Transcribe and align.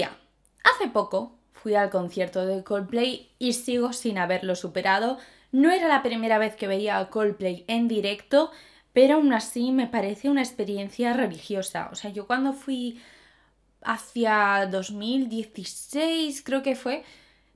Hace 0.00 0.88
poco 0.92 1.38
fui 1.52 1.74
al 1.74 1.90
concierto 1.90 2.46
de 2.46 2.64
Coldplay 2.64 3.30
y 3.38 3.52
sigo 3.52 3.92
sin 3.92 4.18
haberlo 4.18 4.54
superado. 4.54 5.18
No 5.50 5.70
era 5.70 5.86
la 5.88 6.02
primera 6.02 6.38
vez 6.38 6.56
que 6.56 6.66
veía 6.66 6.98
a 6.98 7.10
Coldplay 7.10 7.64
en 7.68 7.88
directo, 7.88 8.50
pero 8.92 9.16
aún 9.16 9.32
así 9.32 9.70
me 9.70 9.86
parece 9.86 10.30
una 10.30 10.42
experiencia 10.42 11.12
religiosa. 11.12 11.90
O 11.92 11.94
sea, 11.94 12.10
yo 12.10 12.26
cuando 12.26 12.52
fui 12.54 13.00
hacia 13.82 14.66
2016, 14.70 16.42
creo 16.42 16.62
que 16.62 16.74
fue, 16.74 17.04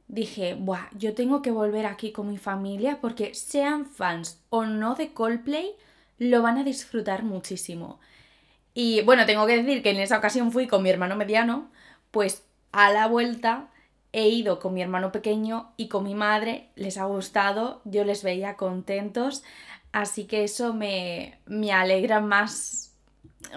dije, 0.09 0.55
Buah, 0.55 0.91
yo 0.93 1.15
tengo 1.15 1.41
que 1.43 1.51
volver 1.51 1.87
aquí 1.87 2.13
con 2.13 2.29
mi 2.29 2.39
familia 2.39 2.99
porque 3.01 3.35
sean 3.35 3.87
fans 3.87 4.43
o 4.51 4.67
no 4.67 4.95
de 4.95 5.13
Coldplay, 5.13 5.75
lo 6.19 6.43
van 6.43 6.59
a 6.59 6.65
disfrutar 6.65 7.23
muchísimo. 7.23 7.99
Y 8.75 9.01
bueno, 9.03 9.25
tengo 9.25 9.47
que 9.47 9.63
decir 9.63 9.83
que 9.83 9.91
en 9.91 10.01
esa 10.01 10.19
ocasión 10.19 10.53
fui 10.53 10.67
con 10.67 10.83
mi 10.83 10.91
hermano 10.91 11.17
mediano, 11.17 11.71
pues 12.17 12.47
a 12.73 12.91
la 12.93 13.09
vuelta 13.09 13.69
he 14.15 14.27
ido 14.27 14.59
con 14.59 14.73
mi 14.73 14.81
hermano 14.81 15.13
pequeño 15.13 15.75
y 15.77 15.89
con 15.89 16.03
mi 16.05 16.15
madre, 16.15 16.71
les 16.75 16.97
ha 16.97 17.05
gustado, 17.05 17.83
yo 17.85 18.05
les 18.05 18.23
veía 18.23 18.57
contentos, 18.57 19.45
así 19.93 20.25
que 20.25 20.43
eso 20.43 20.73
me, 20.73 21.39
me 21.45 21.73
alegra 21.73 22.21
más 22.21 22.95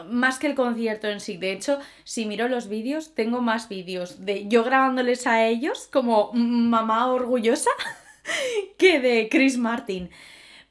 más 0.09 0.39
que 0.39 0.47
el 0.47 0.55
concierto 0.55 1.07
en 1.07 1.21
sí. 1.21 1.37
De 1.37 1.53
hecho, 1.53 1.79
si 2.03 2.25
miro 2.25 2.49
los 2.49 2.67
vídeos, 2.67 3.15
tengo 3.15 3.39
más 3.39 3.69
vídeos 3.69 4.25
de 4.25 4.49
yo 4.49 4.65
grabándoles 4.65 5.25
a 5.25 5.47
ellos 5.47 5.87
como 5.89 6.33
mamá 6.33 7.07
orgullosa 7.07 7.71
que 8.77 8.99
de 8.99 9.29
Chris 9.31 9.57
Martin. 9.57 10.09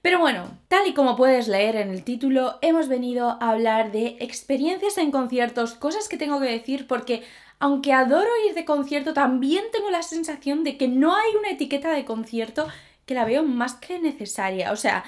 Pero 0.02 0.20
bueno, 0.20 0.58
tal 0.68 0.86
y 0.86 0.94
como 0.94 1.16
puedes 1.16 1.48
leer 1.48 1.76
en 1.76 1.90
el 1.90 2.04
título, 2.04 2.58
hemos 2.60 2.88
venido 2.88 3.38
a 3.40 3.50
hablar 3.50 3.92
de 3.92 4.18
experiencias 4.20 4.98
en 4.98 5.10
conciertos, 5.10 5.74
cosas 5.74 6.08
que 6.08 6.18
tengo 6.18 6.38
que 6.38 6.46
decir 6.46 6.86
porque 6.86 7.24
aunque 7.60 7.92
adoro 7.92 8.30
ir 8.46 8.54
de 8.54 8.64
concierto, 8.64 9.14
también 9.14 9.64
tengo 9.72 9.90
la 9.90 10.02
sensación 10.02 10.64
de 10.64 10.76
que 10.76 10.88
no 10.88 11.14
hay 11.16 11.34
una 11.38 11.50
etiqueta 11.50 11.90
de 11.90 12.04
concierto 12.04 12.68
que 13.06 13.14
la 13.14 13.24
veo 13.24 13.42
más 13.42 13.74
que 13.74 13.98
necesaria. 13.98 14.72
O 14.72 14.76
sea, 14.76 15.04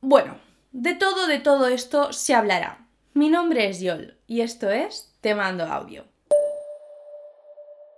bueno, 0.00 0.38
de 0.72 0.94
todo, 0.94 1.26
de 1.26 1.38
todo 1.38 1.68
esto 1.68 2.12
se 2.12 2.34
hablará. 2.34 2.86
Mi 3.14 3.28
nombre 3.28 3.68
es 3.68 3.80
Yol 3.80 4.18
y 4.26 4.40
esto 4.40 4.70
es 4.70 5.12
Te 5.20 5.34
mando 5.34 5.64
audio. 5.64 6.04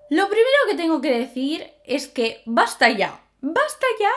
Lo 0.09 0.29
primero 0.29 0.59
que 0.69 0.77
tengo 0.77 1.01
que 1.01 1.19
decir 1.19 1.73
es 1.85 2.07
que 2.07 2.43
basta 2.47 2.91
ya, 2.91 3.21
basta 3.41 3.87
ya 3.99 4.11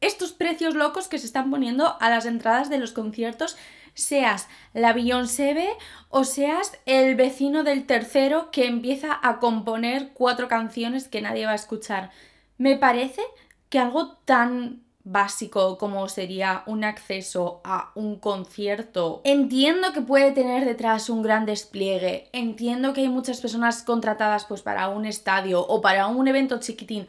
estos 0.00 0.32
precios 0.32 0.74
locos 0.74 1.08
que 1.08 1.18
se 1.18 1.26
están 1.26 1.50
poniendo 1.50 1.96
a 2.00 2.10
las 2.10 2.26
entradas 2.26 2.68
de 2.68 2.78
los 2.78 2.92
conciertos, 2.92 3.56
seas 3.96 4.48
la 4.74 4.92
Beyoncé 4.92 5.76
o 6.10 6.22
seas 6.22 6.78
el 6.86 7.16
vecino 7.16 7.64
del 7.64 7.86
tercero 7.86 8.50
que 8.52 8.66
empieza 8.66 9.18
a 9.20 9.40
componer 9.40 10.10
cuatro 10.12 10.46
canciones 10.46 11.08
que 11.08 11.22
nadie 11.22 11.46
va 11.46 11.52
a 11.52 11.56
escuchar. 11.56 12.10
Me 12.58 12.76
parece 12.76 13.22
que 13.68 13.78
algo 13.78 14.18
tan 14.24 14.82
básico 15.02 15.78
como 15.78 16.08
sería 16.08 16.64
un 16.66 16.84
acceso 16.84 17.60
a 17.64 17.92
un 17.94 18.18
concierto. 18.18 19.22
Entiendo 19.24 19.92
que 19.92 20.00
puede 20.00 20.32
tener 20.32 20.64
detrás 20.64 21.08
un 21.08 21.22
gran 21.22 21.46
despliegue, 21.46 22.28
entiendo 22.32 22.92
que 22.92 23.02
hay 23.02 23.08
muchas 23.08 23.40
personas 23.40 23.82
contratadas 23.82 24.44
pues 24.44 24.62
para 24.62 24.88
un 24.88 25.06
estadio 25.06 25.64
o 25.64 25.80
para 25.80 26.08
un 26.08 26.26
evento 26.26 26.58
chiquitín. 26.58 27.06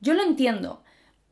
Yo 0.00 0.14
lo 0.14 0.22
entiendo, 0.22 0.82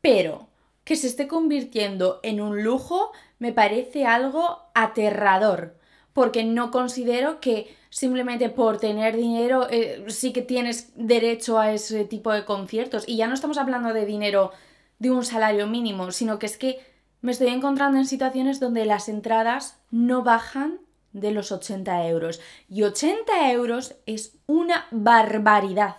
pero 0.01 0.47
que 0.85 0.95
se 0.95 1.07
esté 1.07 1.27
convirtiendo 1.27 2.21
en 2.23 2.39
un 2.39 2.63
lujo 2.63 3.11
me 3.39 3.51
parece 3.51 4.05
algo 4.05 4.69
aterrador, 4.73 5.77
porque 6.13 6.45
no 6.45 6.71
considero 6.71 7.41
que 7.41 7.75
simplemente 7.89 8.49
por 8.49 8.77
tener 8.77 9.17
dinero 9.17 9.67
eh, 9.69 10.05
sí 10.07 10.31
que 10.31 10.41
tienes 10.41 10.93
derecho 10.95 11.59
a 11.59 11.73
ese 11.73 12.05
tipo 12.05 12.31
de 12.31 12.45
conciertos. 12.45 13.03
Y 13.07 13.17
ya 13.17 13.27
no 13.27 13.33
estamos 13.33 13.57
hablando 13.57 13.93
de 13.93 14.05
dinero 14.05 14.51
de 14.99 15.11
un 15.11 15.25
salario 15.25 15.67
mínimo, 15.67 16.11
sino 16.11 16.39
que 16.39 16.45
es 16.45 16.57
que 16.57 16.79
me 17.21 17.31
estoy 17.31 17.47
encontrando 17.47 17.97
en 17.97 18.05
situaciones 18.05 18.59
donde 18.59 18.85
las 18.85 19.09
entradas 19.09 19.79
no 19.89 20.23
bajan 20.23 20.79
de 21.11 21.31
los 21.31 21.51
80 21.51 22.07
euros. 22.07 22.39
Y 22.69 22.83
80 22.83 23.51
euros 23.51 23.95
es 24.05 24.37
una 24.45 24.85
barbaridad. 24.91 25.95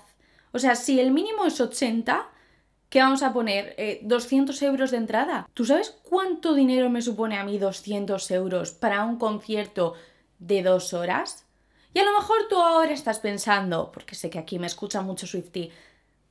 O 0.53 0.59
sea, 0.59 0.77
si 0.77 1.01
el 1.01 1.11
mínimo 1.11 1.45
es 1.45 1.61
80, 1.61 2.29
¿qué 2.89 3.01
vamos 3.01 3.23
a 3.23 3.33
poner? 3.33 3.75
Eh, 3.79 4.01
¿200 4.05 4.61
euros 4.63 4.91
de 4.91 4.97
entrada? 4.99 5.49
¿Tú 5.55 5.65
sabes 5.65 5.97
cuánto 6.03 6.55
dinero 6.55 6.91
me 6.91 7.03
supone 7.03 7.37
a 7.37 7.45
mí 7.45 7.59
200 7.59 8.31
euros 8.31 8.73
para 8.73 9.05
un 9.05 9.19
concierto 9.19 9.95
de 10.39 10.63
dos 10.63 10.93
horas? 10.93 11.45
Y 11.95 11.99
a 11.99 12.05
lo 12.05 12.13
mejor 12.13 12.37
tú 12.49 12.61
ahora 12.61 12.93
estás 12.93 13.21
pensando, 13.21 13.91
porque 13.91 14.15
sé 14.15 14.29
que 14.29 14.39
aquí 14.39 14.59
me 14.59 14.67
escucha 14.67 15.01
mucho 15.01 15.27
Swifty, 15.27 15.71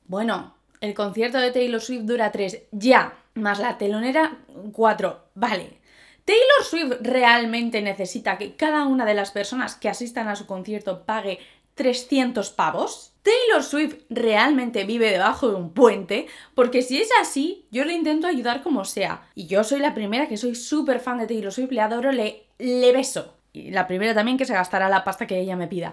bueno, 0.06 0.54
el 0.80 0.94
concierto 0.94 1.38
de 1.38 1.50
Taylor 1.50 1.80
Swift 1.80 2.02
dura 2.02 2.30
3, 2.30 2.64
ya, 2.70 3.14
más 3.34 3.58
la 3.58 3.76
telonera 3.76 4.38
4, 4.72 5.20
vale. 5.34 5.80
¿Taylor 6.24 6.64
Swift 6.64 6.98
realmente 7.00 7.82
necesita 7.82 8.38
que 8.38 8.56
cada 8.56 8.86
una 8.86 9.04
de 9.04 9.14
las 9.14 9.30
personas 9.30 9.74
que 9.74 9.88
asistan 9.88 10.28
a 10.28 10.36
su 10.36 10.46
concierto 10.46 11.04
pague 11.04 11.38
300 11.74 12.50
pavos? 12.50 13.12
¿Taylor 13.26 13.64
Swift 13.64 14.04
realmente 14.08 14.84
vive 14.84 15.10
debajo 15.10 15.48
de 15.48 15.56
un 15.56 15.74
puente? 15.74 16.28
Porque 16.54 16.82
si 16.82 17.00
es 17.00 17.08
así, 17.20 17.66
yo 17.72 17.84
le 17.84 17.92
intento 17.92 18.28
ayudar 18.28 18.62
como 18.62 18.84
sea. 18.84 19.28
Y 19.34 19.48
yo 19.48 19.64
soy 19.64 19.80
la 19.80 19.94
primera 19.94 20.28
que 20.28 20.36
soy 20.36 20.54
súper 20.54 21.00
fan 21.00 21.18
de 21.18 21.26
Taylor 21.26 21.52
Swift, 21.52 21.72
le 21.72 21.80
adoro, 21.80 22.12
le, 22.12 22.44
le 22.58 22.92
beso. 22.92 23.34
Y 23.52 23.72
la 23.72 23.88
primera 23.88 24.14
también 24.14 24.38
que 24.38 24.44
se 24.44 24.54
gastará 24.54 24.88
la 24.88 25.02
pasta 25.02 25.26
que 25.26 25.40
ella 25.40 25.56
me 25.56 25.66
pida. 25.66 25.92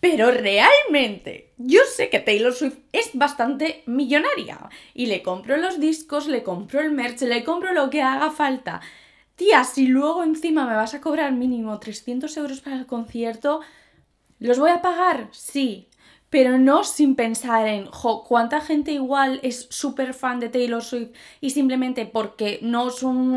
Pero 0.00 0.30
realmente, 0.30 1.52
yo 1.58 1.82
sé 1.94 2.08
que 2.08 2.20
Taylor 2.20 2.54
Swift 2.54 2.78
es 2.92 3.10
bastante 3.12 3.82
millonaria. 3.84 4.70
Y 4.94 5.06
le 5.06 5.22
compro 5.22 5.58
los 5.58 5.78
discos, 5.78 6.26
le 6.26 6.42
compro 6.42 6.80
el 6.80 6.90
merch, 6.90 7.20
le 7.20 7.44
compro 7.44 7.74
lo 7.74 7.90
que 7.90 8.00
haga 8.00 8.30
falta. 8.30 8.80
Tía, 9.36 9.64
si 9.64 9.88
luego 9.88 10.22
encima 10.24 10.66
me 10.66 10.74
vas 10.76 10.94
a 10.94 11.02
cobrar 11.02 11.32
mínimo 11.32 11.78
300 11.78 12.34
euros 12.38 12.60
para 12.62 12.76
el 12.76 12.86
concierto, 12.86 13.60
¿los 14.38 14.58
voy 14.58 14.70
a 14.70 14.80
pagar? 14.80 15.28
Sí. 15.32 15.90
Pero 16.32 16.58
no 16.58 16.82
sin 16.82 17.14
pensar 17.14 17.68
en, 17.68 17.86
jo, 17.90 18.24
cuánta 18.24 18.60
gente 18.60 18.90
igual 18.90 19.38
es 19.42 19.68
súper 19.70 20.14
fan 20.14 20.40
de 20.40 20.48
Taylor 20.48 20.82
Swift 20.82 21.10
y 21.40 21.50
simplemente 21.50 22.06
porque 22.06 22.58
no 22.62 22.90
son 22.90 23.36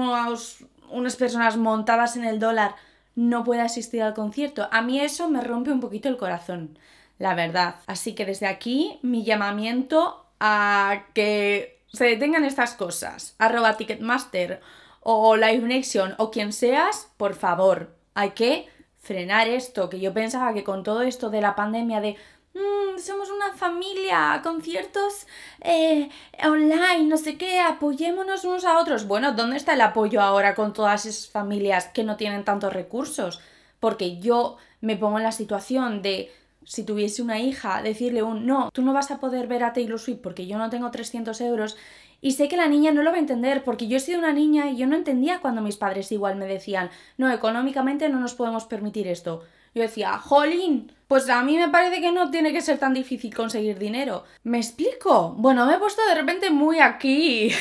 unas 0.89 1.15
personas 1.17 1.57
montadas 1.57 2.15
en 2.15 2.23
el 2.23 2.39
dólar 2.39 2.75
no 3.15 3.43
pueda 3.43 3.63
asistir 3.63 4.01
al 4.01 4.13
concierto. 4.13 4.67
A 4.71 4.81
mí 4.81 4.99
eso 4.99 5.29
me 5.29 5.41
rompe 5.41 5.71
un 5.71 5.79
poquito 5.79 6.09
el 6.09 6.17
corazón, 6.17 6.77
la 7.17 7.33
verdad. 7.33 7.75
Así 7.85 8.13
que 8.13 8.25
desde 8.25 8.47
aquí 8.47 8.99
mi 9.01 9.23
llamamiento 9.23 10.25
a 10.39 11.05
que 11.13 11.81
se 11.91 12.05
detengan 12.05 12.45
estas 12.45 12.73
cosas. 12.73 13.35
Arroba 13.39 13.77
Ticketmaster 13.77 14.61
o 15.01 15.35
Live 15.35 15.67
Nation 15.67 16.15
o 16.17 16.31
quien 16.31 16.51
seas, 16.51 17.09
por 17.17 17.35
favor, 17.35 17.95
hay 18.13 18.31
que 18.31 18.67
frenar 18.99 19.47
esto, 19.47 19.89
que 19.89 19.99
yo 19.99 20.13
pensaba 20.13 20.53
que 20.53 20.63
con 20.63 20.83
todo 20.83 21.03
esto 21.03 21.29
de 21.29 21.39
la 21.39 21.55
pandemia 21.55 22.01
de 22.01 22.15
Mm, 22.55 22.97
somos 22.99 23.29
una 23.29 23.51
familia, 23.53 24.39
conciertos 24.41 25.27
eh, 25.59 26.09
online, 26.41 27.03
no 27.03 27.17
sé 27.17 27.37
qué, 27.37 27.59
apoyémonos 27.59 28.45
unos 28.45 28.63
a 28.63 28.79
otros. 28.79 29.07
Bueno, 29.07 29.33
¿dónde 29.33 29.57
está 29.57 29.73
el 29.73 29.81
apoyo 29.81 30.21
ahora 30.21 30.55
con 30.55 30.71
todas 30.71 31.05
esas 31.05 31.29
familias 31.29 31.87
que 31.87 32.05
no 32.05 32.15
tienen 32.15 32.45
tantos 32.45 32.71
recursos? 32.71 33.41
Porque 33.81 34.19
yo 34.19 34.55
me 34.79 34.95
pongo 34.95 35.17
en 35.17 35.25
la 35.25 35.33
situación 35.33 36.01
de 36.01 36.31
si 36.63 36.85
tuviese 36.85 37.21
una 37.21 37.39
hija, 37.39 37.81
decirle 37.81 38.23
un 38.23 38.45
no, 38.47 38.69
tú 38.73 38.81
no 38.83 38.93
vas 38.93 39.11
a 39.11 39.19
poder 39.19 39.47
ver 39.47 39.63
a 39.65 39.73
Taylor 39.73 39.99
Swift 39.99 40.21
porque 40.23 40.47
yo 40.47 40.57
no 40.57 40.69
tengo 40.69 40.89
300 40.91 41.39
euros 41.41 41.75
y 42.21 42.31
sé 42.31 42.47
que 42.47 42.57
la 42.57 42.67
niña 42.67 42.91
no 42.93 43.03
lo 43.03 43.11
va 43.11 43.17
a 43.17 43.19
entender 43.19 43.63
porque 43.65 43.87
yo 43.87 43.97
he 43.97 43.99
sido 43.99 44.19
una 44.19 44.33
niña 44.33 44.69
y 44.71 44.77
yo 44.77 44.87
no 44.87 44.95
entendía 44.95 45.41
cuando 45.41 45.61
mis 45.61 45.75
padres 45.75 46.11
igual 46.13 46.37
me 46.37 46.45
decían 46.47 46.89
no, 47.17 47.31
económicamente 47.31 48.07
no 48.09 48.19
nos 48.19 48.33
podemos 48.33 48.63
permitir 48.65 49.07
esto. 49.07 49.43
Yo 49.75 49.81
decía, 49.81 50.17
jolín, 50.17 50.89
pues 51.09 51.29
a 51.29 51.43
mí 51.43 51.57
me 51.57 51.67
parece 51.67 51.99
que 51.99 52.13
no 52.13 52.31
tiene 52.31 52.53
que 52.53 52.61
ser 52.61 52.77
tan 52.77 52.93
difícil 52.93 53.35
conseguir 53.35 53.77
dinero. 53.77 54.23
¿Me 54.43 54.57
explico? 54.57 55.35
Bueno, 55.37 55.65
me 55.65 55.75
he 55.75 55.79
puesto 55.79 56.01
de 56.07 56.15
repente 56.15 56.49
muy 56.49 56.79
aquí, 56.79 57.51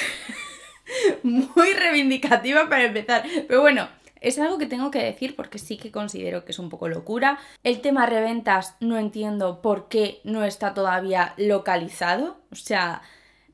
muy 1.25 1.73
reivindicativa 1.73 2.69
para 2.69 2.85
empezar. 2.85 3.25
Pero 3.49 3.63
bueno, 3.63 3.89
es 4.21 4.39
algo 4.39 4.59
que 4.59 4.67
tengo 4.67 4.93
que 4.93 5.03
decir 5.03 5.35
porque 5.35 5.59
sí 5.59 5.77
que 5.77 5.91
considero 5.91 6.45
que 6.45 6.53
es 6.53 6.61
un 6.61 6.71
poco 6.71 6.87
locura. 6.89 7.41
El 7.65 7.81
tema 7.81 8.07
reventas 8.07 8.77
no 8.79 8.97
entiendo 8.97 9.61
por 9.61 9.89
qué 9.89 10.21
no 10.23 10.45
está 10.45 10.73
todavía 10.73 11.35
localizado. 11.37 12.37
O 12.53 12.55
sea, 12.55 13.03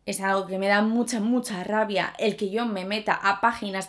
es 0.04 0.20
algo 0.20 0.46
que 0.46 0.58
me 0.58 0.68
da 0.68 0.82
mucha, 0.82 1.18
mucha 1.18 1.64
rabia 1.64 2.12
el 2.18 2.36
que 2.36 2.50
yo 2.50 2.66
me 2.66 2.84
meta 2.84 3.14
a 3.14 3.40
páginas 3.40 3.88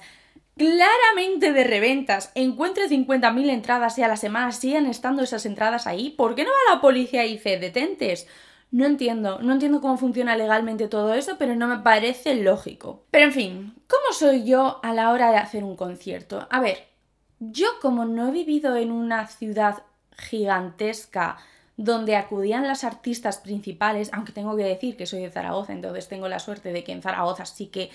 claramente 0.58 1.54
de 1.54 1.64
reventas, 1.64 2.32
encuentre 2.36 2.88
50.000 2.88 3.50
entradas 3.50 3.98
y 3.98 4.04
a 4.04 4.08
la 4.08 4.18
semana 4.18 4.52
siguen 4.52 4.86
estando 4.86 5.24
esas 5.24 5.46
entradas 5.46 5.88
ahí, 5.88 6.12
¿por 6.12 6.36
qué 6.36 6.44
no 6.44 6.50
va 6.50 6.76
la 6.76 6.82
policía 6.82 7.26
y 7.26 7.34
dice 7.34 7.58
detentes? 7.58 8.28
No 8.72 8.86
entiendo, 8.86 9.40
no 9.40 9.52
entiendo 9.52 9.82
cómo 9.82 9.98
funciona 9.98 10.38
legalmente 10.38 10.88
todo 10.88 11.14
eso, 11.14 11.36
pero 11.38 11.56
no 11.56 11.68
me 11.68 11.80
parece 11.80 12.36
lógico. 12.36 13.04
Pero 13.12 13.26
en 13.26 13.34
fin, 13.34 13.76
¿cómo 13.88 14.14
soy 14.14 14.46
yo 14.46 14.80
a 14.82 14.94
la 14.94 15.12
hora 15.12 15.32
de 15.32 15.38
hacer 15.38 15.66
un 15.66 15.76
concierto? 15.76 16.48
A 16.50 16.62
ver, 16.62 16.88
yo 17.40 17.68
como 17.82 18.06
no 18.06 18.30
he 18.30 18.32
vivido 18.32 18.78
en 18.78 18.92
una 18.92 19.28
ciudad 19.28 19.84
gigantesca 20.18 21.38
donde 21.76 22.16
acudían 22.16 22.68
las 22.68 22.84
artistas 22.84 23.40
principales, 23.40 24.10
aunque 24.14 24.32
tengo 24.32 24.56
que 24.56 24.64
decir 24.64 24.96
que 24.96 25.06
soy 25.06 25.24
de 25.24 25.32
Zaragoza, 25.32 25.74
entonces 25.74 26.08
tengo 26.08 26.30
la 26.30 26.40
suerte 26.40 26.72
de 26.72 26.84
que 26.84 26.92
en 26.92 27.02
Zaragoza 27.02 27.46
sí 27.46 27.68
que 27.68 27.90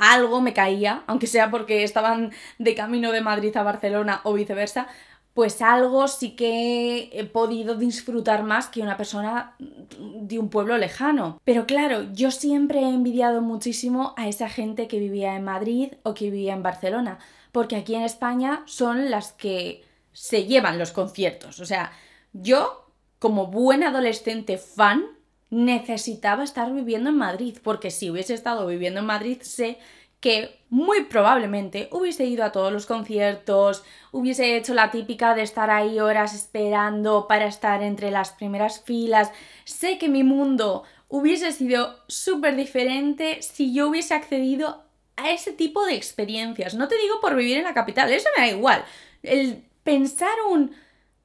algo 0.00 0.40
me 0.40 0.52
caía, 0.52 1.04
aunque 1.06 1.28
sea 1.28 1.50
porque 1.50 1.84
estaban 1.84 2.32
de 2.58 2.74
camino 2.74 3.12
de 3.12 3.20
Madrid 3.20 3.56
a 3.56 3.62
Barcelona 3.62 4.20
o 4.24 4.32
viceversa, 4.32 4.88
pues 5.34 5.62
algo 5.62 6.08
sí 6.08 6.34
que 6.34 7.10
he 7.12 7.24
podido 7.24 7.76
disfrutar 7.76 8.42
más 8.42 8.68
que 8.68 8.82
una 8.82 8.96
persona 8.96 9.54
de 9.58 10.38
un 10.38 10.48
pueblo 10.48 10.76
lejano. 10.76 11.40
Pero 11.44 11.66
claro, 11.66 12.12
yo 12.12 12.30
siempre 12.30 12.80
he 12.80 12.88
envidiado 12.88 13.40
muchísimo 13.40 14.14
a 14.16 14.26
esa 14.26 14.48
gente 14.48 14.88
que 14.88 14.98
vivía 14.98 15.36
en 15.36 15.44
Madrid 15.44 15.92
o 16.02 16.14
que 16.14 16.30
vivía 16.30 16.54
en 16.54 16.62
Barcelona, 16.62 17.18
porque 17.52 17.76
aquí 17.76 17.94
en 17.94 18.02
España 18.02 18.62
son 18.66 19.10
las 19.10 19.32
que 19.32 19.84
se 20.12 20.46
llevan 20.46 20.78
los 20.78 20.90
conciertos. 20.90 21.60
O 21.60 21.66
sea, 21.66 21.92
yo, 22.32 22.90
como 23.18 23.46
buen 23.46 23.84
adolescente 23.84 24.58
fan, 24.58 25.04
necesitaba 25.50 26.44
estar 26.44 26.72
viviendo 26.72 27.10
en 27.10 27.16
Madrid, 27.16 27.58
porque 27.62 27.90
si 27.90 28.10
hubiese 28.10 28.34
estado 28.34 28.66
viviendo 28.66 29.00
en 29.00 29.06
Madrid 29.06 29.38
sé 29.42 29.78
que 30.20 30.60
muy 30.68 31.04
probablemente 31.04 31.88
hubiese 31.92 32.26
ido 32.26 32.44
a 32.44 32.52
todos 32.52 32.72
los 32.72 32.86
conciertos, 32.86 33.82
hubiese 34.12 34.56
hecho 34.56 34.74
la 34.74 34.90
típica 34.90 35.34
de 35.34 35.42
estar 35.42 35.70
ahí 35.70 35.98
horas 35.98 36.34
esperando 36.34 37.26
para 37.26 37.46
estar 37.46 37.82
entre 37.82 38.10
las 38.10 38.30
primeras 38.32 38.82
filas. 38.84 39.32
Sé 39.64 39.98
que 39.98 40.08
mi 40.08 40.22
mundo 40.22 40.84
hubiese 41.08 41.52
sido 41.52 41.96
súper 42.06 42.54
diferente 42.54 43.40
si 43.42 43.74
yo 43.74 43.88
hubiese 43.88 44.14
accedido 44.14 44.84
a 45.16 45.30
ese 45.30 45.52
tipo 45.52 45.84
de 45.86 45.94
experiencias. 45.94 46.74
No 46.74 46.86
te 46.86 46.98
digo 46.98 47.20
por 47.20 47.34
vivir 47.34 47.56
en 47.56 47.64
la 47.64 47.74
capital, 47.74 48.12
eso 48.12 48.28
me 48.36 48.46
da 48.46 48.52
igual. 48.52 48.84
El 49.22 49.64
pensar 49.82 50.36
un 50.50 50.72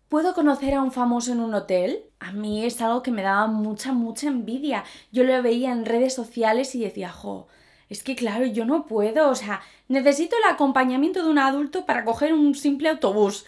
¿Puedo 0.09 0.33
conocer 0.33 0.73
a 0.75 0.81
un 0.81 0.91
famoso 0.91 1.31
en 1.31 1.39
un 1.39 1.53
hotel? 1.53 2.04
A 2.19 2.31
mí 2.31 2.65
es 2.65 2.81
algo 2.81 3.03
que 3.03 3.11
me 3.11 3.21
daba 3.21 3.47
mucha, 3.47 3.91
mucha 3.91 4.27
envidia. 4.27 4.83
Yo 5.11 5.23
lo 5.23 5.41
veía 5.43 5.71
en 5.71 5.85
redes 5.85 6.13
sociales 6.13 6.73
y 6.75 6.83
decía, 6.83 7.11
jo, 7.11 7.47
es 7.89 8.03
que 8.03 8.15
claro, 8.15 8.45
yo 8.45 8.65
no 8.65 8.85
puedo, 8.85 9.29
o 9.29 9.35
sea, 9.35 9.61
necesito 9.87 10.35
el 10.37 10.53
acompañamiento 10.53 11.23
de 11.23 11.29
un 11.29 11.39
adulto 11.39 11.85
para 11.85 12.05
coger 12.05 12.33
un 12.33 12.55
simple 12.55 12.89
autobús. 12.89 13.45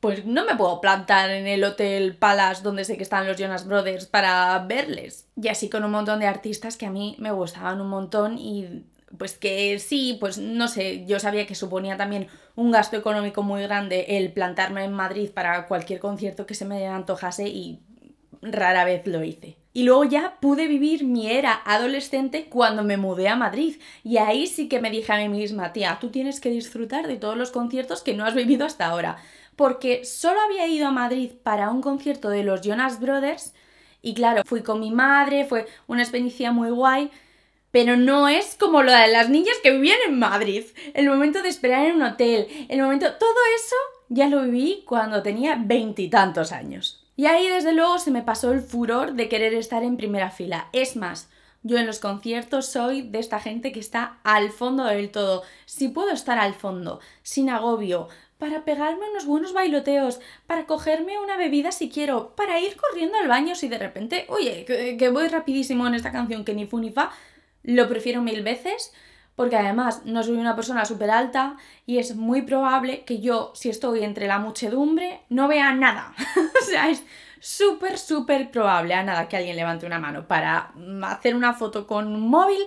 Pues 0.00 0.24
no 0.24 0.46
me 0.46 0.56
puedo 0.56 0.80
plantar 0.80 1.30
en 1.30 1.46
el 1.46 1.62
Hotel 1.62 2.16
Palace 2.16 2.62
donde 2.62 2.84
sé 2.84 2.96
que 2.96 3.02
están 3.02 3.26
los 3.26 3.36
Jonas 3.36 3.66
Brothers 3.66 4.06
para 4.06 4.58
verles. 4.66 5.28
Y 5.36 5.48
así 5.48 5.68
con 5.68 5.84
un 5.84 5.90
montón 5.90 6.20
de 6.20 6.26
artistas 6.26 6.76
que 6.76 6.86
a 6.86 6.90
mí 6.90 7.16
me 7.18 7.32
gustaban 7.32 7.80
un 7.80 7.88
montón 7.88 8.38
y 8.38 8.84
pues 9.18 9.36
que 9.36 9.78
sí, 9.78 10.16
pues 10.20 10.38
no 10.38 10.68
sé, 10.68 11.04
yo 11.04 11.18
sabía 11.18 11.46
que 11.46 11.54
suponía 11.54 11.96
también 11.96 12.28
un 12.54 12.70
gasto 12.70 12.96
económico 12.96 13.42
muy 13.42 13.62
grande 13.62 14.06
el 14.08 14.32
plantarme 14.32 14.84
en 14.84 14.92
Madrid 14.92 15.30
para 15.30 15.66
cualquier 15.66 16.00
concierto 16.00 16.46
que 16.46 16.54
se 16.54 16.64
me 16.64 16.86
antojase 16.86 17.48
y 17.48 17.80
rara 18.42 18.84
vez 18.84 19.06
lo 19.06 19.22
hice. 19.24 19.56
Y 19.72 19.84
luego 19.84 20.04
ya 20.04 20.38
pude 20.40 20.66
vivir 20.66 21.04
mi 21.04 21.30
era 21.30 21.62
adolescente 21.64 22.46
cuando 22.48 22.82
me 22.82 22.96
mudé 22.96 23.28
a 23.28 23.36
Madrid. 23.36 23.76
Y 24.02 24.16
ahí 24.16 24.46
sí 24.46 24.68
que 24.68 24.80
me 24.80 24.90
dije 24.90 25.12
a 25.12 25.18
mí 25.18 25.28
misma, 25.28 25.72
tía, 25.72 25.98
tú 26.00 26.10
tienes 26.10 26.40
que 26.40 26.50
disfrutar 26.50 27.06
de 27.06 27.16
todos 27.16 27.36
los 27.36 27.50
conciertos 27.50 28.02
que 28.02 28.14
no 28.14 28.24
has 28.24 28.34
vivido 28.34 28.66
hasta 28.66 28.86
ahora. 28.86 29.18
Porque 29.54 30.04
solo 30.04 30.40
había 30.40 30.66
ido 30.66 30.88
a 30.88 30.92
Madrid 30.92 31.30
para 31.42 31.70
un 31.70 31.82
concierto 31.82 32.30
de 32.30 32.42
los 32.42 32.62
Jonas 32.62 32.98
Brothers. 32.98 33.54
Y 34.02 34.14
claro, 34.14 34.42
fui 34.44 34.62
con 34.62 34.80
mi 34.80 34.90
madre, 34.90 35.44
fue 35.44 35.66
una 35.86 36.02
experiencia 36.02 36.50
muy 36.50 36.70
guay 36.70 37.10
pero 37.70 37.96
no 37.96 38.28
es 38.28 38.56
como 38.58 38.82
lo 38.82 38.92
de 38.92 39.08
las 39.08 39.28
niñas 39.28 39.56
que 39.62 39.70
vivían 39.70 39.98
en 40.06 40.18
Madrid. 40.18 40.64
El 40.94 41.08
momento 41.08 41.42
de 41.42 41.48
esperar 41.48 41.86
en 41.86 41.96
un 41.96 42.02
hotel, 42.02 42.48
el 42.68 42.80
momento, 42.80 43.06
todo 43.18 43.36
eso 43.56 43.76
ya 44.08 44.28
lo 44.28 44.42
viví 44.42 44.82
cuando 44.86 45.22
tenía 45.22 45.56
veintitantos 45.56 46.52
años. 46.52 47.06
Y 47.20 47.26
ahí 47.26 47.50
desde 47.50 47.74
luego 47.74 47.98
se 47.98 48.10
me 48.10 48.22
pasó 48.22 48.50
el 48.50 48.62
furor 48.62 49.12
de 49.12 49.28
querer 49.28 49.52
estar 49.52 49.82
en 49.82 49.98
primera 49.98 50.30
fila. 50.30 50.70
Es 50.72 50.96
más, 50.96 51.28
yo 51.62 51.76
en 51.76 51.86
los 51.86 51.98
conciertos 51.98 52.64
soy 52.64 53.02
de 53.02 53.18
esta 53.18 53.40
gente 53.40 53.72
que 53.72 53.80
está 53.80 54.16
al 54.24 54.50
fondo 54.50 54.84
del 54.84 55.10
todo. 55.10 55.42
Si 55.66 55.88
puedo 55.88 56.12
estar 56.12 56.38
al 56.38 56.54
fondo, 56.54 56.98
sin 57.22 57.50
agobio, 57.50 58.08
para 58.38 58.64
pegarme 58.64 59.10
unos 59.10 59.26
buenos 59.26 59.52
bailoteos, 59.52 60.18
para 60.46 60.64
cogerme 60.64 61.18
una 61.18 61.36
bebida 61.36 61.72
si 61.72 61.90
quiero, 61.90 62.34
para 62.36 62.58
ir 62.58 62.74
corriendo 62.78 63.18
al 63.18 63.28
baño 63.28 63.54
si 63.54 63.68
de 63.68 63.76
repente, 63.76 64.24
oye, 64.30 64.64
que, 64.64 64.96
que 64.96 65.10
voy 65.10 65.28
rapidísimo 65.28 65.86
en 65.86 65.96
esta 65.96 66.12
canción 66.12 66.46
que 66.46 66.54
ni 66.54 66.64
fu 66.64 66.78
ni 66.78 66.90
fa, 66.90 67.10
lo 67.62 67.86
prefiero 67.86 68.22
mil 68.22 68.42
veces 68.42 68.94
porque 69.40 69.56
además 69.56 70.02
no 70.04 70.22
soy 70.22 70.36
una 70.36 70.54
persona 70.54 70.84
súper 70.84 71.10
alta 71.10 71.56
y 71.86 71.96
es 71.96 72.14
muy 72.14 72.42
probable 72.42 73.06
que 73.06 73.20
yo, 73.22 73.52
si 73.54 73.70
estoy 73.70 74.04
entre 74.04 74.26
la 74.26 74.38
muchedumbre, 74.38 75.22
no 75.30 75.48
vea 75.48 75.72
nada. 75.72 76.12
o 76.60 76.64
sea, 76.66 76.90
es 76.90 77.02
súper, 77.40 77.96
súper 77.96 78.50
probable 78.50 78.92
a 78.92 79.02
nada 79.02 79.30
que 79.30 79.38
alguien 79.38 79.56
levante 79.56 79.86
una 79.86 79.98
mano 79.98 80.28
para 80.28 80.74
hacer 81.04 81.34
una 81.34 81.54
foto 81.54 81.86
con 81.86 82.08
un 82.08 82.28
móvil, 82.28 82.60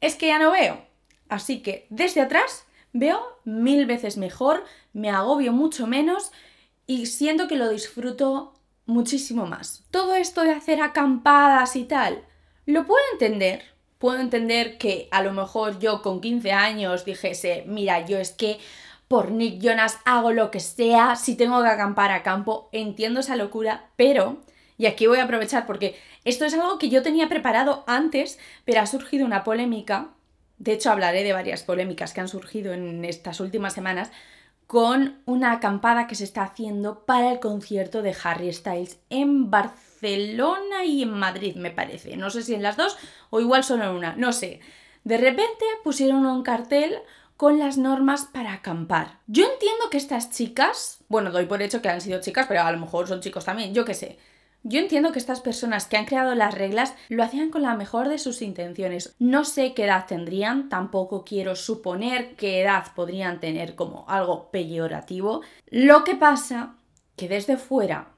es 0.00 0.14
que 0.14 0.28
ya 0.28 0.38
no 0.38 0.52
veo. 0.52 0.86
Así 1.28 1.62
que 1.62 1.88
desde 1.90 2.20
atrás 2.20 2.64
veo 2.92 3.20
mil 3.42 3.84
veces 3.84 4.16
mejor, 4.16 4.62
me 4.92 5.10
agobio 5.10 5.52
mucho 5.52 5.88
menos 5.88 6.30
y 6.86 7.06
siento 7.06 7.48
que 7.48 7.56
lo 7.56 7.68
disfruto 7.70 8.54
muchísimo 8.86 9.46
más. 9.46 9.82
Todo 9.90 10.14
esto 10.14 10.42
de 10.44 10.52
hacer 10.52 10.80
acampadas 10.80 11.74
y 11.74 11.82
tal, 11.82 12.24
lo 12.66 12.86
puedo 12.86 13.02
entender, 13.14 13.73
puedo 14.04 14.20
entender 14.20 14.76
que 14.76 15.08
a 15.12 15.22
lo 15.22 15.32
mejor 15.32 15.78
yo 15.78 16.02
con 16.02 16.20
15 16.20 16.52
años 16.52 17.06
dijese, 17.06 17.64
mira, 17.66 18.04
yo 18.04 18.18
es 18.18 18.32
que 18.32 18.58
por 19.08 19.30
Nick 19.30 19.62
Jonas 19.62 19.96
hago 20.04 20.30
lo 20.30 20.50
que 20.50 20.60
sea, 20.60 21.16
si 21.16 21.36
tengo 21.36 21.62
que 21.62 21.70
acampar 21.70 22.10
a 22.10 22.22
campo, 22.22 22.68
entiendo 22.72 23.20
esa 23.20 23.34
locura, 23.34 23.86
pero, 23.96 24.42
y 24.76 24.84
aquí 24.84 25.06
voy 25.06 25.20
a 25.20 25.24
aprovechar 25.24 25.64
porque 25.64 25.96
esto 26.26 26.44
es 26.44 26.52
algo 26.52 26.78
que 26.78 26.90
yo 26.90 27.02
tenía 27.02 27.30
preparado 27.30 27.82
antes, 27.86 28.38
pero 28.66 28.82
ha 28.82 28.86
surgido 28.86 29.24
una 29.24 29.42
polémica, 29.42 30.10
de 30.58 30.74
hecho 30.74 30.90
hablaré 30.90 31.24
de 31.24 31.32
varias 31.32 31.62
polémicas 31.62 32.12
que 32.12 32.20
han 32.20 32.28
surgido 32.28 32.74
en 32.74 33.06
estas 33.06 33.40
últimas 33.40 33.72
semanas, 33.72 34.10
con 34.66 35.22
una 35.24 35.52
acampada 35.52 36.06
que 36.06 36.14
se 36.14 36.24
está 36.24 36.42
haciendo 36.42 37.06
para 37.06 37.32
el 37.32 37.40
concierto 37.40 38.02
de 38.02 38.14
Harry 38.22 38.52
Styles 38.52 38.98
en 39.08 39.50
Barcelona 39.50 39.93
y 40.06 41.02
en 41.02 41.10
Madrid, 41.10 41.56
me 41.56 41.70
parece. 41.70 42.16
No 42.16 42.30
sé 42.30 42.42
si 42.42 42.54
en 42.54 42.62
las 42.62 42.76
dos 42.76 42.96
o 43.30 43.40
igual 43.40 43.64
solo 43.64 43.84
en 43.84 43.90
una, 43.90 44.16
no 44.16 44.32
sé. 44.32 44.60
De 45.04 45.18
repente 45.18 45.64
pusieron 45.82 46.26
un 46.26 46.42
cartel 46.42 46.98
con 47.36 47.58
las 47.58 47.78
normas 47.78 48.26
para 48.26 48.52
acampar. 48.52 49.18
Yo 49.26 49.44
entiendo 49.44 49.90
que 49.90 49.96
estas 49.96 50.30
chicas, 50.30 50.98
bueno, 51.08 51.30
doy 51.30 51.46
por 51.46 51.62
hecho 51.62 51.82
que 51.82 51.88
han 51.88 52.00
sido 52.00 52.20
chicas, 52.20 52.46
pero 52.46 52.62
a 52.62 52.72
lo 52.72 52.78
mejor 52.78 53.08
son 53.08 53.20
chicos 53.20 53.44
también, 53.44 53.74
yo 53.74 53.84
qué 53.84 53.94
sé. 53.94 54.18
Yo 54.66 54.80
entiendo 54.80 55.12
que 55.12 55.18
estas 55.18 55.42
personas 55.42 55.86
que 55.86 55.98
han 55.98 56.06
creado 56.06 56.34
las 56.34 56.54
reglas 56.54 56.94
lo 57.10 57.22
hacían 57.22 57.50
con 57.50 57.60
la 57.60 57.74
mejor 57.74 58.08
de 58.08 58.18
sus 58.18 58.40
intenciones. 58.40 59.14
No 59.18 59.44
sé 59.44 59.74
qué 59.74 59.84
edad 59.84 60.06
tendrían, 60.06 60.70
tampoco 60.70 61.22
quiero 61.22 61.54
suponer 61.54 62.34
qué 62.36 62.62
edad 62.62 62.86
podrían 62.96 63.40
tener 63.40 63.74
como 63.74 64.06
algo 64.08 64.50
peyorativo. 64.50 65.42
Lo 65.66 66.02
que 66.04 66.14
pasa 66.14 66.76
que 67.14 67.28
desde 67.28 67.58
fuera, 67.58 68.13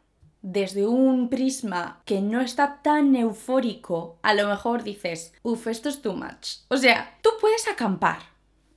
desde 0.46 0.86
un 0.86 1.28
prisma 1.28 2.02
que 2.04 2.20
no 2.20 2.40
está 2.40 2.80
tan 2.82 3.14
eufórico, 3.16 4.18
a 4.22 4.34
lo 4.34 4.48
mejor 4.48 4.82
dices, 4.82 5.34
uff, 5.42 5.66
esto 5.66 5.88
es 5.88 6.02
too 6.02 6.14
much. 6.14 6.58
O 6.68 6.76
sea, 6.76 7.18
tú 7.22 7.30
puedes 7.40 7.68
acampar. 7.68 8.18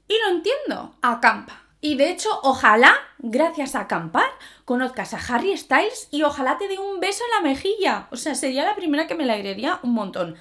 Y 0.07 0.15
lo 0.25 0.35
entiendo, 0.35 0.95
acampa 1.01 1.69
y 1.81 1.95
de 1.95 2.09
hecho, 2.09 2.29
ojalá, 2.43 2.93
gracias 3.19 3.73
a 3.75 3.81
acampar, 3.81 4.29
conozcas 4.65 5.13
a 5.13 5.33
Harry 5.33 5.55
Styles 5.55 6.09
y 6.11 6.23
ojalá 6.23 6.57
te 6.57 6.67
dé 6.67 6.77
un 6.77 6.99
beso 6.99 7.23
en 7.23 7.43
la 7.43 7.49
mejilla. 7.49 8.07
O 8.11 8.17
sea, 8.17 8.35
sería 8.35 8.65
la 8.65 8.75
primera 8.75 9.07
que 9.07 9.15
me 9.15 9.23
alegraría 9.23 9.79
un 9.83 9.93
montón. 9.93 10.35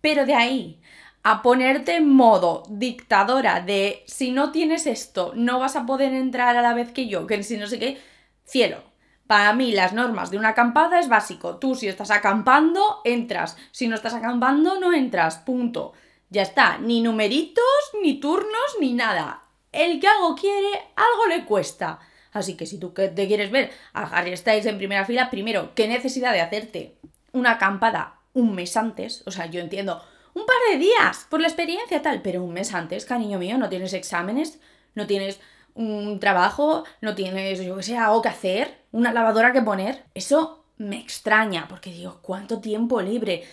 Pero 0.00 0.24
de 0.24 0.34
ahí 0.34 0.80
a 1.24 1.42
ponerte 1.42 1.96
en 1.96 2.08
modo 2.08 2.62
dictadora 2.70 3.60
de 3.60 4.02
si 4.06 4.30
no 4.30 4.50
tienes 4.50 4.86
esto, 4.86 5.32
no 5.34 5.58
vas 5.58 5.76
a 5.76 5.84
poder 5.84 6.14
entrar 6.14 6.56
a 6.56 6.62
la 6.62 6.72
vez 6.72 6.90
que 6.92 7.06
yo, 7.06 7.26
que 7.26 7.42
si 7.42 7.58
no 7.58 7.66
sé 7.66 7.78
qué, 7.78 8.00
cielo. 8.44 8.82
Para 9.28 9.52
mí 9.52 9.70
las 9.70 9.92
normas 9.92 10.32
de 10.32 10.38
una 10.38 10.48
acampada 10.48 10.98
es 10.98 11.08
básico. 11.08 11.58
Tú 11.58 11.76
si 11.76 11.86
estás 11.86 12.10
acampando, 12.10 13.00
entras. 13.04 13.56
Si 13.70 13.86
no 13.86 13.94
estás 13.94 14.14
acampando, 14.14 14.80
no 14.80 14.92
entras. 14.92 15.36
Punto. 15.36 15.92
Ya 16.30 16.42
está. 16.42 16.78
Ni 16.78 17.00
numeritos, 17.00 17.64
ni 18.02 18.18
turnos, 18.18 18.76
ni 18.80 18.94
nada 18.94 19.44
el 19.72 20.00
que 20.00 20.08
algo 20.08 20.34
quiere, 20.34 20.68
algo 20.96 21.26
le 21.28 21.44
cuesta. 21.44 21.98
Así 22.32 22.56
que 22.56 22.66
si 22.66 22.78
tú 22.78 22.90
te 22.90 23.26
quieres 23.26 23.50
ver 23.50 23.70
a 23.92 24.04
Harry 24.04 24.36
Styles 24.36 24.66
en 24.66 24.78
primera 24.78 25.04
fila, 25.04 25.30
primero, 25.30 25.72
¿qué 25.74 25.88
necesidad 25.88 26.32
de 26.32 26.40
hacerte 26.40 26.96
una 27.32 27.52
acampada 27.52 28.20
un 28.34 28.54
mes 28.54 28.76
antes? 28.76 29.22
O 29.26 29.30
sea, 29.30 29.46
yo 29.46 29.60
entiendo, 29.60 30.02
un 30.34 30.46
par 30.46 30.56
de 30.70 30.78
días 30.78 31.26
por 31.30 31.40
la 31.40 31.48
experiencia 31.48 32.02
tal, 32.02 32.22
pero 32.22 32.42
un 32.42 32.52
mes 32.52 32.74
antes, 32.74 33.06
cariño 33.06 33.38
mío, 33.38 33.58
no 33.58 33.68
tienes 33.68 33.92
exámenes, 33.92 34.60
no 34.94 35.06
tienes 35.06 35.40
un 35.78 36.20
trabajo, 36.20 36.84
no 37.00 37.14
tienes, 37.14 37.64
yo 37.64 37.76
qué 37.76 37.82
sé, 37.82 37.96
algo 37.96 38.20
que 38.20 38.28
hacer, 38.28 38.84
una 38.92 39.12
lavadora 39.12 39.52
que 39.52 39.62
poner. 39.62 40.04
Eso 40.14 40.64
me 40.76 40.98
extraña, 40.98 41.66
porque 41.68 41.90
digo, 41.90 42.18
¿cuánto 42.22 42.60
tiempo 42.60 43.00
libre? 43.00 43.44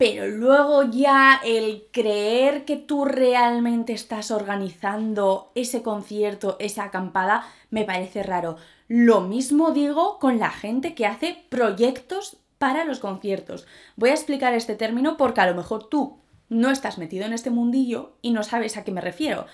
pero 0.00 0.26
luego 0.28 0.84
ya 0.84 1.42
el 1.44 1.84
creer 1.92 2.64
que 2.64 2.78
tú 2.78 3.04
realmente 3.04 3.92
estás 3.92 4.30
organizando 4.30 5.52
ese 5.54 5.82
concierto, 5.82 6.56
esa 6.58 6.84
acampada, 6.84 7.46
me 7.68 7.84
parece 7.84 8.22
raro. 8.22 8.56
Lo 8.88 9.20
mismo 9.20 9.72
digo 9.72 10.18
con 10.18 10.38
la 10.38 10.48
gente 10.48 10.94
que 10.94 11.04
hace 11.04 11.44
proyectos 11.50 12.38
para 12.56 12.86
los 12.86 12.98
conciertos. 12.98 13.66
Voy 13.96 14.08
a 14.08 14.14
explicar 14.14 14.54
este 14.54 14.74
término 14.74 15.18
porque 15.18 15.42
a 15.42 15.46
lo 15.46 15.54
mejor 15.54 15.90
tú 15.90 16.16
no 16.48 16.70
estás 16.70 16.96
metido 16.96 17.26
en 17.26 17.34
este 17.34 17.50
mundillo 17.50 18.16
y 18.22 18.30
no 18.30 18.42
sabes 18.42 18.78
a 18.78 18.84
qué 18.84 18.92
me 18.92 19.02
refiero. 19.02 19.44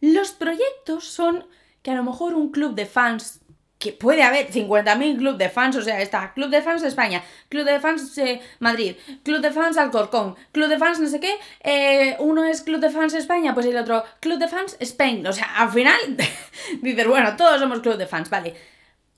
Los 0.00 0.30
proyectos 0.30 1.08
son 1.08 1.44
que 1.82 1.90
a 1.90 1.94
lo 1.94 2.04
mejor 2.04 2.34
un 2.34 2.50
club 2.50 2.74
de 2.74 2.86
fans 2.86 3.40
que 3.78 3.92
puede 3.92 4.22
haber 4.22 4.50
50.000 4.50 5.18
club 5.18 5.36
de 5.36 5.48
fans, 5.48 5.76
o 5.76 5.82
sea, 5.82 6.00
está 6.00 6.32
Club 6.34 6.50
de 6.50 6.62
Fans 6.62 6.82
de 6.82 6.88
España, 6.88 7.22
Club 7.48 7.64
de 7.64 7.78
Fans 7.78 8.20
Madrid, 8.58 8.96
Club 9.22 9.40
de 9.40 9.52
Fans 9.52 9.76
Alcorcón, 9.76 10.34
Club 10.50 10.68
de 10.68 10.78
Fans 10.78 10.98
no 10.98 11.06
sé 11.06 11.20
qué, 11.20 11.34
eh, 11.62 12.16
uno 12.18 12.44
es 12.44 12.62
Club 12.62 12.80
de 12.80 12.90
Fans 12.90 13.14
España, 13.14 13.54
pues 13.54 13.66
el 13.66 13.76
otro 13.76 14.04
Club 14.20 14.38
de 14.38 14.48
Fans 14.48 14.76
Spain, 14.80 15.24
o 15.26 15.32
sea, 15.32 15.56
al 15.56 15.70
final 15.70 15.96
dices, 16.82 17.06
bueno, 17.06 17.36
todos 17.36 17.60
somos 17.60 17.80
Club 17.80 17.96
de 17.96 18.06
Fans, 18.06 18.30
vale. 18.30 18.54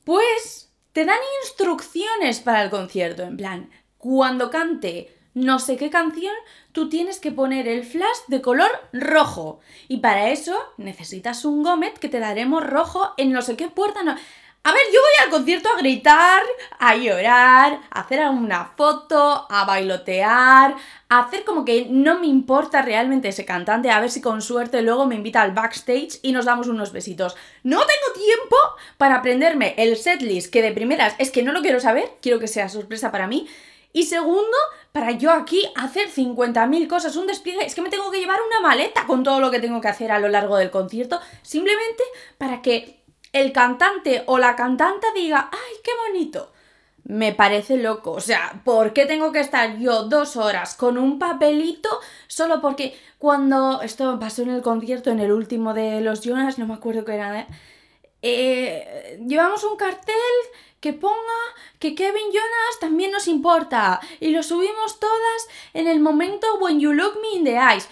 Pues 0.05 0.71
te 0.93 1.05
dan 1.05 1.19
instrucciones 1.43 2.41
para 2.41 2.63
el 2.63 2.71
concierto, 2.71 3.23
en 3.23 3.37
plan, 3.39 3.71
cuando 3.97 4.51
cante 4.51 5.17
no 5.35 5.59
sé 5.59 5.77
qué 5.77 5.91
canción, 5.91 6.35
tú 6.73 6.89
tienes 6.89 7.21
que 7.21 7.33
poner 7.33 7.69
el 7.69 7.85
flash 7.85 8.19
de 8.29 8.43
color 8.43 8.71
rojo. 8.93 9.61
Y 9.89 9.99
para 9.99 10.31
eso 10.31 10.57
necesitas 10.77 11.45
un 11.45 11.63
gomet 11.63 11.99
que 11.99 12.09
te 12.09 12.21
daremos 12.21 12.67
rojo 12.67 13.13
en 13.17 13.33
no 13.33 13.43
sé 13.43 13.57
qué 13.57 13.69
puerta. 13.69 14.03
No. 14.03 14.17
A 14.63 14.73
ver, 14.73 14.83
yo 14.93 15.01
voy 15.01 15.25
al 15.25 15.31
concierto 15.31 15.71
a 15.71 15.79
gritar, 15.79 16.43
a 16.79 16.95
llorar, 16.95 17.81
a 17.91 18.01
hacer 18.01 18.29
una 18.29 18.67
foto, 18.77 19.47
a 19.49 19.65
bailotear, 19.65 20.77
a 21.09 21.19
hacer 21.21 21.45
como 21.45 21.65
que 21.65 21.87
no 21.89 22.21
me 22.21 22.27
importa 22.27 22.83
realmente 22.83 23.29
ese 23.29 23.47
cantante, 23.47 23.91
a 23.91 24.01
ver 24.01 24.11
si 24.11 24.21
con 24.21 24.43
suerte 24.43 24.83
luego 24.83 25.07
me 25.07 25.15
invita 25.15 25.41
al 25.41 25.53
backstage 25.53 26.19
y 26.21 26.33
nos 26.33 26.45
damos 26.45 26.69
unos 26.69 26.93
besitos. 26.93 27.37
No 27.63 27.79
tengo 27.79 28.27
tiempo 28.27 28.57
para 28.99 29.17
aprenderme 29.17 29.75
el 29.79 29.97
setlist, 29.97 30.53
que 30.53 30.61
de 30.61 30.73
primeras 30.73 31.15
es 31.19 31.31
que 31.31 31.43
no 31.43 31.53
lo 31.53 31.63
quiero 31.63 31.81
saber, 31.81 32.11
quiero 32.21 32.39
que 32.39 32.47
sea 32.47 32.69
sorpresa 32.69 33.11
para 33.11 33.27
mí. 33.27 33.49
Y 33.95 34.05
segundo, 34.05 34.57
para 34.93 35.13
yo 35.13 35.31
aquí 35.31 35.63
hacer 35.77 36.09
50.000 36.09 36.89
cosas, 36.89 37.17
un 37.17 37.27
despliegue, 37.27 37.65
es 37.65 37.75
que 37.75 37.83
me 37.83 37.91
tengo 37.91 38.11
que 38.11 38.19
llevar 38.19 38.41
una 38.47 38.61
maleta 38.61 39.07
con 39.07 39.23
todo 39.23 39.41
lo 39.41 39.51
que 39.51 39.61
tengo 39.61 39.81
que 39.81 39.89
hacer 39.89 40.11
a 40.11 40.19
lo 40.19 40.29
largo 40.29 40.57
del 40.57 40.71
concierto, 40.71 41.21
simplemente 41.43 42.03
para 42.39 42.61
que 42.63 43.01
el 43.33 43.53
cantante 43.53 44.25
o 44.27 44.39
la 44.39 44.57
cantante 44.57 45.07
diga, 45.15 45.49
¡ay, 45.53 45.77
qué 45.85 45.93
bonito! 46.09 46.53
Me 47.05 47.33
parece 47.33 47.77
loco. 47.77 48.13
O 48.13 48.21
sea, 48.21 48.61
¿por 48.65 48.93
qué 48.93 49.07
tengo 49.07 49.33
que 49.33 49.41
estar 49.41 49.79
yo 49.79 50.05
dos 50.05 50.37
horas 50.37 50.75
con 50.75 50.99
un 50.99 51.19
papelito 51.19 51.89
solo 52.29 52.61
porque 52.61 52.97
cuando 53.19 53.81
esto 53.83 54.19
pasó 54.19 54.43
en 54.43 54.51
el 54.51 54.63
concierto, 54.63 55.11
en 55.11 55.21
el 55.21 55.33
último 55.33 55.75
de 55.75 56.01
los 56.01 56.21
Jonas, 56.21 56.59
no 56.59 56.67
me 56.67 56.75
acuerdo 56.75 57.05
qué 57.05 57.15
era, 57.15 57.47
eh, 58.23 59.19
llevamos 59.27 59.65
un 59.65 59.77
cartel 59.77 60.15
que 60.81 60.93
ponga 60.93 61.41
que 61.79 61.95
Kevin 61.95 62.33
Jonas 62.33 62.81
también 62.81 63.11
nos 63.13 63.29
importa 63.29 64.01
y 64.19 64.31
lo 64.31 64.43
subimos 64.43 64.99
todas 64.99 65.49
en 65.75 65.87
el 65.87 66.01
momento 66.01 66.47
when 66.61 66.81
you 66.81 66.93
look 66.93 67.19
me 67.21 67.39
in 67.39 67.45
the 67.45 67.57
eyes. 67.57 67.89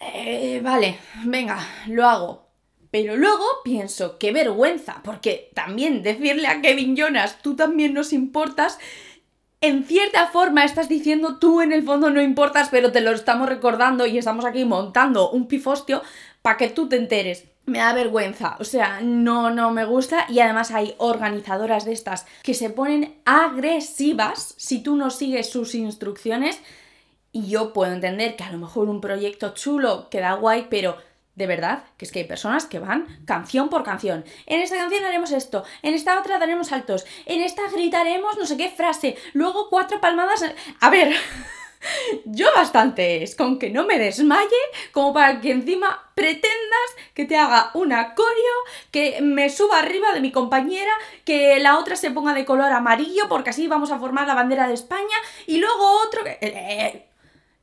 Eh, 0.00 0.60
vale, 0.62 0.98
venga, 1.24 1.58
lo 1.86 2.06
hago. 2.06 2.48
Pero 2.90 3.16
luego 3.16 3.44
pienso, 3.64 4.18
qué 4.18 4.32
vergüenza, 4.32 5.02
porque 5.04 5.50
también 5.54 6.02
decirle 6.02 6.46
a 6.46 6.62
Kevin 6.62 6.96
Jonas, 6.96 7.42
tú 7.42 7.54
también 7.54 7.92
nos 7.92 8.14
importas, 8.14 8.78
en 9.60 9.84
cierta 9.84 10.28
forma 10.28 10.64
estás 10.64 10.88
diciendo 10.88 11.38
tú 11.38 11.60
en 11.60 11.72
el 11.72 11.82
fondo 11.82 12.10
no 12.10 12.22
importas, 12.22 12.68
pero 12.70 12.90
te 12.90 13.02
lo 13.02 13.10
estamos 13.10 13.48
recordando 13.48 14.06
y 14.06 14.16
estamos 14.16 14.46
aquí 14.46 14.64
montando 14.64 15.30
un 15.30 15.48
pifostio 15.48 16.02
para 16.40 16.56
que 16.56 16.70
tú 16.70 16.88
te 16.88 16.96
enteres. 16.96 17.44
Me 17.68 17.80
da 17.80 17.92
vergüenza, 17.92 18.56
o 18.60 18.64
sea, 18.64 19.00
no, 19.02 19.50
no 19.50 19.70
me 19.70 19.84
gusta 19.84 20.24
y 20.30 20.40
además 20.40 20.70
hay 20.70 20.94
organizadoras 20.96 21.84
de 21.84 21.92
estas 21.92 22.24
que 22.42 22.54
se 22.54 22.70
ponen 22.70 23.20
agresivas 23.26 24.54
si 24.56 24.82
tú 24.82 24.96
no 24.96 25.10
sigues 25.10 25.50
sus 25.50 25.74
instrucciones 25.74 26.58
y 27.30 27.48
yo 27.48 27.74
puedo 27.74 27.92
entender 27.92 28.36
que 28.36 28.44
a 28.44 28.52
lo 28.52 28.56
mejor 28.56 28.88
un 28.88 29.02
proyecto 29.02 29.52
chulo 29.52 30.08
queda 30.08 30.32
guay, 30.32 30.68
pero 30.70 30.96
de 31.34 31.46
verdad, 31.46 31.84
que 31.98 32.06
es 32.06 32.10
que 32.10 32.20
hay 32.20 32.24
personas 32.24 32.64
que 32.64 32.78
van 32.78 33.06
canción 33.26 33.68
por 33.68 33.84
canción. 33.84 34.24
En 34.46 34.60
esta 34.60 34.76
canción 34.76 35.04
haremos 35.04 35.30
esto, 35.30 35.62
en 35.82 35.92
esta 35.92 36.18
otra 36.18 36.38
daremos 36.38 36.68
saltos, 36.68 37.04
en 37.26 37.42
esta 37.42 37.68
gritaremos 37.70 38.38
no 38.38 38.46
sé 38.46 38.56
qué 38.56 38.70
frase, 38.70 39.16
luego 39.34 39.68
cuatro 39.68 40.00
palmadas. 40.00 40.42
A 40.80 40.88
ver, 40.88 41.14
yo 42.24 42.46
bastante 42.54 43.22
es 43.22 43.34
con 43.34 43.58
que 43.58 43.70
no 43.70 43.86
me 43.86 43.98
desmaye, 43.98 44.48
como 44.92 45.12
para 45.12 45.40
que 45.40 45.52
encima 45.52 46.10
pretendas 46.14 46.90
que 47.14 47.24
te 47.24 47.36
haga 47.36 47.70
una 47.74 48.14
coreo, 48.14 48.58
que 48.90 49.20
me 49.20 49.50
suba 49.50 49.78
arriba 49.78 50.12
de 50.12 50.20
mi 50.20 50.32
compañera, 50.32 50.92
que 51.24 51.58
la 51.60 51.78
otra 51.78 51.96
se 51.96 52.10
ponga 52.10 52.34
de 52.34 52.44
color 52.44 52.72
amarillo, 52.72 53.28
porque 53.28 53.50
así 53.50 53.68
vamos 53.68 53.90
a 53.90 53.98
formar 53.98 54.26
la 54.26 54.34
bandera 54.34 54.68
de 54.68 54.74
España, 54.74 55.16
y 55.46 55.58
luego 55.58 56.02
otro 56.06 56.24
que. 56.24 56.30
Eh, 56.30 56.38
eh, 56.40 57.04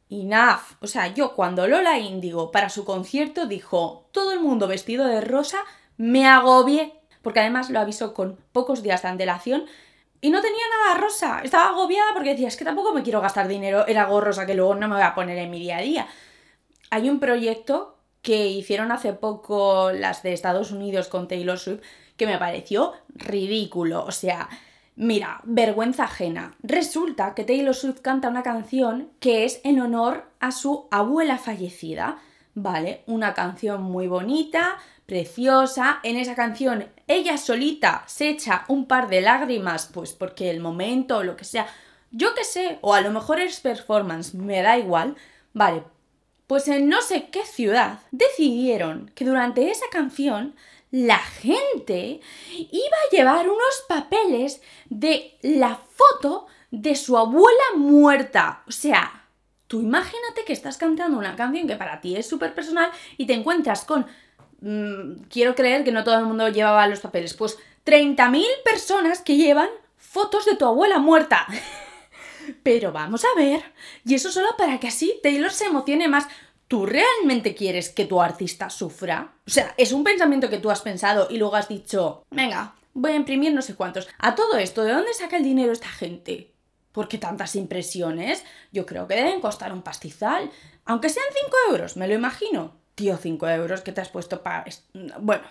Enough. 0.09 0.77
O 0.81 0.87
sea, 0.87 1.07
yo 1.07 1.33
cuando 1.33 1.67
Lola 1.67 1.97
Índigo 1.97 2.51
para 2.51 2.69
su 2.69 2.85
concierto 2.85 3.47
dijo 3.47 4.07
todo 4.11 4.31
el 4.33 4.39
mundo 4.39 4.67
vestido 4.67 5.07
de 5.07 5.21
rosa, 5.21 5.63
me 5.97 6.27
agobié. 6.27 6.93
Porque 7.21 7.39
además 7.39 7.71
lo 7.71 7.79
avisó 7.79 8.13
con 8.13 8.37
pocos 8.51 8.83
días 8.83 9.01
de 9.01 9.07
antelación 9.07 9.65
y 10.25 10.31
no 10.31 10.41
tenía 10.41 10.63
nada 10.79 10.99
rosa. 10.99 11.41
Estaba 11.43 11.69
agobiada 11.69 12.11
porque 12.15 12.31
decía, 12.31 12.47
es 12.47 12.57
que 12.57 12.65
tampoco 12.65 12.91
me 12.95 13.03
quiero 13.03 13.21
gastar 13.21 13.47
dinero 13.47 13.87
en 13.87 13.95
algo 13.95 14.19
rosa 14.21 14.47
que 14.47 14.55
luego 14.55 14.73
no 14.73 14.87
me 14.87 14.95
voy 14.95 15.03
a 15.03 15.13
poner 15.13 15.37
en 15.37 15.51
mi 15.51 15.59
día 15.59 15.77
a 15.77 15.81
día. 15.81 16.07
Hay 16.89 17.11
un 17.11 17.19
proyecto 17.19 17.99
que 18.23 18.47
hicieron 18.47 18.91
hace 18.91 19.13
poco 19.13 19.91
las 19.91 20.23
de 20.23 20.33
Estados 20.33 20.71
Unidos 20.71 21.09
con 21.09 21.27
Taylor 21.27 21.59
Swift 21.59 21.81
que 22.17 22.25
me 22.25 22.39
pareció 22.39 22.93
ridículo. 23.09 24.03
O 24.03 24.11
sea, 24.11 24.49
Mira, 24.97 25.41
vergüenza 25.43 26.05
ajena. 26.05 26.55
Resulta 26.63 27.35
que 27.35 27.43
Taylor 27.43 27.75
Swift 27.75 27.99
canta 27.99 28.29
una 28.29 28.43
canción 28.43 29.09
que 29.19 29.43
es 29.43 29.59
en 29.63 29.79
honor 29.81 30.31
a 30.39 30.51
su 30.51 30.87
abuela 30.89 31.37
fallecida. 31.37 32.17
Vale, 32.55 33.03
una 33.05 33.33
canción 33.33 33.83
muy 33.83 34.07
bonita, 34.07 34.77
preciosa. 35.05 35.99
En 36.03 36.17
esa 36.17 36.35
canción 36.35 36.89
ella 37.07 37.37
solita 37.37 38.03
se 38.07 38.29
echa 38.29 38.65
un 38.67 38.87
par 38.87 39.07
de 39.09 39.21
lágrimas, 39.21 39.89
pues 39.93 40.13
porque 40.13 40.49
el 40.49 40.59
momento 40.59 41.17
o 41.17 41.23
lo 41.23 41.35
que 41.35 41.45
sea, 41.45 41.67
yo 42.11 42.33
qué 42.33 42.43
sé, 42.43 42.79
o 42.81 42.93
a 42.93 43.01
lo 43.01 43.11
mejor 43.11 43.39
es 43.39 43.59
performance, 43.59 44.33
me 44.33 44.61
da 44.61 44.77
igual. 44.77 45.15
Vale, 45.53 45.83
pues 46.47 46.67
en 46.67 46.89
no 46.89 47.01
sé 47.01 47.29
qué 47.31 47.45
ciudad 47.45 47.99
decidieron 48.11 49.11
que 49.15 49.25
durante 49.25 49.69
esa 49.69 49.85
canción 49.91 50.55
la 50.91 51.17
gente 51.17 52.21
iba 52.49 52.97
a 52.97 53.11
llevar 53.11 53.49
unos 53.49 53.83
papeles 53.87 54.61
de 54.89 55.37
la 55.41 55.75
foto 55.75 56.47
de 56.71 56.95
su 56.95 57.17
abuela 57.17 57.63
muerta. 57.75 58.63
O 58.67 58.71
sea, 58.71 59.25
tú 59.67 59.81
imagínate 59.81 60.45
que 60.45 60.53
estás 60.53 60.77
cantando 60.77 61.17
una 61.17 61.35
canción 61.35 61.67
que 61.67 61.75
para 61.75 61.99
ti 62.01 62.15
es 62.15 62.27
súper 62.27 62.53
personal 62.53 62.91
y 63.17 63.25
te 63.25 63.33
encuentras 63.33 63.85
con... 63.85 64.05
Mm, 64.65 65.25
quiero 65.29 65.53
creer 65.53 65.83
que 65.83 65.91
no 65.91 66.03
todo 66.03 66.17
el 66.17 66.25
mundo 66.25 66.49
llevaba 66.49 66.87
los 66.87 66.99
papeles. 66.99 67.35
Pues 67.35 67.59
30.000 67.85 68.43
personas 68.63 69.21
que 69.21 69.37
llevan 69.37 69.69
fotos 69.95 70.45
de 70.45 70.55
tu 70.55 70.65
abuela 70.65 70.97
muerta. 70.97 71.45
Pero 72.63 72.91
vamos 72.91 73.23
a 73.25 73.39
ver. 73.39 73.63
Y 74.03 74.15
eso 74.15 74.31
solo 74.31 74.49
para 74.57 74.79
que 74.79 74.87
así 74.87 75.19
Taylor 75.21 75.51
se 75.51 75.65
emocione 75.65 76.07
más. 76.07 76.27
¿tú 76.67 76.87
realmente 76.87 77.53
quieres 77.53 77.89
que 77.89 78.05
tu 78.05 78.19
artista 78.19 78.71
sufra? 78.71 79.35
O 79.45 79.49
sea, 79.51 79.75
es 79.77 79.91
un 79.91 80.03
pensamiento 80.03 80.49
que 80.49 80.57
tú 80.57 80.71
has 80.71 80.81
pensado 80.81 81.27
y 81.29 81.37
luego 81.37 81.55
has 81.55 81.69
dicho, 81.69 82.25
venga, 82.31 82.73
voy 82.93 83.11
a 83.11 83.15
imprimir 83.15 83.53
no 83.53 83.61
sé 83.61 83.75
cuántos. 83.75 84.07
A 84.17 84.33
todo 84.33 84.57
esto, 84.57 84.83
¿de 84.83 84.93
dónde 84.93 85.13
saca 85.13 85.37
el 85.37 85.43
dinero 85.43 85.71
esta 85.71 85.89
gente? 85.89 86.55
¿Por 86.91 87.07
qué 87.07 87.17
tantas 87.17 87.55
impresiones? 87.55 88.43
Yo 88.71 88.85
creo 88.85 89.07
que 89.07 89.15
deben 89.15 89.41
costar 89.41 89.73
un 89.73 89.83
pastizal. 89.83 90.49
Aunque 90.85 91.09
sean 91.09 91.25
5 91.43 91.57
euros, 91.71 91.97
me 91.97 92.07
lo 92.07 92.13
imagino. 92.13 92.73
Tío, 92.95 93.17
5 93.17 93.49
euros 93.49 93.81
que 93.81 93.91
te 93.91 94.01
has 94.01 94.09
puesto 94.09 94.41
para... 94.41 94.65
Bueno, 95.19 95.43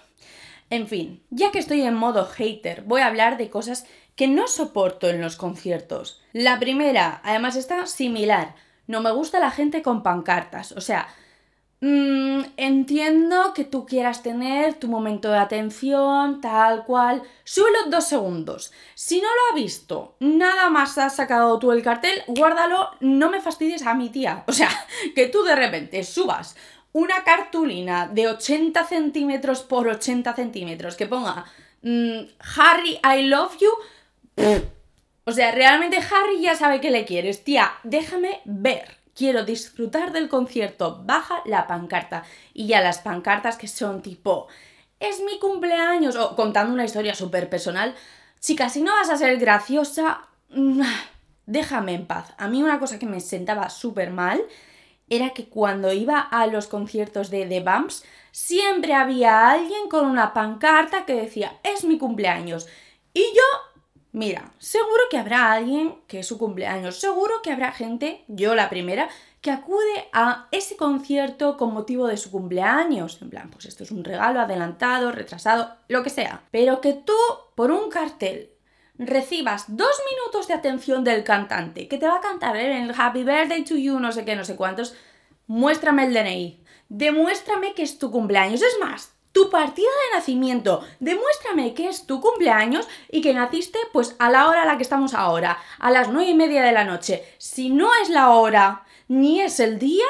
en 0.70 0.88
fin, 0.88 1.22
ya 1.30 1.50
que 1.50 1.58
estoy 1.58 1.82
en 1.82 1.94
modo 1.94 2.26
hater, 2.26 2.82
voy 2.82 3.02
a 3.02 3.06
hablar 3.06 3.36
de 3.36 3.50
cosas 3.50 3.86
que 4.16 4.28
no 4.28 4.46
soporto 4.48 5.08
en 5.08 5.20
los 5.20 5.36
conciertos. 5.36 6.22
La 6.32 6.58
primera, 6.58 7.20
además 7.24 7.56
está 7.56 7.86
similar, 7.86 8.54
no 8.86 9.00
me 9.00 9.12
gusta 9.12 9.40
la 9.40 9.50
gente 9.50 9.82
con 9.82 10.02
pancartas. 10.02 10.72
O 10.72 10.80
sea, 10.80 11.08
mm, 11.80 12.42
entiendo 12.56 13.52
que 13.54 13.64
tú 13.64 13.86
quieras 13.86 14.22
tener 14.22 14.74
tu 14.74 14.88
momento 14.88 15.30
de 15.30 15.38
atención, 15.38 16.40
tal 16.40 16.84
cual. 16.84 17.22
Solo 17.44 17.78
dos 17.88 18.04
segundos. 18.04 18.72
Si 18.94 19.20
no 19.20 19.28
lo 19.28 19.52
ha 19.52 19.62
visto, 19.62 20.16
nada 20.20 20.70
más 20.70 20.98
has 20.98 21.16
sacado 21.16 21.58
tú 21.58 21.72
el 21.72 21.82
cartel, 21.82 22.22
guárdalo, 22.26 22.90
no 23.00 23.30
me 23.30 23.40
fastidies 23.40 23.86
a 23.86 23.94
mi 23.94 24.10
tía. 24.10 24.44
O 24.46 24.52
sea, 24.52 24.68
que 25.14 25.28
tú 25.28 25.42
de 25.42 25.56
repente 25.56 26.04
subas 26.04 26.56
una 26.94 27.24
cartulina 27.24 28.06
de 28.06 28.28
80 28.28 28.84
centímetros 28.86 29.62
por 29.62 29.88
80 29.88 30.32
centímetros 30.34 30.94
que 30.94 31.06
ponga 31.06 31.44
mm, 31.82 32.20
Harry, 32.56 33.00
I 33.04 33.22
love 33.26 33.56
you. 33.58 33.70
O 35.24 35.32
sea, 35.32 35.50
realmente 35.50 35.96
Harry 35.96 36.40
ya 36.40 36.54
sabe 36.54 36.80
que 36.80 36.92
le 36.92 37.04
quieres. 37.04 37.42
Tía, 37.42 37.72
déjame 37.82 38.40
ver. 38.44 38.96
Quiero 39.14 39.44
disfrutar 39.44 40.12
del 40.12 40.28
concierto. 40.28 41.02
Baja 41.04 41.42
la 41.46 41.66
pancarta. 41.66 42.24
Y 42.52 42.68
ya 42.68 42.80
las 42.80 42.98
pancartas 42.98 43.56
que 43.56 43.68
son 43.68 44.00
tipo, 44.00 44.46
es 45.00 45.20
mi 45.20 45.38
cumpleaños. 45.40 46.14
O 46.16 46.36
contando 46.36 46.72
una 46.72 46.84
historia 46.84 47.14
súper 47.14 47.48
personal. 47.48 47.94
Chica, 48.38 48.68
si 48.68 48.82
no 48.82 48.92
vas 48.92 49.10
a 49.10 49.16
ser 49.16 49.36
graciosa... 49.38 50.28
Mm, 50.50 50.82
déjame 51.46 51.94
en 51.94 52.06
paz. 52.06 52.34
A 52.38 52.46
mí 52.46 52.62
una 52.62 52.78
cosa 52.78 52.98
que 52.98 53.06
me 53.06 53.20
sentaba 53.20 53.68
súper 53.68 54.10
mal 54.10 54.40
era 55.08 55.30
que 55.30 55.49
cuando 55.49 55.92
iba 55.92 56.20
a 56.20 56.46
los 56.46 56.66
conciertos 56.66 57.30
de 57.30 57.46
The 57.46 57.61
Bumps, 57.61 58.04
siempre 58.30 58.94
había 58.94 59.50
alguien 59.50 59.88
con 59.88 60.06
una 60.06 60.32
pancarta 60.32 61.04
que 61.04 61.14
decía, 61.14 61.58
es 61.62 61.84
mi 61.84 61.99
cumpleaños. 61.99 62.66
Y 63.12 63.23
yo, 63.23 63.42
mira, 64.12 64.52
seguro 64.58 65.02
que 65.11 65.18
habrá 65.18 65.52
alguien 65.52 65.96
que 66.08 66.20
es 66.20 66.26
su 66.26 66.38
cumpleaños, 66.38 66.99
seguro 66.99 67.42
que 67.42 67.52
habrá 67.52 67.73
gente, 67.73 68.25
yo 68.28 68.54
la 68.54 68.70
primera, 68.70 69.08
que 69.40 69.50
acude 69.50 70.08
a 70.14 70.49
ese 70.52 70.76
concierto 70.76 71.58
con 71.58 71.75
motivo 71.75 72.06
de 72.06 72.16
su 72.16 72.30
cumpleaños. 72.30 73.20
En 73.20 73.28
plan, 73.28 73.50
pues 73.50 73.66
esto 73.66 73.82
es 73.82 73.90
un 73.90 74.02
regalo 74.02 74.40
adelantado, 74.40 75.12
retrasado, 75.12 75.76
lo 75.88 76.02
que 76.02 76.08
sea. 76.08 76.42
Pero 76.50 76.80
que 76.80 76.94
tú, 76.94 77.12
por 77.54 77.70
un 77.70 77.90
cartel, 77.90 78.53
recibas 78.98 79.64
dos 79.68 80.00
minutos 80.10 80.48
de 80.48 80.54
atención 80.54 81.04
del 81.04 81.24
cantante, 81.24 81.88
que 81.88 81.98
te 81.98 82.06
va 82.06 82.16
a 82.16 82.20
cantar 82.20 82.56
el 82.56 82.92
Happy 82.96 83.24
Birthday 83.24 83.64
to 83.64 83.76
You, 83.76 83.98
no 83.98 84.12
sé 84.12 84.24
qué, 84.24 84.36
no 84.36 84.44
sé 84.44 84.56
cuántos, 84.56 84.94
muéstrame 85.46 86.04
el 86.04 86.14
DNI. 86.14 86.60
Demuéstrame 86.88 87.74
que 87.74 87.82
es 87.82 87.98
tu 87.98 88.10
cumpleaños. 88.10 88.62
Es 88.62 88.78
más, 88.80 89.14
tu 89.32 89.50
partida 89.50 89.88
de 89.88 90.16
nacimiento. 90.16 90.84
Demuéstrame 91.00 91.74
que 91.74 91.88
es 91.88 92.06
tu 92.06 92.20
cumpleaños 92.20 92.88
y 93.10 93.20
que 93.20 93.34
naciste 93.34 93.78
pues 93.92 94.14
a 94.18 94.30
la 94.30 94.48
hora 94.48 94.62
a 94.62 94.66
la 94.66 94.76
que 94.76 94.84
estamos 94.84 95.12
ahora, 95.12 95.58
a 95.78 95.90
las 95.90 96.08
nueve 96.08 96.30
y 96.30 96.34
media 96.34 96.62
de 96.62 96.72
la 96.72 96.84
noche. 96.84 97.24
Si 97.38 97.70
no 97.70 97.90
es 98.00 98.10
la 98.10 98.30
hora 98.30 98.84
ni 99.08 99.40
es 99.40 99.58
el 99.60 99.78
día, 99.78 100.06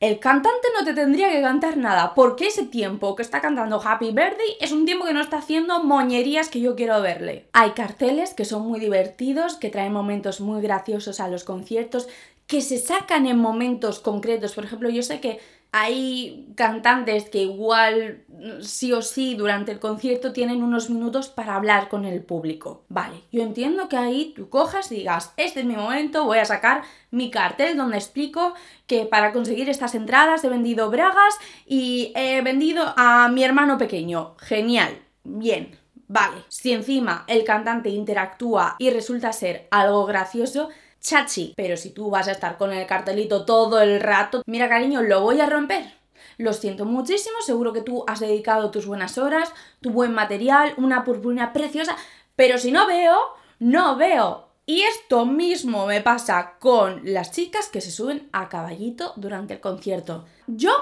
el 0.00 0.20
cantante 0.20 0.68
no 0.78 0.84
te 0.84 0.94
tendría 0.94 1.30
que 1.30 1.42
cantar 1.42 1.76
nada, 1.76 2.14
porque 2.14 2.46
ese 2.46 2.64
tiempo 2.64 3.16
que 3.16 3.22
está 3.22 3.40
cantando 3.40 3.80
Happy 3.84 4.12
Birthday 4.12 4.56
es 4.60 4.70
un 4.70 4.86
tiempo 4.86 5.04
que 5.04 5.12
no 5.12 5.20
está 5.20 5.38
haciendo 5.38 5.82
moñerías 5.82 6.48
que 6.48 6.60
yo 6.60 6.76
quiero 6.76 7.02
verle. 7.02 7.46
Hay 7.52 7.72
carteles 7.72 8.32
que 8.32 8.44
son 8.44 8.62
muy 8.62 8.78
divertidos, 8.78 9.56
que 9.56 9.70
traen 9.70 9.92
momentos 9.92 10.40
muy 10.40 10.62
graciosos 10.62 11.18
a 11.18 11.26
los 11.26 11.42
conciertos, 11.42 12.08
que 12.46 12.62
se 12.62 12.78
sacan 12.78 13.26
en 13.26 13.38
momentos 13.38 13.98
concretos. 13.98 14.54
Por 14.54 14.64
ejemplo, 14.64 14.88
yo 14.88 15.02
sé 15.02 15.20
que 15.20 15.40
hay 15.72 16.52
cantantes 16.54 17.28
que 17.28 17.42
igual 17.42 18.24
sí 18.62 18.92
o 18.92 19.02
sí 19.02 19.34
durante 19.34 19.72
el 19.72 19.80
concierto 19.80 20.32
tienen 20.32 20.62
unos 20.62 20.88
minutos 20.88 21.28
para 21.28 21.56
hablar 21.56 21.88
con 21.88 22.04
el 22.04 22.22
público. 22.22 22.84
Vale, 22.88 23.22
yo 23.30 23.42
entiendo 23.42 23.88
que 23.88 23.96
ahí 23.96 24.32
tú 24.34 24.48
cojas 24.48 24.90
y 24.90 24.96
digas, 24.96 25.32
este 25.36 25.60
es 25.60 25.66
mi 25.66 25.76
momento, 25.76 26.24
voy 26.24 26.38
a 26.38 26.44
sacar 26.44 26.82
mi 27.10 27.30
cartel 27.30 27.76
donde 27.76 27.96
explico 27.96 28.54
que 28.86 29.04
para 29.04 29.32
conseguir 29.32 29.68
estas 29.68 29.94
entradas 29.94 30.42
he 30.44 30.48
vendido 30.48 30.90
bragas 30.90 31.38
y 31.66 32.12
he 32.14 32.40
vendido 32.40 32.94
a 32.96 33.28
mi 33.28 33.44
hermano 33.44 33.76
pequeño. 33.76 34.36
Genial, 34.38 34.98
bien. 35.24 35.76
Vale, 36.10 36.38
si 36.48 36.72
encima 36.72 37.24
el 37.26 37.44
cantante 37.44 37.90
interactúa 37.90 38.76
y 38.78 38.88
resulta 38.88 39.34
ser 39.34 39.68
algo 39.70 40.06
gracioso, 40.06 40.70
chachi. 41.00 41.54
Pero 41.56 41.76
si 41.76 41.90
tú 41.90 42.10
vas 42.10 42.28
a 42.28 42.32
estar 42.32 42.56
con 42.56 42.72
el 42.72 42.86
cartelito 42.86 43.44
todo 43.44 43.80
el 43.80 44.00
rato, 44.00 44.42
mira 44.46 44.68
cariño, 44.68 45.02
lo 45.02 45.22
voy 45.22 45.40
a 45.40 45.46
romper. 45.46 45.98
Lo 46.36 46.52
siento 46.52 46.84
muchísimo, 46.84 47.40
seguro 47.40 47.72
que 47.72 47.82
tú 47.82 48.04
has 48.06 48.20
dedicado 48.20 48.70
tus 48.70 48.86
buenas 48.86 49.18
horas, 49.18 49.52
tu 49.80 49.90
buen 49.90 50.12
material, 50.12 50.74
una 50.76 51.04
purpurina 51.04 51.52
preciosa, 51.52 51.96
pero 52.36 52.58
si 52.58 52.70
no 52.70 52.86
veo, 52.86 53.16
no 53.58 53.96
veo. 53.96 54.48
Y 54.64 54.82
esto 54.82 55.24
mismo 55.24 55.86
me 55.86 56.00
pasa 56.00 56.56
con 56.58 57.00
las 57.04 57.32
chicas 57.32 57.68
que 57.68 57.80
se 57.80 57.90
suben 57.90 58.28
a 58.32 58.48
caballito 58.48 59.14
durante 59.16 59.54
el 59.54 59.60
concierto. 59.60 60.26
Yo 60.46 60.72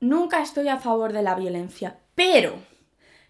nunca 0.00 0.40
estoy 0.40 0.68
a 0.68 0.78
favor 0.78 1.12
de 1.12 1.22
la 1.22 1.34
violencia, 1.34 1.98
pero 2.14 2.54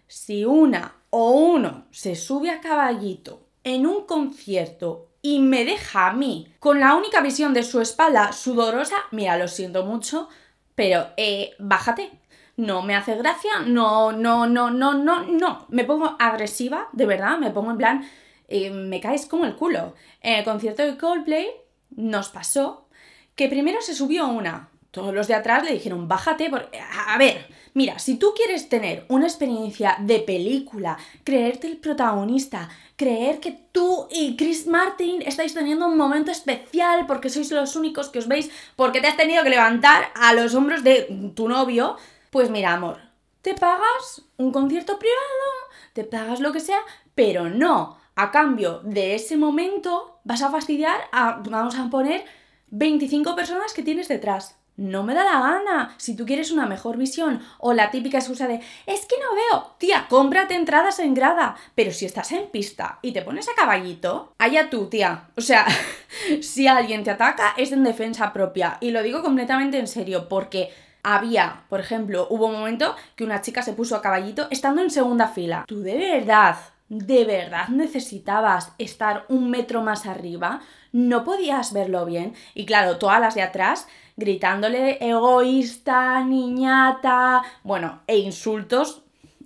si 0.07 0.45
una 0.45 0.95
o 1.09 1.31
uno 1.31 1.85
se 1.91 2.15
sube 2.15 2.49
a 2.49 2.61
caballito 2.61 3.41
en 3.63 3.85
un 3.85 4.05
concierto 4.05 5.04
y 5.25 5.39
me 5.39 5.65
deja 5.65 6.05
a 6.05 6.13
mí 6.13 6.53
con 6.59 6.79
la 6.79 6.93
única 6.93 7.19
visión 7.19 7.55
de 7.55 7.63
su 7.63 7.81
espalda 7.81 8.31
sudorosa, 8.31 8.97
mira, 9.09 9.39
lo 9.39 9.47
siento 9.47 9.83
mucho, 9.83 10.29
pero 10.75 11.07
eh, 11.17 11.55
bájate. 11.57 12.11
No 12.57 12.83
me 12.83 12.95
hace 12.95 13.15
gracia, 13.15 13.61
no, 13.65 14.11
no, 14.11 14.45
no, 14.45 14.69
no, 14.69 14.93
no, 14.93 15.23
no. 15.23 15.65
Me 15.69 15.83
pongo 15.83 16.15
agresiva, 16.19 16.89
de 16.93 17.07
verdad, 17.07 17.39
me 17.39 17.49
pongo 17.49 17.71
en 17.71 17.77
plan, 17.77 18.09
eh, 18.47 18.69
me 18.69 19.01
caes 19.01 19.25
como 19.25 19.45
el 19.45 19.55
culo. 19.55 19.95
En 20.21 20.35
el 20.35 20.45
concierto 20.45 20.83
de 20.83 20.95
Coldplay 20.95 21.47
nos 21.89 22.29
pasó 22.29 22.87
que 23.33 23.49
primero 23.49 23.81
se 23.81 23.95
subió 23.95 24.27
una, 24.27 24.69
todos 24.91 25.11
los 25.11 25.27
de 25.27 25.33
atrás 25.33 25.63
le 25.63 25.73
dijeron, 25.73 26.07
bájate, 26.07 26.51
porque... 26.51 26.79
a 26.79 27.17
ver, 27.17 27.47
mira, 27.75 27.99
si 27.99 28.15
tú 28.15 28.33
quieres 28.35 28.67
tener 28.69 29.05
una 29.09 29.27
experiencia 29.27 29.97
de 29.99 30.19
película, 30.19 30.97
creerte 31.23 31.67
el 31.67 31.77
protagonista, 31.77 32.69
creer 32.95 33.39
que 33.39 33.51
tú 33.71 34.07
y 34.09 34.35
Chris 34.35 34.65
Martin 34.65 35.21
estáis 35.21 35.53
teniendo 35.53 35.85
un 35.85 35.97
momento 35.97 36.31
especial 36.31 37.05
porque 37.05 37.29
sois 37.29 37.51
los 37.51 37.75
únicos 37.75 38.09
que 38.09 38.19
os 38.19 38.27
veis, 38.27 38.49
porque 38.75 39.01
te 39.01 39.07
has 39.07 39.17
tenido 39.17 39.43
que 39.43 39.49
levantar 39.51 40.07
a 40.15 40.33
los 40.33 40.55
hombros 40.55 40.83
de 40.83 41.31
tu 41.35 41.47
novio, 41.47 41.97
pues 42.31 42.49
mira, 42.49 42.73
amor, 42.73 42.97
te 43.41 43.53
pagas 43.53 44.23
un 44.37 44.51
concierto 44.51 44.97
privado, 44.97 45.51
te 45.93 46.05
pagas 46.05 46.39
lo 46.39 46.53
que 46.53 46.61
sea, 46.61 46.79
pero 47.13 47.49
no, 47.49 47.97
a 48.15 48.31
cambio 48.31 48.79
de 48.83 49.15
ese 49.15 49.35
momento 49.35 50.19
vas 50.23 50.41
a 50.41 50.49
fastidiar 50.49 51.01
a, 51.11 51.41
vamos 51.43 51.75
a 51.75 51.89
poner, 51.89 52.25
25 52.71 53.35
personas 53.35 53.73
que 53.73 53.83
tienes 53.83 54.07
detrás. 54.07 54.57
No 54.77 55.03
me 55.03 55.13
da 55.13 55.23
la 55.23 55.39
gana. 55.39 55.95
Si 55.97 56.15
tú 56.15 56.25
quieres 56.25 56.51
una 56.51 56.65
mejor 56.65 56.97
visión 56.97 57.41
o 57.59 57.73
la 57.73 57.91
típica 57.91 58.17
excusa 58.17 58.47
de 58.47 58.61
es 58.85 59.05
que 59.05 59.15
no 59.19 59.35
veo, 59.35 59.75
tía, 59.77 60.07
cómprate 60.09 60.55
entradas 60.55 60.99
en 60.99 61.13
grada. 61.13 61.55
Pero 61.75 61.91
si 61.91 62.05
estás 62.05 62.31
en 62.31 62.47
pista 62.47 62.99
y 63.01 63.13
te 63.13 63.21
pones 63.21 63.47
a 63.47 63.55
caballito, 63.55 64.33
allá 64.37 64.69
tú, 64.69 64.87
tía. 64.87 65.29
O 65.37 65.41
sea, 65.41 65.65
si 66.41 66.67
alguien 66.67 67.03
te 67.03 67.11
ataca 67.11 67.53
es 67.57 67.71
en 67.71 67.83
defensa 67.83 68.33
propia. 68.33 68.77
Y 68.81 68.91
lo 68.91 69.01
digo 69.01 69.23
completamente 69.23 69.79
en 69.79 69.87
serio 69.87 70.27
porque 70.27 70.71
había, 71.03 71.63
por 71.69 71.79
ejemplo, 71.79 72.27
hubo 72.29 72.47
un 72.47 72.53
momento 72.53 72.95
que 73.15 73.23
una 73.23 73.41
chica 73.41 73.61
se 73.61 73.73
puso 73.73 73.95
a 73.95 74.01
caballito 74.01 74.47
estando 74.49 74.81
en 74.81 74.89
segunda 74.89 75.27
fila. 75.27 75.65
Tú 75.67 75.81
de 75.81 75.97
verdad 75.97 76.57
de 76.89 77.25
verdad 77.25 77.67
necesitabas 77.69 78.73
estar 78.77 79.25
un 79.27 79.49
metro 79.49 79.81
más 79.81 80.05
arriba, 80.05 80.61
no 80.91 81.23
podías 81.23 81.73
verlo 81.73 82.05
bien. 82.05 82.35
Y 82.53 82.65
claro, 82.65 82.97
todas 82.97 83.19
las 83.19 83.35
de 83.35 83.41
atrás 83.41 83.87
gritándole 84.15 84.97
egoísta, 85.05 86.23
niñata, 86.23 87.43
bueno, 87.63 88.01
e 88.07 88.17
insultos 88.17 89.01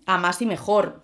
a 0.05 0.17
más 0.17 0.41
y 0.41 0.45
mejor. 0.45 1.03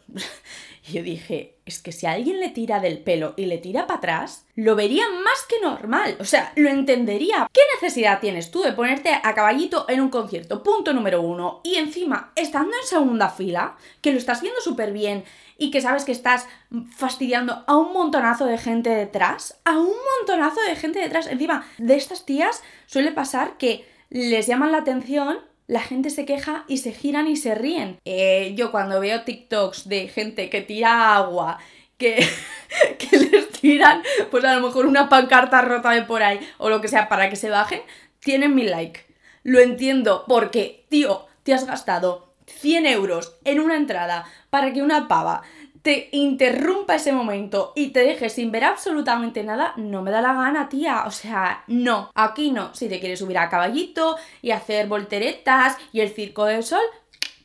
Y 0.88 0.94
yo 0.94 1.04
dije, 1.04 1.56
es 1.66 1.80
que 1.80 1.92
si 1.92 2.06
alguien 2.06 2.40
le 2.40 2.50
tira 2.50 2.80
del 2.80 3.00
pelo 3.00 3.34
y 3.38 3.46
le 3.46 3.58
tira 3.58 3.88
para 3.88 3.98
atrás, 3.98 4.46
lo 4.56 4.76
vería 4.76 5.04
más 5.24 5.46
que 5.50 5.60
normal. 5.62 6.16
O 6.20 6.26
sea, 6.26 6.54
lo 6.56 6.70
entendería. 6.70 7.48
¿Qué 7.52 7.62
necesidad 7.74 8.20
tienes 8.20 8.52
tú 8.52 8.62
de 8.62 8.72
ponerte 8.72 9.10
a 9.10 9.34
caballito 9.34 9.86
en 9.90 10.02
un 10.02 10.10
concierto? 10.10 10.62
Punto 10.62 10.94
número 10.94 11.22
uno. 11.22 11.62
Y 11.64 11.76
encima, 11.76 12.32
estando 12.36 12.72
en 12.80 12.88
segunda 12.88 13.30
fila, 13.30 13.78
que 14.02 14.12
lo 14.12 14.20
estás 14.20 14.42
viendo 14.42 14.62
súper 14.62 14.92
bien 14.92 15.24
y 15.58 15.72
que 15.72 15.82
sabes 15.82 16.06
que 16.06 16.12
estás 16.12 16.48
fastidiando 16.96 17.64
a 17.68 17.76
un 17.78 17.94
montonazo 17.94 18.46
de 18.46 18.58
gente 18.58 18.90
detrás, 18.90 19.60
a 19.66 19.78
un 19.78 19.94
montonazo 20.20 20.62
de 20.62 20.76
gente 20.76 21.00
detrás. 21.00 21.28
Encima, 21.28 21.66
de 21.78 21.96
estas 21.96 22.26
tías 22.26 22.64
suele 22.86 23.12
pasar 23.12 23.58
que 23.58 23.88
les 24.10 24.48
llaman 24.48 24.72
la 24.72 24.80
atención 24.80 25.40
la 25.68 25.82
gente 25.82 26.10
se 26.10 26.26
queja 26.26 26.64
y 26.68 26.78
se 26.78 26.92
giran 26.92 27.28
y 27.28 27.36
se 27.36 27.56
ríen. 27.56 28.00
Eh, 28.06 28.54
yo 28.56 28.72
cuando 28.72 29.00
veo 29.00 29.24
TikToks 29.24 29.90
de 29.90 30.08
gente 30.08 30.50
que 30.50 30.62
tira 30.62 31.16
agua, 31.16 31.58
que, 31.98 32.28
que 33.00 33.18
les 33.18 33.50
tiran, 33.50 34.04
pues 34.32 34.44
a 34.44 34.56
lo 34.56 34.68
mejor 34.68 34.86
una 34.86 35.10
pancarta 35.10 35.62
rota 35.62 35.92
de 35.92 36.04
por 36.04 36.22
ahí 36.24 36.40
o 36.58 36.70
lo 36.70 36.82
que 36.82 36.88
sea 36.88 37.10
para 37.10 37.30
que 37.30 37.36
se 37.36 37.50
bajen, 37.50 37.82
tienen 38.20 38.54
mi 38.54 38.64
like. 38.64 39.06
Lo 39.44 39.60
entiendo 39.60 40.26
porque, 40.28 40.86
tío, 40.90 41.28
te 41.44 41.54
has 41.54 41.66
gastado 41.66 42.34
100 42.48 42.86
euros 42.86 43.38
en 43.44 43.60
una 43.60 43.76
entrada 43.76 44.26
para 44.56 44.72
que 44.72 44.82
una 44.82 45.10
pava 45.10 45.42
te 45.82 46.08
interrumpa 46.14 46.96
ese 46.96 47.12
momento 47.12 47.74
y 47.76 47.90
te 47.90 48.00
deje 48.00 48.30
sin 48.30 48.54
ver 48.54 48.64
absolutamente 48.64 49.44
nada, 49.44 49.74
no 49.76 50.02
me 50.02 50.12
da 50.12 50.22
la 50.22 50.34
gana, 50.34 50.70
tía. 50.70 51.04
O 51.06 51.12
sea, 51.12 51.66
no, 51.68 52.10
aquí 52.16 52.52
no. 52.52 52.74
Si 52.74 52.88
te 52.88 53.02
quieres 53.02 53.20
subir 53.20 53.38
a 53.38 53.50
caballito 53.50 54.16
y 54.42 54.52
hacer 54.52 54.88
volteretas 54.88 55.78
y 55.92 56.00
el 56.00 56.08
circo 56.08 56.46
del 56.46 56.64
sol, 56.64 56.80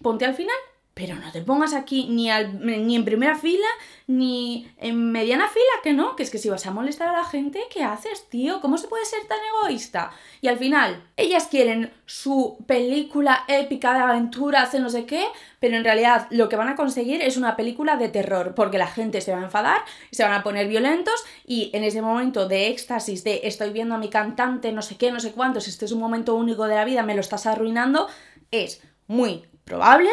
ponte 0.00 0.24
al 0.24 0.36
final 0.36 0.54
pero 1.00 1.16
no 1.16 1.32
te 1.32 1.40
pongas 1.40 1.72
aquí 1.72 2.08
ni, 2.10 2.28
ni 2.28 2.94
en 2.94 3.04
primera 3.06 3.34
fila, 3.34 3.66
ni 4.06 4.70
en 4.76 5.10
mediana 5.10 5.48
fila, 5.48 5.64
que 5.82 5.94
no, 5.94 6.14
que 6.14 6.22
es 6.22 6.28
que 6.28 6.36
si 6.36 6.50
vas 6.50 6.66
a 6.66 6.72
molestar 6.72 7.08
a 7.08 7.14
la 7.14 7.24
gente, 7.24 7.58
¿qué 7.72 7.82
haces, 7.82 8.28
tío? 8.28 8.60
¿Cómo 8.60 8.76
se 8.76 8.86
puede 8.86 9.06
ser 9.06 9.20
tan 9.26 9.38
egoísta? 9.48 10.10
Y 10.42 10.48
al 10.48 10.58
final, 10.58 11.02
ellas 11.16 11.46
quieren 11.46 11.90
su 12.04 12.58
película 12.66 13.44
épica 13.48 13.94
de 13.94 14.00
aventuras, 14.00 14.72
de 14.72 14.80
no 14.80 14.90
sé 14.90 15.06
qué, 15.06 15.24
pero 15.58 15.78
en 15.78 15.84
realidad 15.84 16.26
lo 16.28 16.50
que 16.50 16.56
van 16.56 16.68
a 16.68 16.76
conseguir 16.76 17.22
es 17.22 17.38
una 17.38 17.56
película 17.56 17.96
de 17.96 18.10
terror, 18.10 18.54
porque 18.54 18.76
la 18.76 18.86
gente 18.86 19.22
se 19.22 19.32
va 19.32 19.38
a 19.38 19.44
enfadar, 19.44 19.80
se 20.10 20.22
van 20.22 20.34
a 20.34 20.42
poner 20.42 20.68
violentos 20.68 21.24
y 21.46 21.70
en 21.72 21.82
ese 21.82 22.02
momento 22.02 22.46
de 22.46 22.68
éxtasis, 22.68 23.24
de 23.24 23.40
estoy 23.44 23.70
viendo 23.70 23.94
a 23.94 23.98
mi 23.98 24.10
cantante, 24.10 24.70
no 24.70 24.82
sé 24.82 24.98
qué, 24.98 25.10
no 25.10 25.20
sé 25.20 25.32
cuántos, 25.32 25.66
este 25.66 25.86
es 25.86 25.92
un 25.92 26.00
momento 26.00 26.34
único 26.34 26.66
de 26.66 26.74
la 26.74 26.84
vida, 26.84 27.02
me 27.02 27.14
lo 27.14 27.22
estás 27.22 27.46
arruinando, 27.46 28.06
es 28.50 28.82
muy 29.06 29.46
probable 29.64 30.10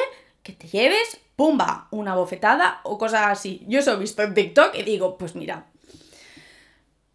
que 0.48 0.54
te 0.54 0.68
lleves, 0.70 1.20
¡pumba!, 1.36 1.90
una 1.92 2.16
bofetada 2.16 2.80
o 2.84 2.98
cosas 2.98 3.28
así. 3.28 3.66
Yo 3.68 3.80
eso 3.80 3.92
he 3.92 3.98
visto 3.98 4.24
en 4.24 4.34
TikTok 4.34 4.76
y 4.76 4.84
digo, 4.84 5.18
pues 5.18 5.36
mira, 5.36 5.66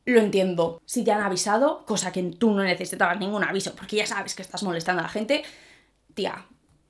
lo 0.05 0.21
entiendo. 0.21 0.83
Si 0.85 1.03
te 1.03 1.13
han 1.13 1.23
avisado, 1.23 1.87
cosa 1.87 2.13
que 2.13 2.23
tú 2.23 2.51
no 2.51 2.63
necesitabas 2.63 3.19
ningún 3.19 3.43
aviso, 3.43 3.75
porque 3.75 3.97
ya 3.97 4.07
sabes 4.07 4.35
que 4.35 4.43
estás 4.43 4.63
molestando 4.63 5.01
a 5.01 5.05
la 5.05 5.09
gente, 5.09 5.43
tía, 6.13 6.45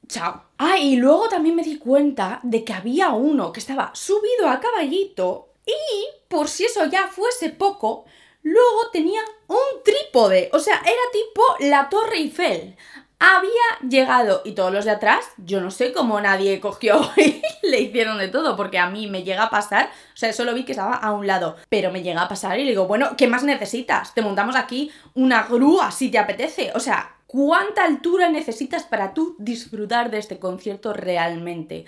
chao. 0.08 0.42
Ah, 0.58 0.78
y 0.78 0.96
luego 0.96 1.28
también 1.28 1.54
me 1.54 1.62
di 1.62 1.78
cuenta 1.78 2.40
de 2.42 2.64
que 2.64 2.72
había 2.72 3.10
uno 3.10 3.52
que 3.52 3.60
estaba 3.60 3.92
subido 3.94 4.48
a 4.48 4.58
caballito 4.58 5.52
y, 5.64 6.06
por 6.26 6.48
si 6.48 6.64
eso 6.64 6.86
ya 6.86 7.06
fuese 7.06 7.50
poco, 7.50 8.04
luego 8.42 8.90
tenía 8.92 9.20
un 9.46 9.84
trípode. 9.84 10.50
O 10.52 10.58
sea, 10.58 10.80
era 10.80 11.02
tipo 11.12 11.42
la 11.60 11.88
Torre 11.88 12.16
Eiffel 12.16 12.76
había 13.22 13.88
llegado 13.88 14.42
y 14.44 14.52
todos 14.52 14.72
los 14.72 14.84
de 14.84 14.90
atrás, 14.90 15.24
yo 15.36 15.60
no 15.60 15.70
sé 15.70 15.92
cómo 15.92 16.20
nadie 16.20 16.58
cogió 16.58 17.00
y 17.16 17.40
le 17.62 17.80
hicieron 17.80 18.18
de 18.18 18.26
todo, 18.26 18.56
porque 18.56 18.78
a 18.78 18.90
mí 18.90 19.06
me 19.06 19.22
llega 19.22 19.44
a 19.44 19.50
pasar, 19.50 19.90
o 20.12 20.16
sea, 20.16 20.32
solo 20.32 20.52
vi 20.54 20.64
que 20.64 20.72
estaba 20.72 20.94
a 20.94 21.12
un 21.12 21.28
lado, 21.28 21.56
pero 21.68 21.92
me 21.92 22.02
llega 22.02 22.22
a 22.22 22.28
pasar 22.28 22.58
y 22.58 22.64
le 22.64 22.70
digo, 22.70 22.88
bueno, 22.88 23.16
¿qué 23.16 23.28
más 23.28 23.44
necesitas? 23.44 24.12
Te 24.12 24.22
montamos 24.22 24.56
aquí 24.56 24.90
una 25.14 25.44
grúa 25.44 25.92
si 25.92 26.10
te 26.10 26.18
apetece, 26.18 26.72
o 26.74 26.80
sea, 26.80 27.14
¿cuánta 27.28 27.84
altura 27.84 28.28
necesitas 28.28 28.82
para 28.82 29.14
tú 29.14 29.36
disfrutar 29.38 30.10
de 30.10 30.18
este 30.18 30.40
concierto 30.40 30.92
realmente? 30.92 31.84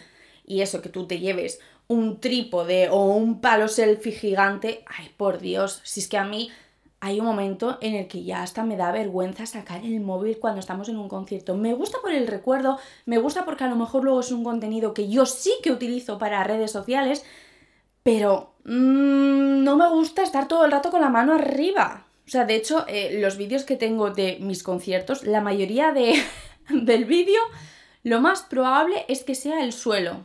Y 0.47 0.61
eso 0.61 0.83
que 0.83 0.89
tú 0.89 1.09
te 1.09 1.19
lleves 1.19 1.59
un 1.89 2.21
trípode 2.21 2.89
o 2.91 3.07
un 3.07 3.41
palo 3.41 3.67
selfie 3.67 4.13
gigante, 4.13 4.85
ay, 4.87 5.11
por 5.17 5.41
Dios, 5.41 5.81
si 5.83 6.01
es 6.01 6.09
que 6.09 6.17
a 6.17 6.25
mí 6.25 6.51
hay 7.05 7.21
un 7.21 7.27
momento 7.27 7.77
en 7.83 7.95
el 7.95 8.09
que 8.09 8.25
ya 8.25 8.43
hasta 8.43 8.65
me 8.65 8.79
da 8.79 8.91
vergüenza 8.91 9.45
sacar 9.45 9.85
el 9.85 10.01
móvil 10.01 10.39
cuando 10.39 10.61
estamos 10.61 10.89
en 10.89 10.97
un 10.97 11.11
concierto. 11.11 11.55
Me 11.55 11.75
gusta 11.75 11.99
por 12.01 12.13
el 12.13 12.27
recuerdo, 12.27 12.79
me 13.05 13.19
gusta 13.19 13.45
porque 13.45 13.65
a 13.65 13.69
lo 13.69 13.77
mejor 13.77 14.05
luego 14.05 14.21
es 14.21 14.33
un 14.33 14.43
contenido 14.43 14.95
que 14.95 15.11
yo 15.11 15.27
sí 15.27 15.53
que 15.63 15.71
utilizo 15.71 16.17
para 16.17 16.43
redes 16.45 16.71
sociales, 16.71 17.23
pero 18.03 18.55
mmm, 18.65 19.63
no 19.63 19.77
me 19.77 19.87
gusta 19.91 20.23
estar 20.23 20.49
todo 20.49 20.65
el 20.65 20.73
rato 20.73 20.91
con 20.91 21.03
la 21.03 21.11
mano 21.11 21.35
arriba. 21.35 22.07
O 22.27 22.31
sea, 22.31 22.47
de 22.47 22.55
hecho, 22.55 22.87
eh, 22.89 23.19
los 23.21 23.37
vídeos 23.37 23.65
que 23.65 23.77
tengo 23.77 24.09
de 24.09 24.39
mis 24.41 24.63
conciertos, 24.63 25.25
la 25.25 25.43
mayoría 25.43 25.93
de, 25.93 26.15
del 26.71 27.05
vídeo, 27.05 27.41
lo 28.03 28.23
más 28.23 28.45
probable 28.45 29.05
es 29.09 29.25
que 29.25 29.35
sea 29.35 29.63
el 29.63 29.75
suelo. 29.75 30.25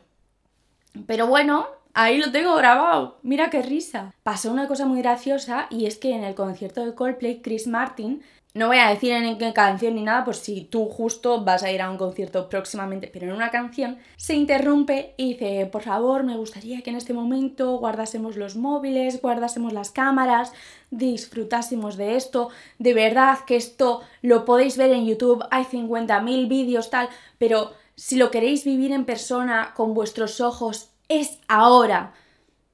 Pero 1.08 1.28
bueno, 1.28 1.68
Ahí 2.02 2.18
lo 2.18 2.32
tengo 2.32 2.56
grabado. 2.56 3.20
Mira 3.24 3.50
qué 3.50 3.62
risa. 3.62 4.14
Pasó 4.24 4.54
una 4.54 4.70
cosa 4.70 4.86
muy 4.86 5.02
graciosa 5.02 5.68
y 5.70 5.86
es 5.86 5.98
que 5.98 6.16
en 6.16 6.24
el 6.24 6.34
concierto 6.34 6.86
de 6.86 6.96
Coldplay, 6.96 7.42
Chris 7.42 7.68
Martin, 7.68 8.24
no 8.54 8.68
voy 8.68 8.78
a 8.78 8.88
decir 8.88 9.12
en 9.12 9.38
qué 9.38 9.52
canción 9.52 9.96
ni 9.96 10.04
nada, 10.04 10.24
pues 10.24 10.38
si 10.38 10.62
tú 10.62 10.86
justo 10.86 11.44
vas 11.44 11.62
a 11.62 11.72
ir 11.74 11.82
a 11.82 11.92
un 11.92 11.98
concierto 11.98 12.48
próximamente, 12.48 13.10
pero 13.12 13.26
en 13.26 13.34
una 13.34 13.52
canción 13.52 13.98
se 14.16 14.34
interrumpe 14.34 15.14
y 15.18 15.34
dice, 15.34 15.66
por 15.66 15.82
favor, 15.82 16.24
me 16.24 16.38
gustaría 16.38 16.82
que 16.84 16.90
en 16.90 16.96
este 16.96 17.12
momento 17.12 17.78
guardásemos 17.80 18.38
los 18.38 18.56
móviles, 18.56 19.22
guardásemos 19.22 19.74
las 19.74 19.92
cámaras, 19.92 20.54
disfrutásemos 20.92 21.98
de 21.98 22.16
esto. 22.16 22.48
De 22.78 22.94
verdad 22.94 23.40
que 23.46 23.58
esto 23.58 24.00
lo 24.22 24.46
podéis 24.46 24.78
ver 24.78 24.92
en 24.92 25.06
YouTube, 25.06 25.44
hay 25.52 25.66
50.000 25.66 26.48
vídeos 26.48 26.90
tal, 26.92 27.10
pero 27.38 27.74
si 27.96 28.16
lo 28.16 28.32
queréis 28.32 28.64
vivir 28.64 28.94
en 28.94 29.04
persona 29.04 29.74
con 29.76 29.94
vuestros 29.94 30.40
ojos 30.40 30.88
es 31.10 31.39
ahora. 31.48 32.13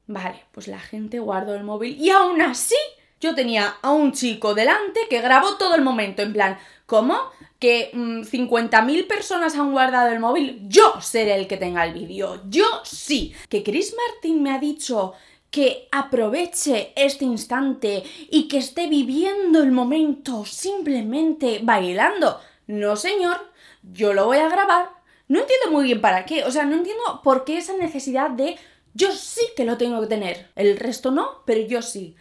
Vale, 0.08 0.44
pues 0.52 0.68
la 0.68 0.80
gente 0.80 1.18
guardó 1.18 1.56
el 1.56 1.64
móvil 1.64 1.98
y 2.00 2.12
aún 2.12 2.42
así 2.42 2.76
yo 3.20 3.34
tenía 3.34 3.78
a 3.82 3.92
un 3.92 4.12
chico 4.12 4.54
delante 4.54 5.00
que 5.10 5.22
grabó 5.22 5.56
todo 5.56 5.74
el 5.74 5.82
momento, 5.82 6.22
en 6.22 6.34
plan, 6.34 6.60
¿cómo? 6.86 7.18
Que 7.58 7.92
50.000 7.94 9.04
mm, 9.04 9.08
personas 9.08 9.56
han 9.56 9.72
guardado 9.72 10.12
el 10.12 10.20
móvil, 10.20 10.60
yo 10.68 11.02
seré 11.02 11.36
el 11.36 11.48
que 11.48 11.58
tenga 11.58 11.86
el 11.86 11.94
vídeo, 11.94 12.44
yo 12.48 12.66
sí. 12.84 13.34
Que 13.50 13.64
Chris 13.64 13.96
Martin 13.98 14.44
me 14.44 14.52
ha 14.52 14.60
dicho 14.60 15.14
que 15.50 15.88
aproveche 15.92 16.92
este 16.96 17.26
instante 17.26 18.04
y 18.30 18.48
que 18.48 18.58
esté 18.58 18.88
viviendo 18.88 19.64
el 19.64 19.72
momento 19.72 20.46
simplemente 20.46 21.62
bailando. 21.64 22.40
No, 22.68 22.96
señor, 22.96 23.38
yo 23.82 24.14
lo 24.14 24.26
voy 24.26 24.38
a 24.38 24.50
grabar 24.50 24.90
no 25.28 25.40
entiendo 25.40 25.72
muy 25.72 25.86
bien 25.86 26.02
para 26.02 26.26
qué, 26.26 26.44
o 26.44 26.52
sea, 26.52 26.66
no 26.66 26.76
entiendo 26.76 27.22
por 27.24 27.44
qué 27.44 27.58
esa 27.58 27.76
necesidad 27.76 28.30
de 28.30 28.58
yo 28.94 29.12
sí 29.12 29.42
que 29.56 29.66
lo 29.66 29.78
tengo 29.78 30.00
que 30.02 30.08
tener, 30.08 30.50
el 30.56 30.78
resto 30.78 31.12
no, 31.12 31.44
pero 31.46 31.62
yo 31.68 31.82
sí. 31.82 32.16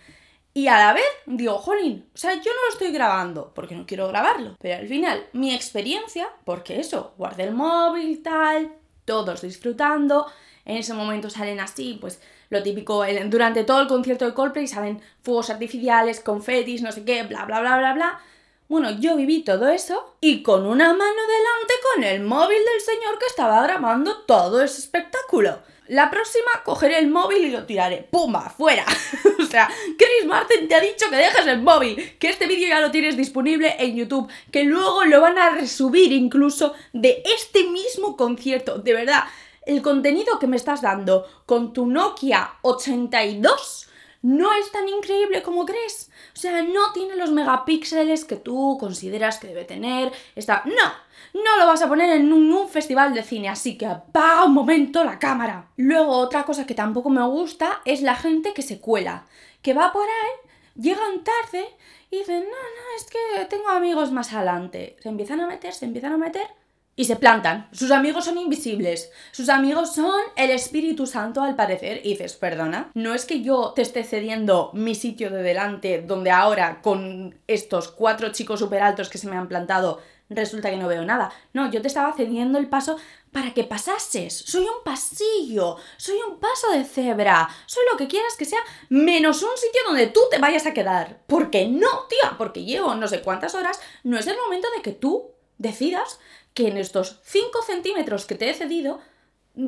Y 0.57 0.69
a 0.69 0.79
la 0.79 0.93
vez 0.93 1.05
digo, 1.27 1.59
jolín, 1.59 2.09
o 2.15 2.17
sea, 2.17 2.35
yo 2.35 2.53
no 2.53 2.63
lo 2.67 2.73
estoy 2.73 2.93
grabando 2.93 3.53
porque 3.55 3.75
no 3.75 3.87
quiero 3.87 4.09
grabarlo, 4.09 4.57
pero 4.61 4.77
al 4.81 4.87
final 4.87 5.27
mi 5.33 5.53
experiencia, 5.53 6.29
porque 6.45 6.79
eso, 6.79 7.15
guardé 7.19 7.45
el 7.45 7.55
móvil, 7.55 8.23
tal, 8.23 8.73
todos 9.05 9.43
disfrutando, 9.43 10.27
en 10.65 10.77
ese 10.77 10.95
momento 10.95 11.29
salen 11.29 11.61
así, 11.61 11.99
pues 12.01 12.21
lo 12.51 12.63
típico, 12.63 13.05
durante 13.27 13.65
todo 13.65 13.81
el 13.81 13.89
concierto 13.89 14.25
de 14.25 14.35
Coldplay 14.35 14.67
salen 14.69 15.01
fuegos 15.23 15.51
artificiales, 15.51 16.21
confetis, 16.21 16.83
no 16.83 16.93
sé 16.93 17.05
qué, 17.05 17.25
bla, 17.25 17.45
bla, 17.45 17.61
bla, 17.61 17.79
bla, 17.79 17.93
bla. 17.95 18.21
Bueno, 18.67 18.93
yo 18.99 19.15
viví 19.17 19.43
todo 19.43 19.69
eso 19.69 20.17
y 20.23 20.43
con 20.43 20.65
una 20.65 20.89
mano 20.95 21.03
delante 21.05 21.75
con 21.93 22.05
el 22.05 22.23
móvil 22.23 22.57
del 22.59 22.81
señor 22.81 23.19
que 23.19 23.27
estaba 23.27 23.63
grabando 23.63 24.23
todo 24.23 24.63
ese 24.63 24.81
espectáculo. 24.81 25.59
La 25.87 26.11
próxima 26.11 26.63
cogeré 26.65 26.99
el 26.99 27.11
móvil 27.11 27.45
y 27.45 27.51
lo 27.51 27.67
tiraré. 27.67 28.09
¡Pumba! 28.11 28.49
¡Fuera! 28.49 28.87
o 29.39 29.45
sea, 29.45 29.69
Chris 29.99 30.27
Martin 30.27 30.67
te 30.67 30.77
ha 30.77 30.81
dicho 30.81 31.11
que 31.11 31.17
dejes 31.17 31.47
el 31.47 31.61
móvil, 31.61 32.17
que 32.19 32.31
este 32.31 32.47
vídeo 32.47 32.69
ya 32.69 32.81
lo 32.81 32.91
tienes 32.91 33.19
disponible 33.19 33.77
en 33.79 33.97
YouTube, 33.97 34.31
que 34.51 34.65
luego 34.65 35.05
lo 35.05 35.21
van 35.21 35.37
a 35.37 35.51
resubir 35.51 36.11
incluso 36.13 36.73
de 36.95 37.23
este 37.37 37.65
mismo 37.65 38.17
concierto. 38.17 38.79
De 38.79 38.95
verdad, 38.95 39.25
el 39.67 39.83
contenido 39.83 40.39
que 40.39 40.47
me 40.47 40.57
estás 40.57 40.81
dando 40.81 41.27
con 41.45 41.75
tu 41.75 41.85
Nokia 41.85 42.55
82 42.63 43.89
no 44.25 44.55
es 44.55 44.73
tan 44.73 44.89
increíble 44.89 45.43
como 45.43 45.67
crees. 45.67 46.11
O 46.33 46.39
sea, 46.39 46.63
no 46.63 46.93
tiene 46.95 47.15
los 47.15 47.31
megapíxeles 47.31 48.25
que 48.25 48.37
tú 48.37 48.79
consideras 48.81 49.39
que 49.39 49.49
debe 49.49 49.67
tener. 49.67 50.13
Está. 50.35 50.63
No, 50.65 51.43
no 51.43 51.59
lo 51.59 51.67
vas 51.67 51.83
a 51.83 51.89
poner 51.89 52.09
en 52.09 52.33
un, 52.33 52.67
festival 52.67 53.13
de 53.13 53.23
cine, 53.23 53.51
así 53.51 53.77
que 53.77 53.85
apaga 53.85 54.47
un 54.47 54.55
momento 54.55 55.05
la 55.05 55.19
cámara. 55.19 55.69
Luego, 55.77 56.17
otra 56.17 56.45
cosa 56.45 56.65
que 56.65 56.75
tampoco 56.75 57.11
me 57.11 57.23
gusta 57.27 57.83
es 57.85 58.01
la 58.01 58.17
gente 58.17 58.55
que 58.55 58.63
se 58.63 58.81
cuela, 58.81 59.27
que 59.61 59.75
va 59.75 59.93
por 59.93 60.07
ahí, 60.07 60.83
llegan 60.83 61.23
tarde 61.23 61.69
y 62.11 62.21
dicen, 62.21 62.41
no, 62.45 62.47
no, 62.47 62.97
es 62.97 63.05
que 63.05 63.45
tengo 63.45 63.69
amigos 63.69 64.11
más 64.11 64.33
adelante. 64.33 64.97
Se 65.03 65.11
empiezan 65.11 65.43
a 65.43 65.47
meter, 65.47 65.75
se 65.75 65.85
empiezan 65.85 66.15
a 66.15 66.17
meter 66.17 66.49
y 66.97 67.05
se 67.05 67.17
plantan. 67.17 67.69
Sus 67.73 67.91
amigos 67.91 68.25
son 68.25 68.39
invisibles. 68.39 69.11
Sus 69.33 69.49
amigos 69.49 69.95
son 69.95 70.21
el 70.37 70.51
Espíritu 70.51 71.07
Santo 71.07 71.43
al 71.43 71.57
parecer. 71.57 72.01
Y 72.05 72.11
dices, 72.11 72.35
perdona, 72.35 72.91
no 72.95 73.15
es 73.15 73.25
que 73.25 73.43
yo 73.43 73.73
te 73.75 73.83
esté 73.83 74.05
cediendo 74.05 74.71
mi 74.75 74.95
sitio 74.95 75.31
de 75.31 75.43
delante 75.43 76.03
donde 76.03 76.31
ahora 76.31 76.81
con 76.83 77.39
estos 77.47 77.89
cuatro 77.89 78.31
chicos 78.33 78.61
súper 78.61 78.83
altos 78.83 79.09
que 79.09 79.19
se 79.19 79.29
me 79.29 79.37
han 79.37 79.49
plantado 79.49 80.01
resulta 80.31 80.71
que 80.71 80.77
no 80.77 80.89
veo 80.89 81.05
nada. 81.05 81.33
No, 81.53 81.71
yo 81.71 81.83
te 81.83 81.89
estaba 81.89 82.13
cediendo 82.15 82.59
el 82.59 82.69
paso 82.69 82.97
para 83.33 83.53
que 83.53 83.65
pasases. 83.65 84.35
Soy 84.35 84.63
un 84.63 84.83
pasillo, 84.85 85.77
soy 85.97 86.17
un 86.29 86.39
paso 86.39 86.71
de 86.71 86.85
cebra, 86.85 87.49
soy 87.67 87.83
lo 87.91 87.99
que 87.99 88.09
quieras 88.09 88.37
que 88.37 88.45
sea, 88.45 88.61
menos 88.89 89.43
un 89.43 89.57
sitio 89.57 89.83
donde 89.87 90.07
tú 90.07 90.21
te 90.31 90.39
vayas 90.39 90.67
a 90.67 90.73
quedar. 90.73 91.21
Porque 91.27 91.67
no, 91.67 92.07
tía, 92.09 92.37
porque 92.39 92.65
llevo 92.65 92.95
no 92.95 93.09
sé 93.09 93.23
cuántas 93.23 93.55
horas, 93.55 93.81
no 94.03 94.19
es 94.19 94.27
el 94.27 94.37
momento 94.39 94.69
de 94.75 94.83
que 94.83 94.93
tú 94.93 95.31
decidas 95.59 96.19
que 96.55 96.69
en 96.69 96.79
estos 96.79 97.21
5 97.25 97.63
centímetros 97.67 98.25
que 98.25 98.37
te 98.37 98.49
he 98.49 98.55
cedido, 98.55 99.01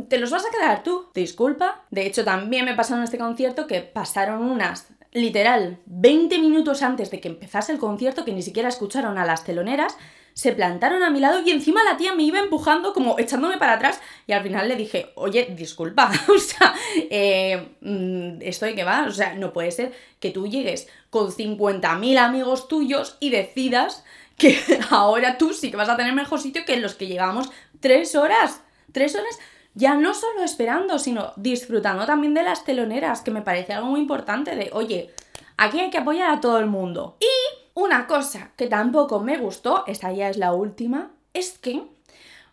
te 0.09 0.19
los 0.19 0.31
vas 0.31 0.47
a 0.47 0.51
quedar 0.51 0.83
tú. 0.83 1.09
Disculpa. 1.15 1.85
De 1.91 2.07
hecho, 2.07 2.25
también 2.25 2.65
me 2.65 2.75
pasó 2.75 2.97
en 2.97 3.03
este 3.03 3.19
concierto 3.19 3.67
que 3.67 3.81
pasaron 3.81 4.43
unas, 4.43 4.89
literal, 5.13 5.81
20 5.87 6.39
minutos 6.39 6.83
antes 6.83 7.11
de 7.11 7.21
que 7.21 7.29
empezase 7.29 7.73
el 7.73 7.79
concierto, 7.79 8.25
que 8.25 8.33
ni 8.33 8.43
siquiera 8.43 8.69
escucharon 8.69 9.19
a 9.19 9.27
las 9.27 9.45
teloneras, 9.45 9.97
se 10.37 10.53
plantaron 10.53 11.03
a 11.03 11.09
mi 11.09 11.19
lado 11.19 11.41
y 11.41 11.51
encima 11.51 11.83
la 11.83 11.97
tía 11.97 12.15
me 12.15 12.23
iba 12.23 12.39
empujando 12.39 12.93
como 12.93 13.19
echándome 13.19 13.57
para 13.57 13.73
atrás 13.73 14.01
y 14.27 14.33
al 14.33 14.43
final 14.43 14.69
le 14.69 14.77
dije, 14.77 15.13
oye, 15.15 15.55
disculpa, 15.57 16.13
o 16.29 16.39
sea, 16.39 16.75
eh, 17.11 17.77
mm, 17.81 18.43
esto 18.43 18.67
de 18.67 18.75
qué 18.75 18.85
va, 18.85 19.07
o 19.09 19.13
sea, 19.13 19.33
no 19.35 19.55
puede 19.55 19.71
ser 19.71 19.93
que 20.21 20.31
tú 20.31 20.47
llegues 20.47 20.89
con 21.09 21.33
50.000 21.33 22.19
amigos 22.19 22.69
tuyos 22.69 23.17
y 23.19 23.31
decidas 23.31 24.05
que 24.37 24.59
ahora 24.91 25.39
tú 25.39 25.53
sí 25.53 25.71
que 25.71 25.77
vas 25.77 25.89
a 25.89 25.97
tener 25.97 26.13
mejor 26.13 26.41
sitio 26.41 26.65
que 26.65 26.77
los 26.79 26.95
que 26.95 27.07
llevamos 27.07 27.51
tres 27.81 28.15
horas. 28.15 28.63
Tres 28.93 29.15
horas 29.15 29.39
ya 29.75 29.95
no 29.95 30.15
solo 30.15 30.43
esperando, 30.43 30.99
sino 30.99 31.33
disfrutando 31.37 32.07
también 32.07 32.35
de 32.35 32.43
las 32.43 32.65
teloneras, 32.65 33.21
que 33.21 33.31
me 33.31 33.43
parece 33.43 33.75
algo 33.75 33.89
muy 33.89 34.01
importante 34.01 34.57
de, 34.57 34.71
oye, 34.73 35.11
aquí 35.59 35.81
hay 35.81 35.91
que 35.91 35.99
apoyar 35.99 36.31
a 36.31 36.41
todo 36.41 36.59
el 36.59 36.67
mundo. 36.67 37.19
Y 37.21 37.27
una 37.75 38.07
cosa 38.07 38.53
que 38.57 38.69
tampoco 38.69 39.21
me 39.21 39.37
gustó, 39.37 39.85
esta 39.87 40.13
ya 40.13 40.31
es 40.31 40.39
la 40.39 40.55
última, 40.55 41.11
es 41.35 41.59
que 41.59 41.83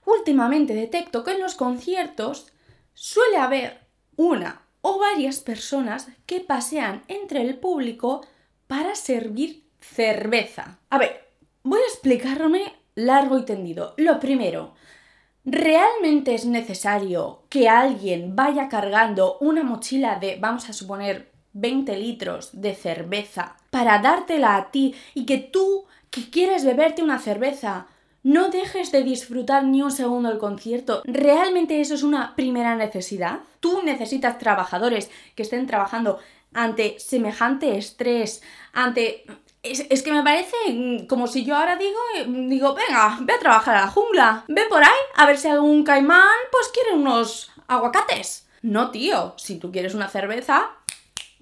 últimamente 0.05 0.73
detecto 0.73 1.23
que 1.23 1.31
en 1.31 1.39
los 1.39 1.55
conciertos 1.55 2.51
suele 2.93 3.37
haber 3.37 3.79
una 4.17 4.63
o 4.81 4.99
varias 4.99 5.39
personas 5.39 6.09
que 6.25 6.41
pasean 6.41 7.03
entre 7.07 7.41
el 7.41 7.57
público 7.57 8.25
para 8.67 8.95
servir 8.95 9.63
cerveza. 9.79 10.79
A 10.89 10.97
ver, 10.97 11.22
Voy 11.65 11.79
a 11.79 11.87
explicarme 11.89 12.73
largo 12.93 13.39
y 13.39 13.45
tendido. 13.45 13.93
Lo 13.95 14.19
primero, 14.19 14.73
¿realmente 15.45 16.35
es 16.35 16.45
necesario 16.45 17.43
que 17.47 17.69
alguien 17.69 18.35
vaya 18.35 18.67
cargando 18.67 19.37
una 19.39 19.63
mochila 19.63 20.19
de, 20.19 20.37
vamos 20.41 20.67
a 20.67 20.73
suponer, 20.73 21.31
20 21.53 21.95
litros 21.97 22.49
de 22.51 22.75
cerveza 22.75 23.55
para 23.69 23.99
dártela 23.99 24.57
a 24.57 24.71
ti 24.71 24.93
y 25.13 25.25
que 25.25 25.37
tú, 25.37 25.85
que 26.09 26.29
quieres 26.29 26.65
beberte 26.65 27.01
una 27.01 27.19
cerveza, 27.19 27.87
no 28.23 28.49
dejes 28.49 28.91
de 28.91 29.03
disfrutar 29.03 29.63
ni 29.63 29.81
un 29.81 29.91
segundo 29.91 30.31
el 30.31 30.39
concierto. 30.39 31.01
¿Realmente 31.05 31.79
eso 31.79 31.93
es 31.93 32.03
una 32.03 32.35
primera 32.35 32.75
necesidad? 32.75 33.39
Tú 33.61 33.83
necesitas 33.83 34.37
trabajadores 34.37 35.09
que 35.35 35.43
estén 35.43 35.65
trabajando 35.65 36.19
ante 36.53 36.99
semejante 36.99 37.77
estrés, 37.77 38.41
ante... 38.73 39.25
Es, 39.63 40.03
que 40.03 40.11
me 40.11 40.23
parece 40.23 40.55
mm, 40.69 41.07
como 41.07 41.25
si 41.25 41.45
yo 41.45 41.55
ahora 41.55 41.77
digo, 41.77 41.97
eh, 42.17 42.25
digo, 42.27 42.75
venga, 42.75 43.17
ve 43.21 43.33
a 43.33 43.39
trabajar 43.39 43.77
a 43.77 43.81
la 43.81 43.87
jungla, 43.87 44.43
ve 44.49 44.63
por 44.69 44.83
ahí 44.83 44.89
a 45.15 45.25
ver 45.25 45.37
si 45.37 45.47
algún 45.47 45.85
caimán 45.85 46.35
pues 46.51 46.67
quiere 46.73 46.93
unos 46.93 47.49
aguacates. 47.67 48.47
No, 48.61 48.91
tío, 48.91 49.33
si 49.37 49.57
tú 49.57 49.71
quieres 49.71 49.93
una 49.93 50.09
cerveza, 50.09 50.71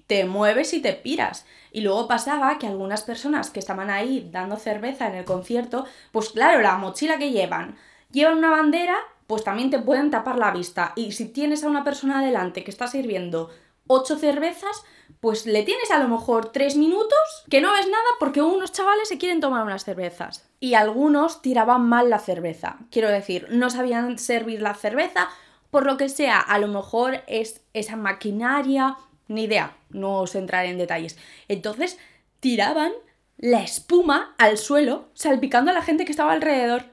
te 0.06 0.24
mueves 0.24 0.72
y 0.72 0.80
te 0.80 0.92
piras. 0.92 1.46
Y 1.72 1.80
luego 1.80 2.06
pasaba 2.06 2.58
que 2.58 2.66
algunas 2.66 3.02
personas 3.02 3.50
que 3.50 3.58
estaban 3.58 3.90
ahí 3.90 4.28
dando 4.30 4.56
cerveza 4.56 5.08
en 5.08 5.14
el 5.14 5.24
concierto, 5.24 5.86
pues 6.12 6.30
claro, 6.30 6.60
la 6.60 6.76
mochila 6.76 7.18
que 7.18 7.32
llevan, 7.32 7.76
llevan 8.10 8.38
una 8.38 8.50
bandera, 8.50 8.96
pues 9.26 9.42
también 9.42 9.70
te 9.70 9.78
pueden 9.78 10.10
tapar 10.10 10.36
la 10.36 10.50
vista. 10.50 10.92
Y 10.96 11.12
si 11.12 11.26
tienes 11.26 11.64
a 11.64 11.68
una 11.68 11.82
persona 11.82 12.20
adelante 12.20 12.62
que 12.62 12.70
está 12.70 12.86
sirviendo 12.86 13.50
ocho 13.86 14.16
cervezas, 14.16 14.84
pues 15.20 15.46
le 15.46 15.62
tienes 15.62 15.90
a 15.90 15.98
lo 15.98 16.08
mejor 16.08 16.52
tres 16.52 16.76
minutos 16.76 17.18
que 17.50 17.60
no 17.60 17.72
ves 17.72 17.86
nada 17.86 18.08
porque 18.18 18.42
unos 18.42 18.72
chavales 18.72 19.08
se 19.08 19.18
quieren 19.18 19.40
tomar 19.40 19.64
unas 19.64 19.84
cervezas. 19.84 20.48
Y 20.60 20.74
algunos 20.74 21.42
tiraban 21.42 21.88
mal 21.88 22.10
la 22.10 22.18
cerveza. 22.18 22.78
Quiero 22.90 23.08
decir, 23.08 23.46
no 23.50 23.70
sabían 23.70 24.18
servir 24.18 24.62
la 24.62 24.74
cerveza, 24.74 25.28
por 25.70 25.86
lo 25.86 25.96
que 25.96 26.08
sea, 26.08 26.38
a 26.38 26.58
lo 26.58 26.68
mejor 26.68 27.22
es 27.26 27.62
esa 27.72 27.96
maquinaria 27.96 28.96
ni 29.28 29.44
idea, 29.44 29.76
no 29.90 30.18
os 30.18 30.34
entraré 30.34 30.68
en 30.68 30.78
detalles. 30.78 31.16
Entonces, 31.48 31.98
tiraban 32.40 32.92
la 33.38 33.62
espuma 33.62 34.34
al 34.38 34.58
suelo, 34.58 35.08
salpicando 35.14 35.70
a 35.70 35.74
la 35.74 35.82
gente 35.82 36.04
que 36.04 36.12
estaba 36.12 36.32
alrededor. 36.32 36.84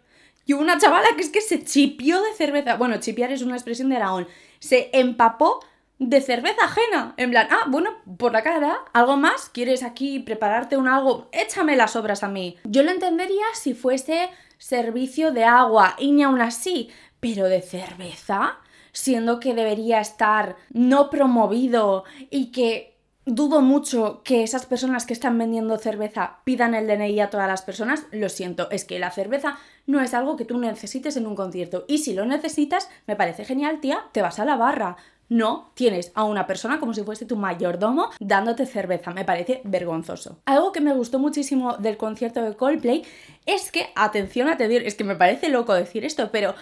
Y 0.45 0.53
una 0.53 0.79
chavala 0.79 1.09
que 1.15 1.21
es 1.21 1.29
que 1.29 1.41
se 1.41 1.63
chipió 1.63 2.21
de 2.21 2.33
cerveza. 2.33 2.75
Bueno, 2.75 2.99
chipiar 2.99 3.31
es 3.31 3.41
una 3.41 3.55
expresión 3.55 3.89
de 3.89 3.97
Aragón. 3.97 4.27
Se 4.59 4.89
empapó 4.93 5.59
de 5.99 6.21
cerveza 6.21 6.63
ajena. 6.63 7.13
En 7.17 7.29
plan, 7.29 7.47
ah, 7.51 7.65
bueno, 7.67 7.91
por 8.17 8.31
la 8.31 8.41
cara, 8.41 8.79
¿algo 8.93 9.17
más? 9.17 9.49
¿Quieres 9.49 9.83
aquí 9.83 10.19
prepararte 10.19 10.77
un 10.77 10.87
algo? 10.87 11.29
Échame 11.31 11.75
las 11.75 11.95
obras 11.95 12.23
a 12.23 12.29
mí. 12.29 12.57
Yo 12.63 12.83
lo 12.83 12.91
entendería 12.91 13.45
si 13.53 13.73
fuese 13.73 14.29
servicio 14.57 15.31
de 15.31 15.43
agua 15.43 15.95
y 15.99 16.11
ni 16.11 16.23
aún 16.23 16.41
así, 16.41 16.89
pero 17.19 17.45
de 17.45 17.61
cerveza 17.61 18.57
siendo 18.91 19.39
que 19.39 19.53
debería 19.53 19.99
estar 19.99 20.55
no 20.71 21.09
promovido 21.09 22.03
y 22.29 22.51
que 22.51 22.97
dudo 23.25 23.61
mucho 23.61 24.21
que 24.23 24.43
esas 24.43 24.65
personas 24.65 25.05
que 25.05 25.13
están 25.13 25.37
vendiendo 25.37 25.77
cerveza 25.77 26.39
pidan 26.43 26.73
el 26.73 26.87
DNI 26.87 27.19
a 27.19 27.29
todas 27.29 27.47
las 27.47 27.61
personas, 27.61 28.05
lo 28.11 28.27
siento, 28.29 28.69
es 28.71 28.85
que 28.85 28.99
la 28.99 29.11
cerveza 29.11 29.57
no 29.85 30.01
es 30.01 30.13
algo 30.13 30.35
que 30.35 30.45
tú 30.45 30.57
necesites 30.57 31.15
en 31.17 31.27
un 31.27 31.35
concierto 31.35 31.85
y 31.87 31.99
si 31.99 32.13
lo 32.13 32.25
necesitas, 32.25 32.89
me 33.05 33.15
parece 33.15 33.45
genial, 33.45 33.79
tía, 33.79 34.05
te 34.11 34.21
vas 34.21 34.39
a 34.39 34.45
la 34.45 34.55
barra. 34.55 34.97
No 35.29 35.71
tienes 35.75 36.11
a 36.15 36.23
una 36.23 36.47
persona 36.47 36.79
como 36.79 36.93
si 36.95 37.03
fuese 37.03 37.25
tu 37.25 37.35
mayordomo 37.35 38.09
dándote 38.19 38.65
cerveza. 38.65 39.11
Me 39.11 39.25
parece 39.25 39.61
vergonzoso. 39.63 40.39
Algo 40.45 40.71
que 40.71 40.81
me 40.81 40.93
gustó 40.93 41.19
muchísimo 41.19 41.77
del 41.77 41.97
concierto 41.97 42.41
de 42.41 42.55
Coldplay 42.55 43.03
es 43.45 43.71
que, 43.71 43.89
atención 43.95 44.49
a 44.49 44.57
te 44.57 44.67
decir, 44.67 44.87
es 44.87 44.95
que 44.95 45.03
me 45.03 45.15
parece 45.15 45.49
loco 45.49 45.75
decir 45.75 46.03
esto, 46.03 46.31
pero 46.31 46.55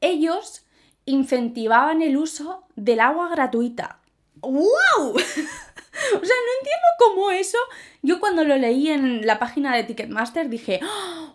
ellos 0.00 0.64
incentivaban 1.04 2.00
el 2.00 2.16
uso 2.16 2.64
del 2.76 3.00
agua 3.00 3.28
gratuita. 3.28 4.00
¡Wow! 4.40 4.54
o 5.10 5.18
sea, 5.18 5.36
no 6.16 6.20
entiendo 6.20 6.88
cómo 6.98 7.30
eso. 7.30 7.58
Yo 8.00 8.20
cuando 8.20 8.44
lo 8.44 8.56
leí 8.56 8.88
en 8.88 9.26
la 9.26 9.38
página 9.38 9.76
de 9.76 9.84
Ticketmaster 9.84 10.48
dije, 10.48 10.80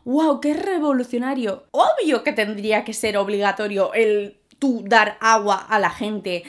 ¡Wow! 0.06 0.42
¡Qué 0.42 0.56
revolucionario! 0.56 1.68
Obvio 1.70 2.24
que 2.24 2.34
tendría 2.34 2.84
que 2.84 2.94
ser 2.94 3.18
obligatorio 3.18 3.94
el 3.94 4.40
tú 4.58 4.84
dar 4.86 5.18
agua 5.22 5.56
a 5.56 5.80
la 5.80 5.90
gente 5.90 6.44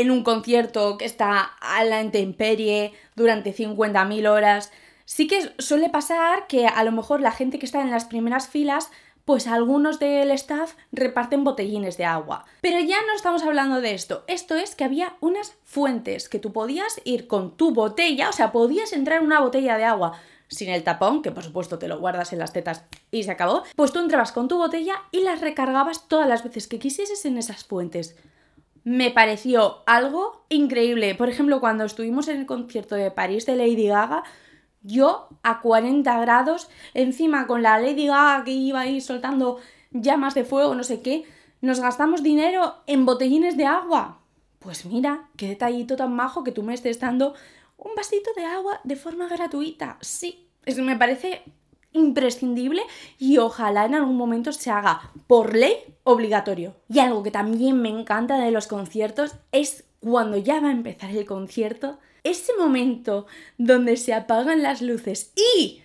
en 0.00 0.10
un 0.10 0.24
concierto 0.24 0.98
que 0.98 1.04
está 1.04 1.40
a 1.60 1.84
la 1.84 2.02
intemperie 2.02 2.92
durante 3.14 3.54
50.000 3.54 4.28
horas. 4.28 4.72
Sí 5.04 5.26
que 5.26 5.52
suele 5.58 5.90
pasar 5.90 6.46
que 6.46 6.66
a 6.66 6.82
lo 6.84 6.92
mejor 6.92 7.20
la 7.20 7.32
gente 7.32 7.58
que 7.58 7.66
está 7.66 7.82
en 7.82 7.90
las 7.90 8.06
primeras 8.06 8.48
filas 8.48 8.90
pues 9.24 9.46
algunos 9.46 9.98
del 9.98 10.30
staff 10.32 10.74
reparten 10.92 11.44
botellines 11.44 11.96
de 11.96 12.04
agua. 12.04 12.44
Pero 12.60 12.80
ya 12.80 12.98
no 13.06 13.14
estamos 13.16 13.42
hablando 13.42 13.80
de 13.80 13.94
esto. 13.94 14.24
Esto 14.26 14.54
es 14.54 14.74
que 14.74 14.84
había 14.84 15.16
unas 15.20 15.54
fuentes 15.64 16.28
que 16.28 16.38
tú 16.38 16.52
podías 16.52 17.00
ir 17.04 17.26
con 17.26 17.56
tu 17.56 17.72
botella, 17.72 18.28
o 18.28 18.32
sea, 18.32 18.52
podías 18.52 18.92
entrar 18.92 19.20
en 19.20 19.26
una 19.26 19.40
botella 19.40 19.78
de 19.78 19.84
agua 19.84 20.20
sin 20.48 20.68
el 20.68 20.84
tapón, 20.84 21.22
que 21.22 21.32
por 21.32 21.42
supuesto 21.42 21.78
te 21.78 21.88
lo 21.88 21.98
guardas 21.98 22.32
en 22.32 22.38
las 22.38 22.52
tetas 22.52 22.84
y 23.10 23.22
se 23.22 23.30
acabó, 23.30 23.64
pues 23.76 23.92
tú 23.92 23.98
entrabas 23.98 24.30
con 24.30 24.46
tu 24.46 24.58
botella 24.58 24.94
y 25.10 25.20
las 25.20 25.40
recargabas 25.40 26.06
todas 26.06 26.28
las 26.28 26.44
veces 26.44 26.68
que 26.68 26.78
quisieses 26.78 27.24
en 27.24 27.38
esas 27.38 27.64
fuentes. 27.64 28.16
Me 28.84 29.10
pareció 29.10 29.82
algo 29.86 30.44
increíble. 30.50 31.14
Por 31.14 31.28
ejemplo, 31.30 31.58
cuando 31.60 31.84
estuvimos 31.84 32.28
en 32.28 32.40
el 32.40 32.46
concierto 32.46 32.94
de 32.94 33.10
París 33.10 33.46
de 33.46 33.56
Lady 33.56 33.88
Gaga, 33.88 34.24
yo 34.82 35.28
a 35.42 35.60
40 35.62 36.20
grados, 36.20 36.68
encima 36.92 37.46
con 37.46 37.62
la 37.62 37.78
Lady 37.80 38.06
Gaga 38.06 38.44
que 38.44 38.50
iba 38.50 38.80
ahí 38.80 39.00
soltando 39.00 39.58
llamas 39.90 40.34
de 40.34 40.44
fuego, 40.44 40.74
no 40.74 40.84
sé 40.84 41.00
qué, 41.00 41.24
nos 41.62 41.80
gastamos 41.80 42.22
dinero 42.22 42.74
en 42.86 43.06
botellines 43.06 43.56
de 43.56 43.64
agua. 43.64 44.18
Pues 44.58 44.84
mira, 44.84 45.28
qué 45.36 45.48
detallito 45.48 45.96
tan 45.96 46.14
majo 46.14 46.44
que 46.44 46.52
tú 46.52 46.62
me 46.62 46.74
estés 46.74 47.00
dando 47.00 47.34
un 47.78 47.94
vasito 47.94 48.30
de 48.36 48.44
agua 48.44 48.80
de 48.84 48.96
forma 48.96 49.28
gratuita. 49.28 49.96
Sí, 50.02 50.46
eso 50.66 50.82
me 50.82 50.96
parece 50.96 51.42
imprescindible 51.94 52.82
y 53.18 53.38
ojalá 53.38 53.86
en 53.86 53.94
algún 53.94 54.16
momento 54.16 54.52
se 54.52 54.70
haga 54.70 55.10
por 55.26 55.56
ley 55.56 55.76
obligatorio. 56.02 56.76
Y 56.88 56.98
algo 56.98 57.22
que 57.22 57.30
también 57.30 57.80
me 57.80 57.88
encanta 57.88 58.38
de 58.38 58.50
los 58.50 58.66
conciertos 58.66 59.36
es 59.52 59.84
cuando 60.00 60.36
ya 60.36 60.60
va 60.60 60.68
a 60.68 60.72
empezar 60.72 61.10
el 61.10 61.24
concierto, 61.24 61.98
ese 62.22 62.52
momento 62.58 63.26
donde 63.56 63.96
se 63.96 64.12
apagan 64.12 64.62
las 64.62 64.82
luces 64.82 65.32
y 65.56 65.82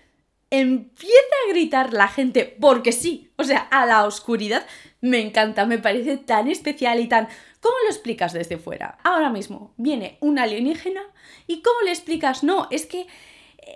empieza 0.51 1.13
a 1.47 1.51
gritar 1.51 1.93
la 1.93 2.07
gente, 2.07 2.57
porque 2.59 2.91
sí, 2.91 3.31
o 3.37 3.43
sea, 3.43 3.59
a 3.59 3.85
la 3.85 4.05
oscuridad, 4.05 4.65
me 5.01 5.21
encanta, 5.21 5.65
me 5.65 5.77
parece 5.77 6.17
tan 6.17 6.47
especial 6.47 6.99
y 6.99 7.07
tan... 7.07 7.27
¿Cómo 7.61 7.75
lo 7.83 7.89
explicas 7.89 8.33
desde 8.33 8.57
fuera? 8.57 8.97
Ahora 9.03 9.29
mismo 9.29 9.73
viene 9.77 10.17
un 10.21 10.39
alienígena 10.39 11.01
y 11.45 11.61
¿cómo 11.61 11.81
le 11.83 11.91
explicas? 11.91 12.43
No, 12.43 12.67
es 12.71 12.85
que 12.85 13.05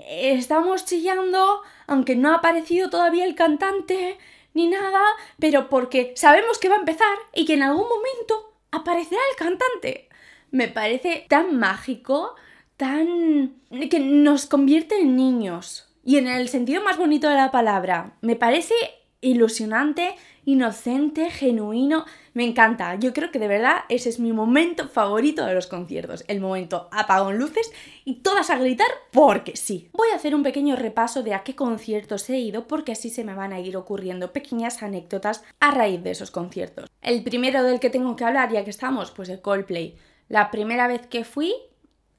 estamos 0.10 0.86
chillando, 0.86 1.62
aunque 1.88 2.16
no 2.16 2.32
ha 2.32 2.36
aparecido 2.36 2.90
todavía 2.90 3.26
el 3.26 3.36
cantante 3.36 4.18
ni 4.54 4.68
nada, 4.68 5.02
pero 5.40 5.70
porque 5.70 6.14
sabemos 6.16 6.60
que 6.60 6.70
va 6.70 6.76
a 6.76 6.80
empezar 6.80 7.18
y 7.34 7.46
que 7.46 7.54
en 7.54 7.64
algún 7.64 7.88
momento 7.88 8.54
aparecerá 8.72 9.22
el 9.32 9.38
cantante. 9.38 10.10
Me 10.52 10.68
parece 10.68 11.26
tan 11.28 11.58
mágico, 11.58 12.36
tan... 12.78 13.56
que 13.90 14.00
nos 14.00 14.46
convierte 14.46 15.00
en 15.00 15.16
niños. 15.16 15.88
Y 16.06 16.18
en 16.18 16.28
el 16.28 16.50
sentido 16.50 16.84
más 16.84 16.98
bonito 16.98 17.30
de 17.30 17.36
la 17.36 17.52
palabra, 17.52 18.18
me 18.22 18.36
parece 18.36 18.76
ilusionante, 19.22 20.16
inocente, 20.46 21.30
genuino, 21.32 22.06
me 22.34 22.44
encanta. 22.44 22.96
Yo 22.96 23.14
creo 23.14 23.32
que 23.32 23.40
de 23.40 23.48
verdad 23.48 23.84
ese 23.90 24.10
es 24.10 24.20
mi 24.20 24.34
momento 24.34 24.88
favorito 24.88 25.46
de 25.46 25.54
los 25.54 25.68
conciertos, 25.68 26.24
el 26.28 26.40
momento 26.40 26.90
apagón 26.92 27.38
luces 27.38 27.72
y 28.06 28.16
todas 28.16 28.50
a 28.50 28.58
gritar 28.58 28.88
porque 29.12 29.56
sí. 29.56 29.90
Voy 29.94 30.10
a 30.12 30.16
hacer 30.16 30.36
un 30.36 30.44
pequeño 30.44 30.76
repaso 30.76 31.24
de 31.24 31.34
a 31.34 31.44
qué 31.44 31.56
conciertos 31.56 32.30
he 32.30 32.40
ido 32.40 32.68
porque 32.68 32.92
así 32.92 33.10
se 33.10 33.24
me 33.24 33.36
van 33.36 33.54
a 33.54 33.60
ir 33.60 33.78
ocurriendo 33.78 34.34
pequeñas 34.34 34.82
anécdotas 34.84 35.44
a 35.60 35.72
raíz 35.72 36.04
de 36.04 36.12
esos 36.12 36.32
conciertos. 36.32 36.90
El 37.02 37.24
primero 37.24 37.64
del 37.64 37.80
que 37.80 37.90
tengo 37.90 38.16
que 38.16 38.26
hablar 38.26 38.52
ya 38.52 38.64
que 38.64 38.70
estamos, 38.70 39.12
pues 39.12 39.30
el 39.30 39.42
Coldplay. 39.42 39.96
La 40.30 40.52
primera 40.52 40.88
vez 40.88 41.06
que 41.08 41.26
fui 41.26 41.54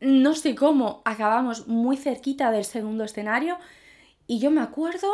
no 0.00 0.34
sé 0.34 0.54
cómo, 0.54 1.00
acabamos 1.04 1.66
muy 1.66 1.96
cerquita 1.96 2.50
del 2.50 2.64
segundo 2.64 3.04
escenario 3.04 3.56
y 4.26 4.38
yo 4.38 4.50
me 4.50 4.60
acuerdo 4.60 5.08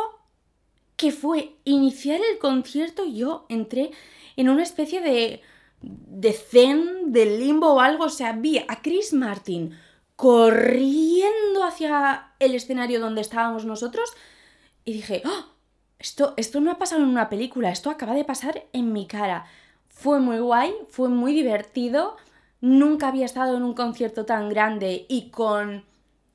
que 1.01 1.11
fue 1.11 1.55
iniciar 1.65 2.19
el 2.31 2.37
concierto 2.37 3.05
yo 3.05 3.47
entré 3.49 3.89
en 4.35 4.49
una 4.49 4.61
especie 4.61 5.01
de, 5.01 5.41
de 5.81 6.31
zen, 6.31 7.11
de 7.11 7.39
limbo 7.39 7.73
o 7.73 7.79
algo, 7.79 8.05
o 8.05 8.09
sea, 8.09 8.33
vi 8.33 8.59
a 8.59 8.83
Chris 8.83 9.11
Martin 9.11 9.75
corriendo 10.15 11.63
hacia 11.63 12.33
el 12.37 12.53
escenario 12.53 12.99
donde 12.99 13.21
estábamos 13.21 13.65
nosotros 13.65 14.13
y 14.85 14.93
dije, 14.93 15.23
¡Oh! 15.25 15.45
esto, 15.97 16.35
esto 16.37 16.61
no 16.61 16.69
ha 16.69 16.77
pasado 16.77 17.01
en 17.01 17.09
una 17.09 17.29
película, 17.29 17.71
esto 17.71 17.89
acaba 17.89 18.13
de 18.13 18.23
pasar 18.23 18.65
en 18.71 18.93
mi 18.93 19.07
cara. 19.07 19.47
Fue 19.87 20.19
muy 20.19 20.37
guay, 20.37 20.71
fue 20.87 21.09
muy 21.09 21.33
divertido 21.33 22.15
Nunca 22.61 23.07
había 23.07 23.25
estado 23.25 23.57
en 23.57 23.63
un 23.63 23.73
concierto 23.73 24.23
tan 24.25 24.47
grande 24.47 25.07
y 25.09 25.31
con 25.31 25.83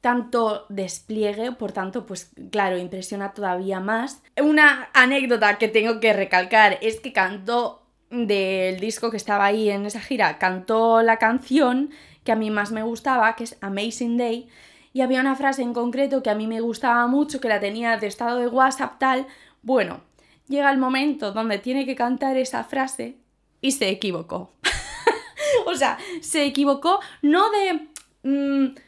tanto 0.07 0.67
despliegue, 0.69 1.51
por 1.51 1.73
tanto, 1.73 2.07
pues 2.07 2.31
claro, 2.53 2.79
impresiona 2.79 3.35
todavía 3.35 3.81
más. 3.81 4.23
Una 4.41 4.89
anécdota 4.93 5.59
que 5.59 5.67
tengo 5.67 5.99
que 5.99 6.13
recalcar 6.13 6.79
es 6.81 7.01
que 7.01 7.13
cantó 7.13 7.83
del 8.11 8.79
disco 8.79 9.11
que 9.11 9.17
estaba 9.17 9.47
ahí 9.47 9.69
en 9.69 9.85
esa 9.85 9.99
gira, 9.99 10.39
cantó 10.39 11.03
la 11.03 11.17
canción 11.17 11.91
que 12.23 12.31
a 12.31 12.37
mí 12.37 12.53
más 12.53 12.71
me 12.71 12.85
gustaba, 12.85 13.35
que 13.35 13.43
es 13.43 13.59
Amazing 13.61 14.17
Day, 14.17 14.49
y 14.93 15.01
había 15.01 15.21
una 15.21 15.35
frase 15.35 15.63
en 15.63 15.75
concreto 15.75 16.23
que 16.23 16.31
a 16.31 16.37
mí 16.37 16.47
me 16.47 16.61
gustaba 16.61 17.09
mucho, 17.09 17.41
que 17.41 17.49
la 17.49 17.59
tenía 17.59 17.97
de 17.97 18.07
estado 18.07 18.39
de 18.39 18.47
WhatsApp 18.47 19.01
tal, 19.01 19.27
bueno, 19.63 20.03
llega 20.47 20.71
el 20.71 20.79
momento 20.79 21.33
donde 21.33 21.59
tiene 21.59 21.85
que 21.85 21.97
cantar 21.97 22.37
esa 22.37 22.63
frase 22.63 23.17
y 23.61 23.73
se 23.73 23.89
equivocó. 23.89 24.53
o 25.67 25.75
sea, 25.75 25.99
se 26.21 26.45
equivocó 26.45 27.01
no 27.23 27.51
de... 27.51 27.89
Mm, 28.23 28.86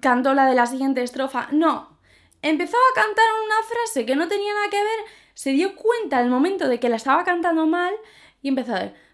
cantó 0.00 0.34
la 0.34 0.46
de 0.46 0.54
la 0.54 0.66
siguiente 0.66 1.02
estrofa, 1.02 1.48
no. 1.52 1.98
Empezó 2.42 2.76
a 2.76 2.94
cantar 2.94 3.24
una 3.44 3.68
frase 3.68 4.06
que 4.06 4.16
no 4.16 4.28
tenía 4.28 4.54
nada 4.54 4.70
que 4.70 4.82
ver, 4.82 5.00
se 5.34 5.50
dio 5.50 5.74
cuenta 5.76 6.18
al 6.18 6.28
momento 6.28 6.68
de 6.68 6.80
que 6.80 6.88
la 6.88 6.96
estaba 6.96 7.24
cantando 7.24 7.66
mal 7.66 7.94
y 8.42 8.48
empezó 8.48 8.74
a 8.74 8.80
ver... 8.80 9.10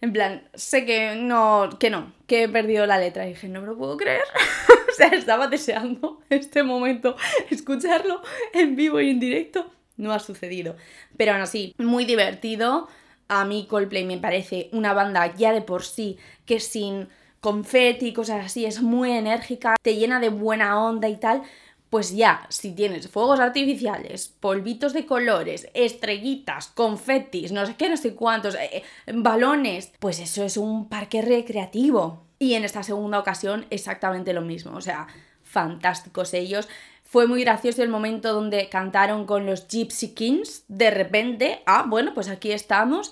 En 0.00 0.12
plan, 0.12 0.48
sé 0.54 0.84
que 0.86 1.16
no, 1.16 1.68
que 1.80 1.90
no, 1.90 2.12
que 2.26 2.44
he 2.44 2.48
perdido 2.48 2.86
la 2.86 2.98
letra. 2.98 3.26
Y 3.26 3.30
dije, 3.30 3.48
no 3.48 3.60
me 3.60 3.66
lo 3.66 3.76
puedo 3.76 3.96
creer. 3.96 4.22
o 4.68 4.92
sea, 4.96 5.08
estaba 5.08 5.48
deseando 5.48 6.20
este 6.30 6.62
momento, 6.62 7.16
escucharlo 7.50 8.22
en 8.52 8.76
vivo 8.76 9.00
y 9.00 9.10
en 9.10 9.20
directo. 9.20 9.70
No 9.96 10.12
ha 10.12 10.20
sucedido. 10.20 10.76
Pero 11.16 11.32
aún 11.32 11.42
así, 11.42 11.74
muy 11.78 12.04
divertido. 12.04 12.88
A 13.28 13.44
mí 13.44 13.66
Coldplay 13.68 14.04
me 14.04 14.18
parece 14.18 14.68
una 14.72 14.92
banda 14.92 15.32
ya 15.34 15.52
de 15.52 15.62
por 15.62 15.84
sí 15.84 16.18
que 16.46 16.58
sin 16.58 17.08
confeti 17.40 18.12
cosas 18.12 18.44
así 18.44 18.64
es 18.66 18.82
muy 18.82 19.10
enérgica, 19.12 19.76
te 19.82 19.96
llena 19.96 20.20
de 20.20 20.28
buena 20.28 20.82
onda 20.82 21.08
y 21.08 21.16
tal 21.16 21.42
pues 21.90 22.14
ya, 22.14 22.46
si 22.48 22.72
tienes 22.72 23.08
fuegos 23.08 23.40
artificiales, 23.40 24.28
polvitos 24.38 24.92
de 24.92 25.06
colores, 25.06 25.68
estrellitas, 25.74 26.68
confetis, 26.68 27.50
no 27.50 27.66
sé 27.66 27.74
qué, 27.74 27.88
no 27.88 27.96
sé 27.96 28.14
cuántos, 28.14 28.54
eh, 28.54 28.84
eh, 29.06 29.12
balones, 29.12 29.92
pues 29.98 30.20
eso 30.20 30.44
es 30.44 30.56
un 30.56 30.88
parque 30.88 31.20
recreativo. 31.20 32.22
Y 32.38 32.54
en 32.54 32.64
esta 32.64 32.84
segunda 32.84 33.18
ocasión 33.18 33.66
exactamente 33.70 34.32
lo 34.32 34.40
mismo, 34.40 34.76
o 34.76 34.80
sea, 34.80 35.08
fantásticos 35.42 36.32
ellos. 36.32 36.68
Fue 37.02 37.26
muy 37.26 37.42
gracioso 37.42 37.82
el 37.82 37.88
momento 37.88 38.32
donde 38.32 38.68
cantaron 38.68 39.26
con 39.26 39.44
los 39.44 39.66
Gypsy 39.66 40.14
Kings, 40.14 40.64
de 40.68 40.92
repente, 40.92 41.60
ah, 41.66 41.84
bueno, 41.88 42.14
pues 42.14 42.28
aquí 42.28 42.52
estamos. 42.52 43.10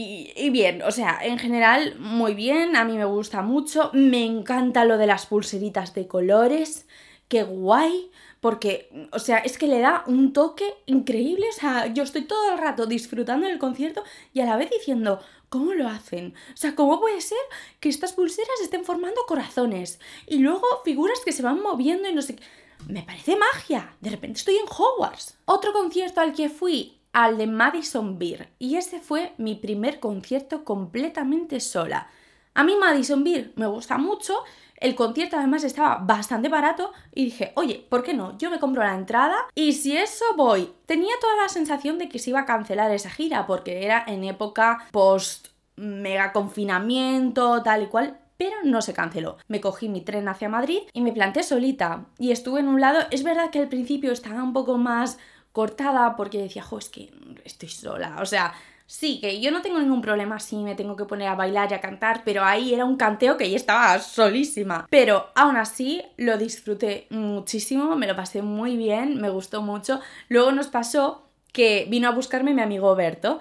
Y, 0.00 0.50
bien, 0.50 0.82
o 0.82 0.92
sea, 0.92 1.18
en 1.22 1.40
general 1.40 1.96
muy 1.98 2.32
bien, 2.34 2.76
a 2.76 2.84
mí 2.84 2.96
me 2.96 3.04
gusta 3.04 3.42
mucho, 3.42 3.90
me 3.92 4.24
encanta 4.24 4.84
lo 4.84 4.96
de 4.96 5.08
las 5.08 5.26
pulseritas 5.26 5.92
de 5.92 6.06
colores, 6.06 6.86
qué 7.26 7.42
guay, 7.42 8.12
porque, 8.38 9.08
o 9.10 9.18
sea, 9.18 9.38
es 9.38 9.58
que 9.58 9.66
le 9.66 9.80
da 9.80 10.04
un 10.06 10.32
toque 10.32 10.72
increíble, 10.86 11.48
o 11.48 11.52
sea, 11.52 11.88
yo 11.88 12.04
estoy 12.04 12.22
todo 12.22 12.52
el 12.52 12.58
rato 12.58 12.86
disfrutando 12.86 13.48
del 13.48 13.58
concierto 13.58 14.04
y 14.32 14.38
a 14.38 14.46
la 14.46 14.56
vez 14.56 14.70
diciendo, 14.70 15.20
¿cómo 15.48 15.74
lo 15.74 15.88
hacen? 15.88 16.32
O 16.54 16.56
sea, 16.56 16.76
¿cómo 16.76 17.00
puede 17.00 17.20
ser 17.20 17.38
que 17.80 17.88
estas 17.88 18.12
pulseras 18.12 18.60
estén 18.62 18.84
formando 18.84 19.20
corazones 19.26 19.98
y 20.28 20.38
luego 20.38 20.64
figuras 20.84 21.18
que 21.24 21.32
se 21.32 21.42
van 21.42 21.60
moviendo 21.60 22.08
y 22.08 22.14
no 22.14 22.22
sé 22.22 22.36
qué? 22.36 22.44
Me 22.86 23.02
parece 23.02 23.34
magia, 23.34 23.96
de 24.00 24.10
repente 24.10 24.38
estoy 24.38 24.58
en 24.58 24.66
Hogwarts. 24.66 25.38
Otro 25.44 25.72
concierto 25.72 26.20
al 26.20 26.34
que 26.34 26.48
fui 26.48 26.97
al 27.12 27.38
de 27.38 27.46
Madison 27.46 28.18
Beer 28.18 28.48
y 28.58 28.76
ese 28.76 29.00
fue 29.00 29.32
mi 29.38 29.54
primer 29.54 30.00
concierto 30.00 30.64
completamente 30.64 31.60
sola. 31.60 32.08
A 32.54 32.64
mí 32.64 32.74
Madison 32.76 33.22
Beer 33.22 33.52
me 33.56 33.66
gusta 33.66 33.98
mucho, 33.98 34.42
el 34.76 34.94
concierto 34.94 35.36
además 35.36 35.64
estaba 35.64 35.98
bastante 35.98 36.48
barato 36.48 36.92
y 37.14 37.26
dije, 37.26 37.52
oye, 37.56 37.86
¿por 37.88 38.02
qué 38.02 38.14
no? 38.14 38.36
Yo 38.38 38.50
me 38.50 38.58
compro 38.58 38.82
la 38.82 38.94
entrada 38.94 39.36
y 39.54 39.72
si 39.72 39.96
eso 39.96 40.24
voy. 40.36 40.72
Tenía 40.86 41.14
toda 41.20 41.36
la 41.36 41.48
sensación 41.48 41.98
de 41.98 42.08
que 42.08 42.18
se 42.18 42.30
iba 42.30 42.40
a 42.40 42.46
cancelar 42.46 42.90
esa 42.90 43.10
gira 43.10 43.46
porque 43.46 43.84
era 43.84 44.04
en 44.06 44.24
época 44.24 44.86
post 44.92 45.48
mega 45.76 46.32
confinamiento, 46.32 47.62
tal 47.62 47.84
y 47.84 47.86
cual, 47.86 48.18
pero 48.36 48.56
no 48.64 48.82
se 48.82 48.94
canceló. 48.94 49.36
Me 49.48 49.60
cogí 49.60 49.88
mi 49.88 50.00
tren 50.00 50.28
hacia 50.28 50.48
Madrid 50.48 50.80
y 50.92 51.00
me 51.00 51.12
planté 51.12 51.42
solita. 51.42 52.06
Y 52.18 52.30
estuve 52.30 52.60
en 52.60 52.68
un 52.68 52.80
lado, 52.80 53.00
es 53.10 53.22
verdad 53.22 53.50
que 53.50 53.58
al 53.58 53.68
principio 53.68 54.12
estaba 54.12 54.42
un 54.42 54.52
poco 54.52 54.78
más 54.78 55.18
cortada 55.52 56.16
porque 56.16 56.38
decía, 56.38 56.62
jo, 56.62 56.78
es 56.78 56.88
que 56.88 57.10
estoy 57.44 57.68
sola. 57.68 58.16
O 58.20 58.26
sea, 58.26 58.54
Sí, 58.90 59.20
que 59.20 59.38
yo 59.38 59.50
no 59.50 59.60
tengo 59.60 59.78
ningún 59.78 60.00
problema 60.00 60.40
si 60.40 60.56
me 60.56 60.74
tengo 60.74 60.96
que 60.96 61.04
poner 61.04 61.28
a 61.28 61.34
bailar 61.34 61.70
y 61.70 61.74
a 61.74 61.80
cantar, 61.82 62.22
pero 62.24 62.42
ahí 62.42 62.72
era 62.72 62.86
un 62.86 62.96
canteo 62.96 63.36
que 63.36 63.50
ya 63.50 63.56
estaba 63.56 63.98
solísima. 63.98 64.86
Pero 64.88 65.28
aún 65.34 65.58
así 65.58 66.02
lo 66.16 66.38
disfruté 66.38 67.06
muchísimo, 67.10 67.96
me 67.96 68.06
lo 68.06 68.16
pasé 68.16 68.40
muy 68.40 68.78
bien, 68.78 69.20
me 69.20 69.28
gustó 69.28 69.60
mucho. 69.60 70.00
Luego 70.30 70.52
nos 70.52 70.68
pasó 70.68 71.28
que 71.52 71.86
vino 71.90 72.08
a 72.08 72.12
buscarme 72.12 72.54
mi 72.54 72.62
amigo 72.62 72.94
Berto 72.94 73.40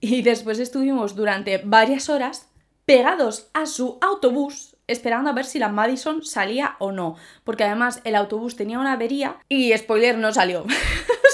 y 0.00 0.22
después 0.22 0.58
estuvimos 0.58 1.14
durante 1.14 1.58
varias 1.58 2.08
horas 2.08 2.48
pegados 2.86 3.50
a 3.52 3.66
su 3.66 3.98
autobús 4.00 4.76
esperando 4.86 5.30
a 5.30 5.32
ver 5.32 5.44
si 5.44 5.58
la 5.58 5.68
Madison 5.68 6.24
salía 6.24 6.76
o 6.78 6.92
no, 6.92 7.16
porque 7.44 7.64
además 7.64 8.00
el 8.04 8.14
autobús 8.14 8.56
tenía 8.56 8.78
una 8.78 8.92
avería 8.92 9.36
y 9.48 9.76
spoiler 9.76 10.16
no 10.16 10.32
salió. 10.32 10.64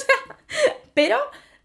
pero 0.95 1.19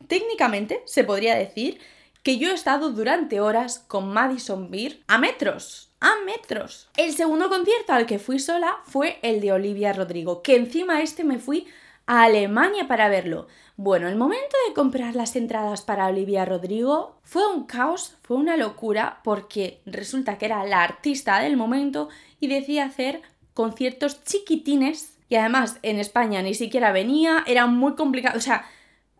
técnicamente 0.08 0.82
se 0.86 1.04
podría 1.04 1.36
decir 1.36 1.80
que 2.24 2.38
yo 2.38 2.52
he 2.52 2.54
estado 2.54 2.92
durante 2.92 3.40
horas 3.40 3.80
con 3.88 4.12
Madison 4.12 4.70
Beer 4.70 5.00
a 5.08 5.18
metros. 5.18 5.92
A 6.00 6.12
metros. 6.26 6.90
El 6.98 7.14
segundo 7.14 7.50
concierto 7.50 7.94
al 7.94 8.06
que 8.06 8.20
fui 8.20 8.40
sola 8.40 8.78
fue 8.84 9.18
el 9.22 9.40
de 9.42 9.52
Olivia 9.52 9.94
Rodrigo, 9.94 10.42
que 10.44 10.56
encima 10.56 11.02
este 11.02 11.24
me 11.24 11.40
fui 11.40 11.68
a 12.06 12.24
Alemania 12.24 12.88
para 12.88 13.10
verlo. 13.10 13.48
Bueno, 13.78 14.08
el 14.08 14.16
momento 14.16 14.56
de 14.68 14.74
comprar 14.74 15.16
las 15.16 15.36
entradas 15.36 15.84
para 15.84 16.08
Olivia 16.08 16.46
Rodrigo 16.46 17.20
fue 17.24 17.48
un 17.48 17.66
caos, 17.66 18.16
fue 18.24 18.38
una 18.38 18.58
locura, 18.58 19.22
porque 19.24 19.82
resulta 19.86 20.38
que 20.38 20.48
era 20.48 20.66
la 20.66 20.84
artista 20.84 21.40
del 21.40 21.58
momento 21.58 22.10
y 22.40 22.48
decía 22.48 22.86
hacer 22.86 23.22
conciertos 23.54 24.24
chiquitines. 24.24 25.18
Y 25.30 25.36
además 25.36 25.78
en 25.82 26.00
España 26.00 26.42
ni 26.42 26.56
siquiera 26.56 26.92
venía, 26.92 27.44
era 27.46 27.68
muy 27.68 27.96
complicado. 27.96 28.38
O 28.38 28.42
sea, 28.42 28.66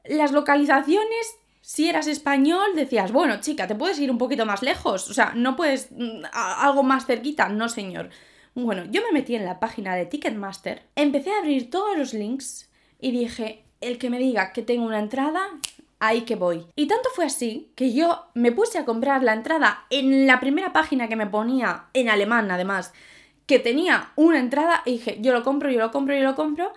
las 0.10 0.32
localizaciones, 0.32 1.38
si 1.62 1.90
eras 1.90 2.08
español, 2.08 2.76
decías, 2.76 3.12
bueno, 3.12 3.42
chica, 3.42 3.68
te 3.68 3.76
puedes 3.76 4.00
ir 4.00 4.10
un 4.10 4.18
poquito 4.18 4.46
más 4.46 4.62
lejos, 4.62 5.10
o 5.10 5.14
sea, 5.14 5.34
no 5.36 5.56
puedes 5.56 5.90
mm, 5.92 6.24
algo 6.32 6.84
más 6.84 7.06
cerquita, 7.06 7.50
no 7.50 7.70
señor. 7.70 8.10
Bueno, 8.56 8.86
yo 8.90 9.02
me 9.04 9.12
metí 9.12 9.36
en 9.36 9.46
la 9.46 9.60
página 9.60 9.96
de 9.96 10.06
Ticketmaster, 10.06 10.84
empecé 10.96 11.32
a 11.32 11.40
abrir 11.40 11.70
todos 11.70 11.98
los 11.98 12.14
links 12.14 12.70
y 13.00 13.12
dije, 13.12 13.64
el 13.82 13.98
que 13.98 14.10
me 14.10 14.18
diga 14.18 14.54
que 14.54 14.64
tengo 14.64 14.86
una 14.86 15.00
entrada, 15.00 15.42
ahí 16.00 16.22
que 16.22 16.36
voy. 16.36 16.66
Y 16.76 16.88
tanto 16.88 17.10
fue 17.14 17.26
así 17.26 17.72
que 17.76 17.94
yo 17.94 18.26
me 18.34 18.52
puse 18.52 18.78
a 18.78 18.86
comprar 18.86 19.24
la 19.24 19.34
entrada 19.34 19.86
en 19.90 20.28
la 20.28 20.40
primera 20.40 20.74
página 20.74 21.08
que 21.08 21.16
me 21.16 21.28
ponía, 21.28 21.86
en 21.94 22.10
alemán 22.10 22.50
además, 22.52 22.94
que 23.46 23.60
tenía 23.60 24.12
una 24.16 24.40
entrada 24.40 24.84
y 24.86 24.94
dije, 24.94 25.18
yo 25.22 25.34
lo 25.34 25.44
compro, 25.44 25.72
yo 25.72 25.80
lo 25.80 25.92
compro, 25.92 26.16
yo 26.16 26.24
lo 26.24 26.36
compro. 26.36 26.74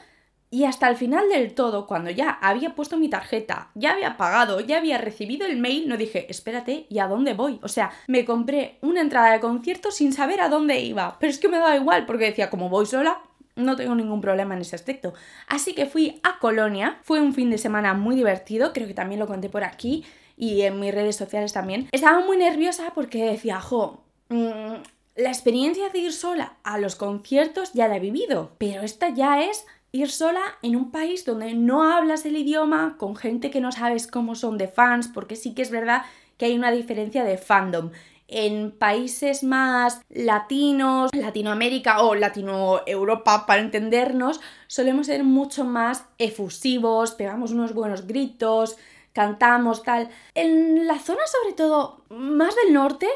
Y 0.53 0.65
hasta 0.65 0.89
el 0.89 0.97
final 0.97 1.29
del 1.29 1.55
todo, 1.55 1.87
cuando 1.87 2.11
ya 2.11 2.31
había 2.31 2.75
puesto 2.75 2.97
mi 2.97 3.09
tarjeta, 3.09 3.71
ya 3.75 3.93
había 3.93 4.17
pagado, 4.17 4.59
ya 4.59 4.79
había 4.79 4.99
recibido 4.99 5.47
el 5.47 5.59
mail, 5.59 5.89
no 5.89 5.97
dije, 5.97 6.27
espérate, 6.29 6.87
¿y 6.89 6.99
a 6.99 7.07
dónde 7.07 7.35
voy? 7.35 7.61
O 7.63 7.69
sea, 7.69 7.93
me 8.09 8.25
compré 8.25 8.79
una 8.81 9.01
entrada 9.01 9.31
de 9.31 9.39
concierto 9.39 9.93
sin 9.93 10.13
saber 10.13 10.41
a 10.41 10.49
dónde 10.49 10.81
iba. 10.81 11.19
Pero 11.21 11.31
es 11.31 11.39
que 11.39 11.49
me 11.49 11.59
daba 11.59 11.77
igual, 11.77 12.05
porque 12.05 12.25
decía, 12.25 12.51
como 12.51 12.69
voy 12.69 12.87
sola, 12.87 13.21
no 13.55 13.77
tengo 13.77 13.95
ningún 13.95 14.21
problema 14.21 14.55
en 14.55 14.63
ese 14.63 14.75
aspecto. 14.75 15.15
Así 15.47 15.75
que 15.75 15.87
fui 15.87 16.21
a 16.25 16.41
Colonia, 16.41 16.99
fue 17.03 17.21
un 17.21 17.33
fin 17.33 17.51
de 17.51 17.59
semana 17.59 17.95
muy 17.95 18.17
divertido, 18.17 18.73
creo 18.73 18.89
que 18.89 18.95
también 18.95 19.21
lo 19.21 19.29
conté 19.29 19.49
por 19.49 19.63
aquí 19.63 20.05
y 20.37 20.63
en 20.63 20.81
mis 20.81 20.95
redes 20.95 21.15
sociales 21.15 21.53
también. 21.53 21.89
Estaba 21.93 22.21
muy 22.25 22.37
nerviosa 22.37 22.93
porque 22.95 23.25
decía, 23.25 23.61
jo, 23.61 24.03
mm, 24.31 24.83
la 25.17 25.29
experiencia 25.29 25.91
de 25.91 25.99
ir 25.99 26.13
sola 26.13 26.55
a 26.65 26.79
los 26.79 26.97
conciertos 26.97 27.73
ya 27.73 27.89
la 27.89 27.97
he 27.97 28.01
vivido, 28.01 28.53
pero 28.59 28.83
esta 28.83 29.11
ya 29.11 29.43
es 29.43 29.67
ir 29.93 30.11
sola 30.11 30.41
en 30.63 30.77
un 30.77 30.91
país 30.91 31.25
donde 31.25 31.55
no 31.55 31.83
hablas 31.83 32.25
el 32.25 32.37
idioma, 32.37 32.97
con 32.99 33.17
gente 33.17 33.51
que 33.51 33.61
no 33.61 33.73
sabes 33.73 34.07
cómo 34.07 34.35
son 34.35 34.59
de 34.59 34.69
fans, 34.69 35.09
porque 35.09 35.37
sí 35.37 35.55
que 35.55 35.63
es 35.63 35.71
verdad 35.71 36.03
que 36.37 36.47
hay 36.47 36.57
una 36.57 36.71
diferencia 36.71 37.25
de 37.25 37.39
fandom. 37.39 37.91
En 38.29 38.71
países 38.71 39.43
más 39.43 40.03
latinos, 40.09 41.11
Latinoamérica 41.13 42.03
o 42.03 42.15
Latino 42.15 42.81
Europa, 42.87 43.45
para 43.45 43.61
entendernos, 43.61 44.41
solemos 44.69 45.07
ser 45.07 45.25
mucho 45.25 45.65
más 45.65 46.05
efusivos, 46.19 47.13
pegamos 47.13 47.51
unos 47.51 47.75
buenos 47.75 48.07
gritos, 48.07 48.77
cantamos, 49.13 49.83
tal. 49.83 50.09
En 50.35 50.87
la 50.87 51.01
zona, 51.01 51.23
sobre 51.27 51.55
todo, 51.55 52.05
más 52.09 52.55
del 52.55 52.73
norte, 52.73 53.09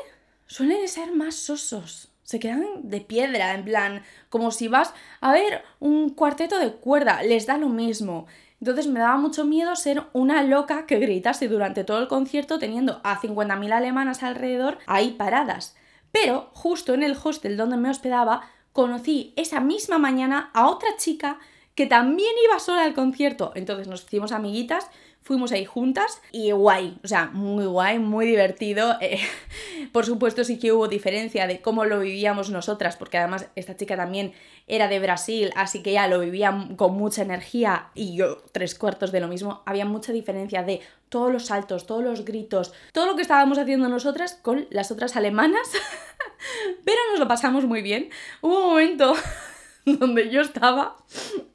suelen 0.47 0.89
ser 0.89 1.13
más 1.13 1.37
sosos 1.37 2.14
se 2.25 2.41
quedan 2.41 2.65
de 2.83 3.01
piedra, 3.01 3.55
en 3.55 3.65
plan, 3.65 4.03
como 4.31 4.51
si 4.51 4.67
vas 4.67 4.93
a 5.21 5.33
ver 5.33 5.63
un 5.79 6.11
cuarteto 6.11 6.59
de 6.59 6.73
cuerda, 6.73 7.23
les 7.23 7.47
da 7.47 7.57
lo 7.59 7.69
mismo. 7.69 8.27
Entonces 8.61 8.87
me 8.87 9.01
daba 9.01 9.19
mucho 9.19 9.45
miedo 9.45 9.77
ser 9.77 10.05
una 10.15 10.43
loca 10.43 10.87
que 10.87 10.99
gritase 10.99 11.49
durante 11.49 11.85
todo 11.85 12.01
el 12.01 12.09
concierto 12.09 12.59
teniendo 12.59 13.01
a 13.05 13.21
50.000 13.21 13.73
alemanas 13.73 14.23
alrededor 14.23 14.79
ahí 14.87 15.13
paradas. 15.13 15.77
Pero 16.13 16.51
justo 16.55 16.95
en 16.95 17.03
el 17.03 17.17
hostel 17.23 17.57
donde 17.57 17.77
me 17.77 17.91
hospedaba, 17.91 18.49
conocí 18.73 19.35
esa 19.37 19.61
misma 19.61 19.99
mañana 19.99 20.51
a 20.55 20.69
otra 20.69 20.97
chica 20.97 21.39
que 21.75 21.87
también 21.87 22.31
iba 22.45 22.59
sola 22.59 22.85
al 22.85 22.95
concierto. 22.95 23.53
Entonces 23.55 23.87
nos 23.87 24.05
hicimos 24.05 24.33
amiguitas 24.33 24.89
fuimos 25.25 25.53
ahí 25.53 25.65
juntas 25.65 26.21
y 26.31 26.53
guay, 26.53 26.99
o 27.03 27.09
sea, 27.09 27.31
muy 27.33 27.65
guay, 27.65 27.99
muy 27.99 28.27
divertido. 28.27 28.97
Eh, 29.05 29.19
por 29.93 30.07
supuesto 30.07 30.45
sí 30.45 30.59
que 30.59 30.73
hubo 30.73 30.89
diferencia 30.89 31.47
de 31.47 31.61
cómo 31.61 31.85
lo 31.85 32.01
vivíamos 32.01 32.49
nosotras, 32.49 32.97
porque 32.97 33.19
además 33.19 33.49
esta 33.55 33.77
chica 33.77 33.97
también 33.97 34.33
era 34.67 34.89
de 34.89 34.99
Brasil, 34.99 35.51
así 35.57 35.83
que 35.83 35.93
ya 35.93 36.07
lo 36.07 36.21
vivía 36.21 36.69
con 36.77 36.95
mucha 36.95 37.23
energía 37.23 37.91
y 37.95 38.17
yo 38.17 38.39
tres 38.53 38.75
cuartos 38.75 39.13
de 39.13 39.21
lo 39.21 39.29
mismo. 39.29 39.63
Había 39.67 39.85
mucha 39.85 40.13
diferencia 40.13 40.63
de 40.63 40.81
todos 41.11 41.33
los 41.33 41.47
saltos, 41.47 41.87
todos 41.87 42.03
los 42.03 42.25
gritos, 42.25 42.73
todo 42.93 43.07
lo 43.07 43.17
que 43.17 43.23
estábamos 43.23 43.59
haciendo 43.59 43.89
nosotras 43.89 44.39
con 44.41 44.67
las 44.71 44.91
otras 44.91 45.17
alemanas, 45.17 45.69
pero 46.85 46.99
nos 47.11 47.21
lo 47.21 47.29
pasamos 47.29 47.67
muy 47.67 47.83
bien. 47.83 48.09
Hubo 48.41 48.59
un 48.59 48.67
momento 48.71 49.15
donde 49.99 50.31
yo 50.31 50.41
estaba 50.41 50.97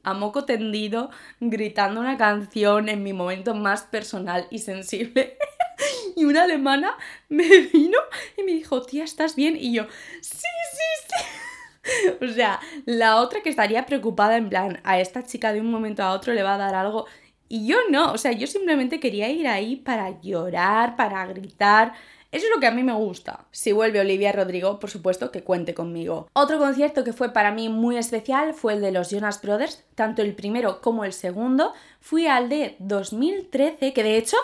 a 0.02 0.14
moco 0.14 0.44
tendido 0.44 1.10
gritando 1.40 2.00
una 2.00 2.16
canción 2.16 2.88
en 2.88 3.02
mi 3.02 3.12
momento 3.12 3.54
más 3.54 3.82
personal 3.82 4.46
y 4.50 4.58
sensible. 4.58 5.36
y 6.16 6.24
una 6.24 6.44
alemana 6.44 6.96
me 7.28 7.46
vino 7.72 7.98
y 8.36 8.42
me 8.42 8.52
dijo, 8.52 8.82
tía, 8.82 9.04
¿estás 9.04 9.36
bien? 9.36 9.56
Y 9.56 9.72
yo, 9.72 9.84
sí, 10.20 10.46
sí, 10.72 11.06
sí. 11.08 11.40
o 12.20 12.28
sea, 12.28 12.60
la 12.86 13.16
otra 13.16 13.42
que 13.42 13.48
estaría 13.48 13.86
preocupada 13.86 14.36
en 14.36 14.48
plan, 14.48 14.80
a 14.84 15.00
esta 15.00 15.24
chica 15.24 15.52
de 15.52 15.60
un 15.60 15.70
momento 15.70 16.02
a 16.02 16.12
otro 16.12 16.32
le 16.32 16.42
va 16.42 16.54
a 16.54 16.58
dar 16.58 16.74
algo. 16.74 17.06
Y 17.48 17.66
yo 17.66 17.76
no, 17.90 18.12
o 18.12 18.18
sea, 18.18 18.32
yo 18.32 18.46
simplemente 18.46 19.00
quería 19.00 19.28
ir 19.28 19.48
ahí 19.48 19.76
para 19.76 20.20
llorar, 20.20 20.96
para 20.96 21.26
gritar 21.26 21.94
eso 22.32 22.46
es 22.46 22.52
lo 22.54 22.60
que 22.60 22.66
a 22.66 22.70
mí 22.70 22.82
me 22.82 22.92
gusta. 22.92 23.46
Si 23.50 23.72
vuelve 23.72 24.00
Olivia 24.00 24.32
Rodrigo, 24.32 24.78
por 24.78 24.90
supuesto 24.90 25.30
que 25.30 25.42
cuente 25.42 25.74
conmigo. 25.74 26.28
Otro 26.32 26.58
concierto 26.58 27.04
que 27.04 27.12
fue 27.12 27.32
para 27.32 27.52
mí 27.52 27.68
muy 27.68 27.96
especial 27.96 28.54
fue 28.54 28.74
el 28.74 28.80
de 28.80 28.92
los 28.92 29.10
Jonas 29.10 29.42
Brothers, 29.42 29.84
tanto 29.94 30.22
el 30.22 30.34
primero 30.34 30.80
como 30.80 31.04
el 31.04 31.12
segundo. 31.12 31.72
Fui 32.00 32.26
al 32.26 32.48
de 32.48 32.76
2013, 32.78 33.92
que 33.92 34.02
de 34.02 34.16
hecho 34.16 34.36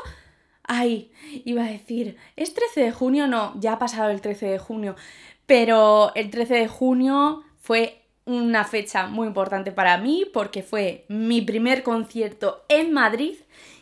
Ay, 0.68 1.12
iba 1.44 1.62
a 1.62 1.70
decir, 1.70 2.16
¿es 2.34 2.52
13 2.52 2.80
de 2.80 2.92
junio? 2.92 3.28
No, 3.28 3.54
ya 3.60 3.74
ha 3.74 3.78
pasado 3.78 4.10
el 4.10 4.20
13 4.20 4.46
de 4.46 4.58
junio. 4.58 4.96
Pero 5.46 6.12
el 6.16 6.30
13 6.30 6.54
de 6.54 6.68
junio 6.68 7.44
fue 7.60 8.02
una 8.24 8.64
fecha 8.64 9.06
muy 9.06 9.28
importante 9.28 9.70
para 9.70 9.98
mí 9.98 10.24
porque 10.32 10.64
fue 10.64 11.04
mi 11.08 11.40
primer 11.40 11.84
concierto 11.84 12.64
en 12.68 12.92
Madrid 12.92 13.34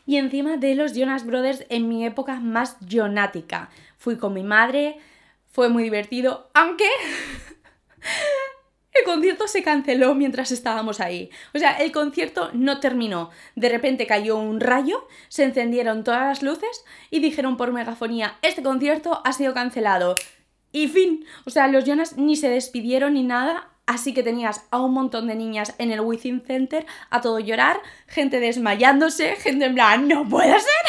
y 0.07 0.19
encima 0.19 0.59
de 0.59 0.75
los 0.75 0.93
Jonas 0.93 1.25
Brothers 1.25 1.65
en 1.71 1.89
mi 1.89 2.05
época 2.05 2.39
más 2.39 2.77
jonática. 2.87 3.71
Fui 4.05 4.19
con 4.19 4.35
mi 4.35 4.43
madre, 4.43 4.99
fue 5.51 5.71
muy 5.71 5.83
divertido, 5.83 6.51
aunque 6.53 6.85
el 8.93 9.05
concierto 9.07 9.49
se 9.49 9.63
canceló 9.63 10.15
mientras 10.15 10.53
estábamos 10.53 11.01
ahí. 11.01 11.31
O 11.55 11.59
sea, 11.59 11.79
el 11.79 11.91
concierto 11.91 12.51
no 12.53 12.81
terminó. 12.81 13.31
De 13.57 13.71
repente 13.71 14.07
cayó 14.07 14.37
un 14.37 14.61
rayo, 14.61 15.09
se 15.29 15.45
encendieron 15.45 16.05
todas 16.05 16.21
las 16.21 16.43
luces 16.43 16.85
y 17.11 17.21
dijeron 17.21 17.57
por 17.57 17.73
megafonía, 17.73 18.37
este 18.43 18.63
concierto 18.63 19.23
ha 19.25 19.33
sido 19.33 19.55
cancelado. 19.55 20.17
Y 20.71 20.89
fin, 20.89 21.25
o 21.47 21.51
sea, 21.51 21.67
los 21.69 21.85
Jonas 21.85 22.19
ni 22.19 22.37
se 22.37 22.51
despidieron 22.51 23.15
ni 23.15 23.23
nada, 23.23 23.71
así 23.87 24.13
que 24.13 24.23
tenías 24.23 24.67
a 24.71 24.83
un 24.83 24.93
montón 24.93 25.29
de 25.29 25.35
niñas 25.35 25.75
en 25.79 25.91
el 25.91 26.03
Within 26.03 26.43
Center 26.43 26.85
a 27.09 27.23
todo 27.23 27.39
llorar, 27.39 27.81
gente 28.07 28.39
desmayándose, 28.39 29.37
gente 29.37 29.65
en 29.65 29.75
plan, 29.75 30.09
no 30.09 30.29
puede 30.29 30.61
ser. 30.61 30.84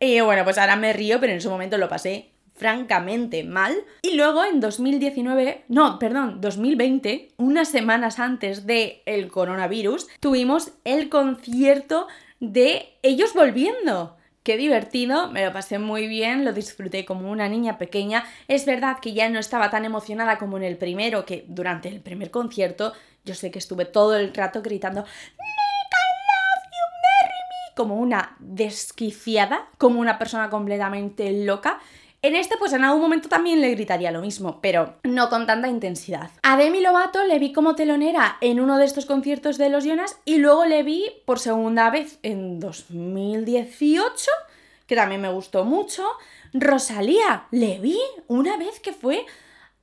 Y 0.00 0.20
bueno, 0.20 0.44
pues 0.44 0.58
ahora 0.58 0.76
me 0.76 0.92
río, 0.92 1.20
pero 1.20 1.32
en 1.32 1.40
su 1.40 1.50
momento 1.50 1.78
lo 1.78 1.88
pasé 1.88 2.30
francamente 2.58 3.44
mal. 3.44 3.74
Y 4.02 4.14
luego 4.14 4.44
en 4.44 4.60
2019, 4.60 5.64
no, 5.68 5.98
perdón, 5.98 6.40
2020, 6.40 7.28
unas 7.38 7.68
semanas 7.68 8.18
antes 8.18 8.66
del 8.66 9.00
el 9.06 9.28
coronavirus, 9.28 10.08
tuvimos 10.20 10.72
el 10.84 11.08
concierto 11.08 12.08
de 12.40 12.94
ellos 13.02 13.32
volviendo. 13.34 14.16
Qué 14.42 14.56
divertido, 14.56 15.30
me 15.30 15.44
lo 15.44 15.52
pasé 15.52 15.78
muy 15.78 16.08
bien, 16.08 16.44
lo 16.44 16.52
disfruté 16.52 17.04
como 17.04 17.30
una 17.30 17.48
niña 17.48 17.76
pequeña. 17.76 18.24
Es 18.48 18.64
verdad 18.64 18.98
que 19.00 19.12
ya 19.12 19.28
no 19.28 19.38
estaba 19.38 19.70
tan 19.70 19.84
emocionada 19.84 20.38
como 20.38 20.56
en 20.56 20.64
el 20.64 20.78
primero, 20.78 21.26
que 21.26 21.44
durante 21.48 21.88
el 21.88 22.00
primer 22.00 22.30
concierto 22.30 22.92
yo 23.24 23.34
sé 23.34 23.50
que 23.50 23.58
estuve 23.58 23.84
todo 23.84 24.16
el 24.16 24.32
rato 24.32 24.62
gritando 24.62 25.04
como 27.78 27.94
una 27.94 28.34
desquiciada, 28.40 29.68
como 29.78 30.00
una 30.00 30.18
persona 30.18 30.50
completamente 30.50 31.30
loca. 31.44 31.78
En 32.22 32.34
este, 32.34 32.56
pues 32.56 32.72
en 32.72 32.82
algún 32.82 33.00
momento 33.00 33.28
también 33.28 33.60
le 33.60 33.70
gritaría 33.70 34.10
lo 34.10 34.20
mismo, 34.20 34.60
pero 34.60 34.96
no 35.04 35.28
con 35.28 35.46
tanta 35.46 35.68
intensidad. 35.68 36.32
A 36.42 36.56
Demi 36.56 36.80
Lovato 36.80 37.22
le 37.22 37.38
vi 37.38 37.52
como 37.52 37.76
telonera 37.76 38.36
en 38.40 38.58
uno 38.58 38.78
de 38.78 38.84
estos 38.84 39.06
conciertos 39.06 39.58
de 39.58 39.68
los 39.68 39.84
Jonas 39.84 40.18
y 40.24 40.38
luego 40.38 40.64
le 40.64 40.82
vi 40.82 41.04
por 41.24 41.38
segunda 41.38 41.88
vez 41.90 42.18
en 42.24 42.58
2018, 42.58 44.28
que 44.88 44.96
también 44.96 45.20
me 45.20 45.32
gustó 45.32 45.64
mucho. 45.64 46.04
Rosalía, 46.52 47.44
le 47.52 47.78
vi 47.78 48.00
una 48.26 48.56
vez 48.56 48.80
que 48.80 48.92
fue 48.92 49.24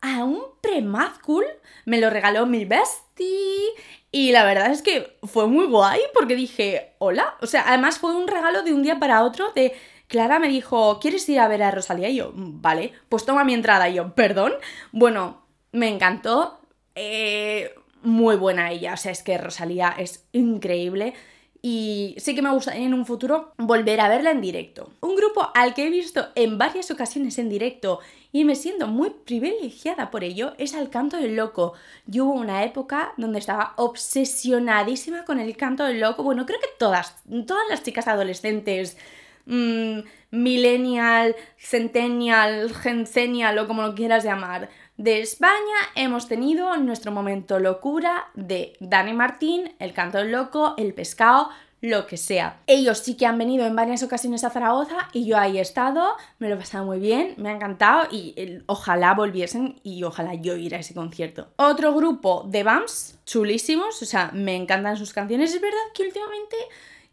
a 0.02 0.26
un 0.26 0.42
pre 0.60 0.84
cool, 1.24 1.46
me 1.86 2.02
lo 2.02 2.10
regaló 2.10 2.46
mi 2.46 2.66
bestie 2.66 3.70
y 4.16 4.32
la 4.32 4.46
verdad 4.46 4.72
es 4.72 4.82
que 4.82 5.18
fue 5.24 5.46
muy 5.46 5.66
guay 5.66 6.00
porque 6.14 6.38
dije, 6.38 6.94
hola, 7.00 7.36
o 7.42 7.48
sea, 7.48 7.66
además 7.68 8.00
fue 8.00 8.16
un 8.16 8.30
regalo 8.30 8.64
de 8.64 8.74
un 8.74 8.82
día 8.82 8.98
para 8.98 9.26
otro 9.26 9.52
de 9.54 9.74
Clara 10.08 10.40
me 10.40 10.48
dijo, 10.48 11.02
¿quieres 11.02 11.28
ir 11.28 11.38
a 11.38 11.50
ver 11.50 11.62
a 11.62 11.72
Rosalía? 11.72 12.08
Y 12.08 12.16
yo, 12.16 12.32
vale, 12.34 12.94
pues 13.10 13.26
toma 13.26 13.44
mi 13.44 13.54
entrada. 13.54 13.90
Y 13.90 13.96
yo, 13.96 14.16
perdón. 14.16 14.54
Bueno, 14.94 15.46
me 15.74 15.90
encantó. 15.90 16.62
Eh, 16.96 17.76
muy 18.04 18.38
buena 18.38 18.72
ella. 18.72 18.94
O 18.94 18.98
sea, 18.98 19.12
es 19.12 19.22
que 19.22 19.38
Rosalía 19.38 19.94
es 19.98 20.26
increíble. 20.32 21.14
Y 21.62 22.16
sí 22.18 22.36
que 22.36 22.42
me 22.42 22.52
gusta 22.52 22.74
en 22.74 22.94
un 22.94 23.06
futuro 23.06 23.52
volver 23.58 24.00
a 24.00 24.08
verla 24.08 24.32
en 24.32 24.40
directo. 24.40 24.94
Un 25.02 25.18
grupo 25.18 25.52
al 25.54 25.74
que 25.74 25.88
he 25.88 25.90
visto 25.90 26.30
en 26.36 26.58
varias 26.58 26.90
ocasiones 26.90 27.38
en 27.38 27.50
directo 27.50 28.00
y 28.36 28.44
me 28.44 28.56
siento 28.56 28.88
muy 28.88 29.12
privilegiada 29.12 30.12
por 30.12 30.26
ello 30.26 30.56
es 30.58 30.74
al 30.74 30.90
canto 30.90 31.16
del 31.16 31.38
loco. 31.38 31.72
Yo 32.06 32.26
hubo 32.26 32.34
una 32.34 32.66
época 32.66 33.14
donde 33.16 33.40
estaba 33.40 33.72
obsesionadísima 33.78 35.24
con 35.24 35.40
el 35.40 35.56
canto 35.56 35.86
del 35.86 36.02
loco. 36.02 36.22
Bueno, 36.22 36.46
creo 36.46 36.60
que 36.60 36.68
todas, 36.78 37.16
todas 37.48 37.64
las 37.70 37.84
chicas 37.84 38.10
adolescentes 38.10 38.98
mmm, 39.46 40.00
millennial, 40.32 41.34
centennial, 41.58 42.74
gencenial 42.74 43.58
o 43.58 43.68
como 43.68 43.84
lo 43.84 43.96
quieras 43.96 44.26
llamar, 44.26 44.68
de 44.98 45.22
España 45.22 45.78
hemos 45.96 46.28
tenido 46.28 46.76
nuestro 46.76 47.14
momento 47.14 47.60
locura 47.60 48.26
de 48.34 48.74
Dani 48.82 49.14
Martín, 49.14 49.74
el 49.80 49.94
canto 49.94 50.18
del 50.18 50.34
loco, 50.34 50.74
el 50.78 50.94
pescado, 50.94 51.52
lo 51.90 52.08
que 52.08 52.18
sea. 52.18 52.60
Ellos 52.68 53.00
sí 53.00 53.16
que 53.16 53.26
han 53.26 53.38
venido 53.38 53.66
en 53.66 53.76
varias 53.76 54.04
ocasiones 54.04 54.44
a 54.44 54.50
Zaragoza 54.50 55.10
y 55.14 55.26
yo 55.26 55.38
ahí 55.38 55.58
he 55.58 55.62
estado, 55.62 56.14
me 56.40 56.50
lo 56.50 56.56
he 56.56 56.58
pasado 56.58 56.86
muy 56.86 57.00
bien, 57.00 57.34
me 57.38 57.50
ha 57.50 57.54
encantado 57.54 58.08
y 58.12 58.60
ojalá 58.66 59.14
volviesen 59.14 59.80
y 59.84 60.04
ojalá 60.04 60.34
yo 60.36 60.56
ir 60.56 60.76
a 60.76 60.80
ese 60.80 60.94
concierto. 60.94 61.48
Otro 61.58 61.94
grupo 61.94 62.46
de 62.48 62.64
BAMS, 62.64 63.20
chulísimos, 63.26 64.02
o 64.02 64.06
sea, 64.06 64.32
me 64.34 64.56
encantan 64.56 64.98
sus 64.98 65.14
canciones. 65.14 65.54
Es 65.54 65.62
verdad 65.62 65.78
que 65.94 66.04
últimamente 66.04 66.56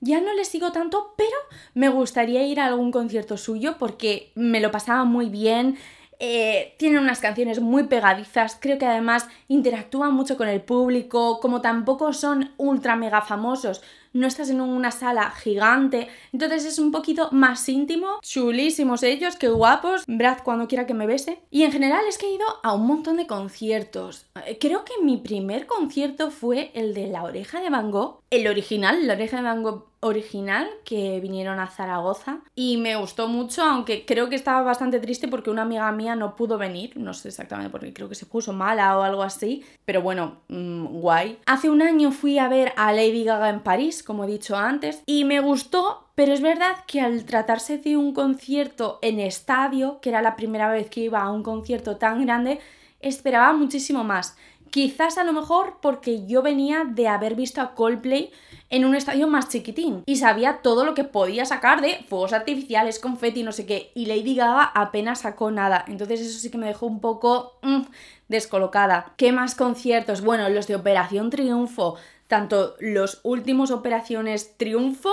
ya 0.01 0.21
no 0.21 0.35
le 0.35 0.45
sigo 0.45 0.73
tanto, 0.73 1.15
pero 1.17 1.37
me 1.75 1.89
gustaría 1.89 2.45
ir 2.45 2.61
a 2.61 2.67
algún 2.67 2.91
concierto 2.91 3.37
suyo 3.37 3.77
porque 3.79 4.33
me 4.35 4.61
lo 4.61 4.71
pasaba 4.71 5.05
muy 5.05 5.29
bien. 5.29 5.79
Eh, 6.19 6.75
tiene 6.79 6.99
unas 6.99 7.21
canciones 7.21 7.61
muy 7.61 7.85
pegadizas, 7.85 8.57
creo 8.61 8.79
que 8.79 8.87
además 8.87 9.27
interactúan 9.49 10.13
mucho 10.13 10.37
con 10.37 10.49
el 10.49 10.61
público, 10.61 11.41
como 11.41 11.61
tampoco 11.61 12.13
son 12.13 12.53
ultra 12.59 12.95
mega 12.95 13.23
famosos, 13.23 13.83
no 14.13 14.27
estás 14.27 14.51
en 14.51 14.61
una 14.61 14.91
sala 14.91 15.31
gigante, 15.31 16.09
entonces 16.33 16.65
es 16.65 16.79
un 16.79 16.93
poquito 16.93 17.29
más 17.33 17.69
íntimo, 17.69 18.19
chulísimos 18.23 19.03
ellos, 19.03 19.37
qué 19.37 19.49
guapos, 19.49 20.05
Brad 20.07 20.39
cuando 20.45 20.69
quiera 20.69 20.87
que 20.87 20.95
me 20.95 21.07
bese. 21.07 21.43
Y 21.51 21.63
en 21.63 21.73
general 21.73 22.05
es 22.09 22.19
que 22.19 22.27
he 22.27 22.35
ido 22.35 22.47
a 22.63 22.75
un 22.75 22.87
montón 22.87 23.17
de 23.17 23.27
conciertos. 23.27 24.27
Eh, 24.47 24.59
creo 24.61 24.85
que 24.85 25.03
mi 25.03 25.17
primer 25.17 25.67
concierto 25.67 26.31
fue 26.31 26.71
el 26.75 26.95
de 26.95 27.07
La 27.07 27.25
Oreja 27.25 27.61
de 27.61 27.71
Van 27.71 27.91
Gogh, 27.91 28.21
el 28.31 28.47
original, 28.47 29.07
La 29.07 29.15
Oreja 29.15 29.39
de 29.39 29.43
Van 29.43 29.63
Gogh 29.63 29.93
original 30.03 30.69
que 30.85 31.21
vinieron 31.21 31.61
a 31.61 31.69
Zaragoza 31.69 32.41
y 32.57 32.77
me 32.77 32.97
gustó 32.97 33.29
mucho, 33.29 33.63
aunque 33.63 34.05
creo 34.05 34.29
que 34.29 34.35
estaba 34.35 34.61
bastante 34.63 34.99
triste 34.99 35.29
porque 35.29 35.49
una 35.49 35.63
amiga 35.63 35.91
mía 35.93 36.17
no 36.17 36.35
pudo 36.35 36.59
venir, 36.59 36.97
no 36.97 37.15
sé 37.15 37.29
exactamente 37.29 37.71
porque 37.71 37.93
creo 37.93 38.09
que 38.09 38.17
se 38.17 38.27
puso 38.27 38.53
mala 38.53 38.99
o 38.99 39.03
algo 39.03 39.23
así, 39.23 39.65
pero 39.85 40.03
bueno, 40.03 40.41
mm, 40.49 40.87
guay. 41.01 41.39
Hace 41.47 41.71
un 41.71 41.83
año 41.83 42.11
fui 42.11 42.39
a 42.39 42.49
ver 42.49 42.73
a 42.77 42.93
Lady 42.93 43.23
Gaga 43.23 43.49
en 43.49 43.61
París, 43.61 44.02
como 44.03 44.25
he 44.25 44.27
dicho 44.27 44.57
antes, 44.57 45.03
y 45.07 45.25
me 45.25 45.41
gustó, 45.41 46.09
pero 46.15 46.33
es 46.33 46.41
verdad 46.41 46.77
que 46.87 47.01
al 47.01 47.25
tratarse 47.25 47.79
de 47.79 47.97
un 47.97 48.13
concierto 48.13 48.99
en 49.03 49.21
estadio, 49.21 50.01
que 50.01 50.11
era 50.11 50.23
la 50.23 50.37
primera 50.37 50.71
vez 50.71 50.91
que 50.91 51.01
iba 51.01 51.23
a 51.23 51.31
un 51.31 51.43
concierto 51.43 51.97
tan 51.97 52.25
grande, 52.25 52.61
esperaba 53.01 53.53
muchísimo 53.53 54.05
más. 54.05 54.37
Quizás 54.71 55.19
a 55.19 55.25
lo 55.25 55.35
mejor 55.35 55.81
porque 55.83 56.27
yo 56.27 56.41
venía 56.41 56.85
de 56.89 57.07
haber 57.07 57.35
visto 57.35 57.61
a 57.61 57.75
Coldplay 57.75 58.33
en 58.71 58.87
un 58.87 58.95
estadio 58.95 59.29
más 59.29 59.51
chiquitín 59.51 60.03
y 60.07 60.17
sabía 60.17 60.61
todo 60.63 60.87
lo 60.87 60.95
que 60.95 61.05
podía 61.05 61.45
sacar 61.45 61.83
de 61.83 62.07
fuegos 62.09 62.33
artificiales, 62.33 62.99
confeti, 62.99 63.43
no 63.43 63.53
sé 63.53 63.67
qué. 63.67 63.93
Y 63.95 64.07
Lady 64.07 64.35
Gaga 64.35 64.65
apenas 64.65 65.21
sacó 65.21 65.51
nada. 65.51 65.85
Entonces 65.89 66.23
eso 66.23 66.39
sí 66.39 66.51
que 66.51 66.57
me 66.57 66.69
dejó 66.69 66.87
un 66.87 67.01
poco 67.01 67.59
mm, 67.61 67.83
descolocada. 68.29 69.13
¿Qué 69.19 69.31
más 69.31 69.55
conciertos? 69.55 70.23
Bueno, 70.23 70.49
los 70.49 70.67
de 70.69 70.77
Operación 70.77 71.29
Triunfo 71.29 71.97
tanto 72.33 72.77
los 72.81 73.21
últimos 73.25 73.71
Operaciones 73.71 74.57
Triunfo 74.57 75.11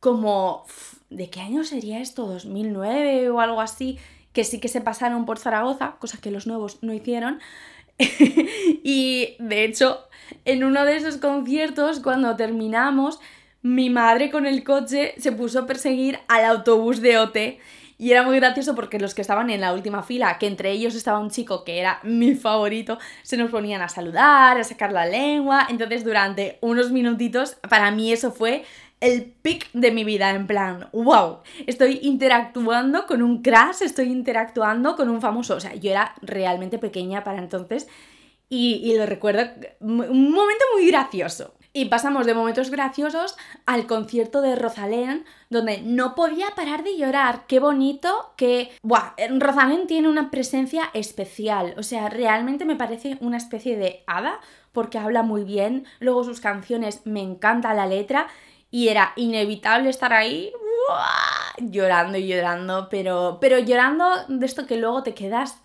como... 0.00 0.66
¿De 1.10 1.30
qué 1.30 1.40
año 1.40 1.62
sería 1.62 2.00
esto? 2.00 2.26
¿2009 2.26 3.30
o 3.30 3.40
algo 3.40 3.60
así? 3.60 4.00
Que 4.32 4.42
sí 4.42 4.58
que 4.58 4.66
se 4.66 4.80
pasaron 4.80 5.26
por 5.26 5.38
Zaragoza, 5.38 5.94
cosa 6.00 6.18
que 6.20 6.32
los 6.32 6.48
nuevos 6.48 6.82
no 6.82 6.92
hicieron. 6.92 7.38
y 8.82 9.36
de 9.38 9.64
hecho, 9.64 10.08
en 10.44 10.64
uno 10.64 10.84
de 10.84 10.96
esos 10.96 11.18
conciertos, 11.18 12.00
cuando 12.00 12.34
terminamos, 12.34 13.20
mi 13.62 13.88
madre 13.88 14.32
con 14.32 14.44
el 14.44 14.64
coche 14.64 15.14
se 15.18 15.30
puso 15.30 15.60
a 15.60 15.66
perseguir 15.66 16.18
al 16.26 16.46
autobús 16.46 17.00
de 17.00 17.18
OT. 17.18 17.36
Y 17.98 18.10
era 18.10 18.22
muy 18.22 18.36
gracioso 18.36 18.74
porque 18.74 18.98
los 18.98 19.14
que 19.14 19.22
estaban 19.22 19.48
en 19.48 19.60
la 19.60 19.72
última 19.72 20.02
fila, 20.02 20.38
que 20.38 20.46
entre 20.46 20.70
ellos 20.70 20.94
estaba 20.94 21.18
un 21.18 21.30
chico 21.30 21.64
que 21.64 21.78
era 21.78 21.98
mi 22.02 22.34
favorito, 22.34 22.98
se 23.22 23.36
nos 23.36 23.50
ponían 23.50 23.80
a 23.80 23.88
saludar, 23.88 24.58
a 24.58 24.64
sacar 24.64 24.92
la 24.92 25.06
lengua. 25.06 25.66
Entonces 25.70 26.04
durante 26.04 26.58
unos 26.60 26.90
minutitos, 26.90 27.56
para 27.68 27.90
mí 27.90 28.12
eso 28.12 28.32
fue 28.32 28.64
el 29.00 29.24
pic 29.24 29.70
de 29.72 29.90
mi 29.90 30.04
vida, 30.04 30.30
en 30.30 30.46
plan, 30.46 30.88
wow, 30.92 31.40
estoy 31.66 32.00
interactuando 32.02 33.06
con 33.06 33.22
un 33.22 33.42
crash, 33.42 33.82
estoy 33.82 34.06
interactuando 34.10 34.96
con 34.96 35.10
un 35.10 35.20
famoso, 35.20 35.56
o 35.56 35.60
sea, 35.60 35.74
yo 35.74 35.90
era 35.90 36.14
realmente 36.22 36.78
pequeña 36.78 37.22
para 37.22 37.38
entonces 37.38 37.88
y, 38.48 38.80
y 38.84 38.96
lo 38.96 39.04
recuerdo 39.06 39.42
un 39.80 40.30
momento 40.30 40.64
muy 40.74 40.86
gracioso. 40.86 41.54
Y 41.76 41.90
pasamos 41.90 42.24
de 42.24 42.32
momentos 42.32 42.70
graciosos 42.70 43.36
al 43.66 43.86
concierto 43.86 44.40
de 44.40 44.56
Rosalén, 44.56 45.26
donde 45.50 45.82
no 45.82 46.14
podía 46.14 46.46
parar 46.56 46.82
de 46.82 46.96
llorar. 46.96 47.44
Qué 47.46 47.60
bonito 47.60 48.32
que... 48.38 48.72
Buah, 48.80 49.12
Rosalén 49.38 49.86
tiene 49.86 50.08
una 50.08 50.30
presencia 50.30 50.88
especial. 50.94 51.74
O 51.76 51.82
sea, 51.82 52.08
realmente 52.08 52.64
me 52.64 52.76
parece 52.76 53.18
una 53.20 53.36
especie 53.36 53.76
de 53.76 54.04
hada, 54.06 54.40
porque 54.72 54.96
habla 54.96 55.22
muy 55.22 55.44
bien. 55.44 55.84
Luego 56.00 56.24
sus 56.24 56.40
canciones, 56.40 57.02
me 57.04 57.20
encanta 57.20 57.74
la 57.74 57.84
letra. 57.84 58.28
Y 58.70 58.88
era 58.88 59.12
inevitable 59.14 59.90
estar 59.90 60.14
ahí 60.14 60.54
llorando 61.58 62.16
y 62.16 62.26
llorando, 62.26 62.88
pero, 62.88 63.36
pero 63.38 63.58
llorando 63.58 64.06
de 64.28 64.46
esto 64.46 64.66
que 64.66 64.78
luego 64.78 65.02
te 65.02 65.12
quedas 65.12 65.58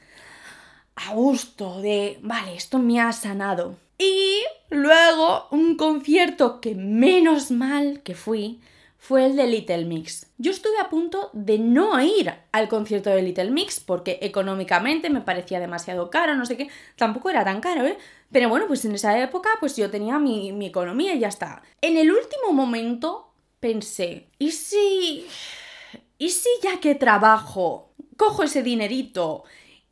a 0.98 1.14
gusto, 1.14 1.80
de, 1.80 2.20
vale, 2.22 2.54
esto 2.56 2.80
me 2.80 3.00
ha 3.00 3.14
sanado. 3.14 3.78
Y 4.02 4.44
luego 4.72 5.46
un 5.52 5.78
concierto 5.78 6.60
que 6.60 6.74
menos 6.74 7.52
mal 7.52 8.02
que 8.04 8.16
fui 8.16 8.60
fue 8.98 9.28
el 9.28 9.36
de 9.36 9.46
Little 9.46 9.86
Mix. 9.86 10.26
Yo 10.40 10.50
estuve 10.50 10.80
a 10.80 10.90
punto 10.90 11.30
de 11.34 11.60
no 11.60 12.02
ir 12.02 12.34
al 12.52 12.68
concierto 12.68 13.12
de 13.12 13.22
Little 13.22 13.52
Mix 13.52 13.80
porque 13.80 14.18
económicamente 14.24 15.12
me 15.12 15.22
parecía 15.22 15.60
demasiado 15.60 16.10
caro, 16.10 16.34
no 16.34 16.48
sé 16.48 16.58
qué, 16.58 16.68
tampoco 16.96 17.30
era 17.30 17.44
tan 17.44 17.62
caro, 17.62 17.86
¿eh? 17.86 17.96
Pero 18.32 18.50
bueno, 18.50 18.66
pues 18.66 18.84
en 18.86 18.94
esa 18.96 19.22
época 19.22 19.50
pues 19.60 19.76
yo 19.76 19.92
tenía 19.92 20.18
mi, 20.18 20.52
mi 20.52 20.66
economía 20.66 21.14
y 21.14 21.20
ya 21.20 21.28
está. 21.28 21.62
En 21.80 21.96
el 21.96 22.12
último 22.12 22.54
momento 22.54 23.32
pensé, 23.60 24.30
¿y 24.40 24.52
si... 24.52 25.28
¿Y 26.18 26.30
si 26.30 26.50
ya 26.64 26.80
que 26.80 26.94
trabajo, 26.94 27.92
cojo 28.18 28.44
ese 28.44 28.62
dinerito 28.62 29.44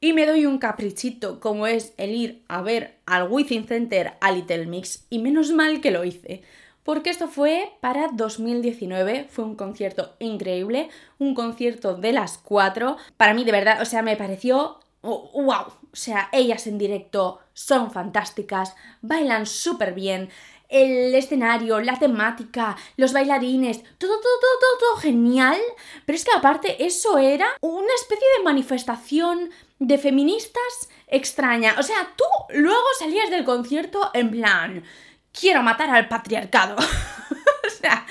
y 0.02 0.14
me 0.14 0.26
doy 0.26 0.46
un 0.46 0.58
caprichito 0.58 1.40
como 1.40 1.68
es 1.68 1.94
el 1.98 2.12
ir 2.12 2.44
a 2.48 2.62
ver 2.62 2.98
al 3.06 3.30
Within 3.30 3.68
Center 3.68 4.14
a 4.22 4.32
Little 4.32 4.66
Mix 4.66 5.06
y 5.10 5.20
menos 5.20 5.52
mal 5.52 5.82
que 5.82 5.92
lo 5.92 6.06
hice 6.06 6.42
porque 6.84 7.12
esto 7.12 7.28
fue 7.28 7.72
para 7.82 8.08
2019, 8.14 9.28
fue 9.30 9.46
un 9.46 9.56
concierto 9.56 10.16
increíble, 10.18 10.90
un 11.20 11.36
concierto 11.36 11.96
de 11.96 12.14
las 12.14 12.40
cuatro, 12.40 12.98
para 13.16 13.36
mí 13.36 13.44
de 13.44 13.52
verdad, 13.52 13.80
o 13.80 13.86
sea, 13.86 14.02
me 14.02 14.18
pareció 14.18 14.80
wow, 15.02 15.68
o 15.68 15.96
sea, 15.96 16.30
ellas 16.32 16.68
en 16.68 16.78
directo 16.78 17.40
son 17.54 17.92
fantásticas, 17.92 18.76
bailan 19.02 19.46
súper 19.46 19.94
bien, 19.94 20.30
el 20.68 21.16
escenario, 21.16 21.80
la 21.80 21.98
temática, 21.98 22.78
los 22.96 23.12
bailarines, 23.12 23.84
todo, 23.98 24.12
todo, 24.20 24.40
todo, 24.40 24.60
todo, 24.60 24.78
todo 24.80 24.96
genial. 24.98 25.58
Pero 26.06 26.16
es 26.16 26.24
que 26.24 26.32
aparte 26.38 26.86
eso 26.86 27.18
era 27.18 27.48
una 27.62 27.94
especie 27.96 28.28
de 28.38 28.44
manifestación 28.44 29.50
de 29.80 29.98
feministas 29.98 30.90
extraña. 31.08 31.76
O 31.80 31.84
sea, 31.84 32.14
tú 32.16 32.26
luego 32.50 32.86
salías 33.00 33.30
del 33.30 33.46
concierto 33.46 34.12
en 34.14 34.32
plan, 34.32 34.84
quiero 35.32 35.64
matar 35.64 35.90
al 35.90 36.08
patriarcado. 36.08 36.76
o 37.68 37.70
sea, 37.82 38.06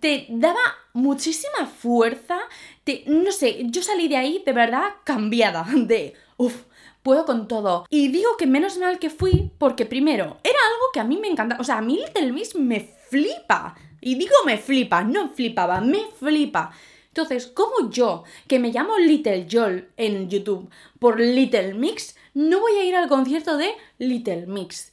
te 0.00 0.26
daba 0.30 0.60
muchísima 0.92 1.66
fuerza. 1.66 2.38
Te, 2.82 3.04
no 3.06 3.30
sé, 3.32 3.62
yo 3.66 3.82
salí 3.82 4.08
de 4.08 4.16
ahí 4.16 4.42
de 4.44 4.52
verdad 4.52 4.94
cambiada. 5.04 5.66
De, 5.74 6.14
uff, 6.36 6.62
puedo 7.02 7.24
con 7.24 7.46
todo. 7.48 7.86
Y 7.90 8.08
digo 8.08 8.36
que 8.36 8.46
menos 8.46 8.78
mal 8.78 8.98
que 8.98 9.10
fui 9.10 9.52
porque 9.58 9.86
primero, 9.86 10.38
era 10.42 10.58
algo 10.72 10.86
que 10.92 11.00
a 11.00 11.04
mí 11.04 11.18
me 11.18 11.28
encanta. 11.28 11.56
O 11.60 11.64
sea, 11.64 11.78
a 11.78 11.82
mí 11.82 11.98
Little 11.98 12.32
Mix 12.32 12.54
me 12.54 12.80
flipa. 12.80 13.76
Y 14.00 14.16
digo 14.16 14.34
me 14.44 14.58
flipa, 14.58 15.02
no 15.02 15.30
flipaba, 15.30 15.80
me 15.80 16.00
flipa. 16.18 16.70
Entonces, 17.16 17.46
como 17.46 17.92
yo, 17.92 18.24
que 18.48 18.58
me 18.58 18.72
llamo 18.72 18.98
Little 18.98 19.46
Joel 19.48 19.88
en 19.96 20.28
YouTube 20.28 20.68
por 20.98 21.20
Little 21.20 21.74
Mix, 21.74 22.16
no 22.34 22.58
voy 22.58 22.72
a 22.72 22.84
ir 22.84 22.96
al 22.96 23.08
concierto 23.08 23.56
de 23.56 23.70
Little 23.98 24.48
Mix. 24.48 24.92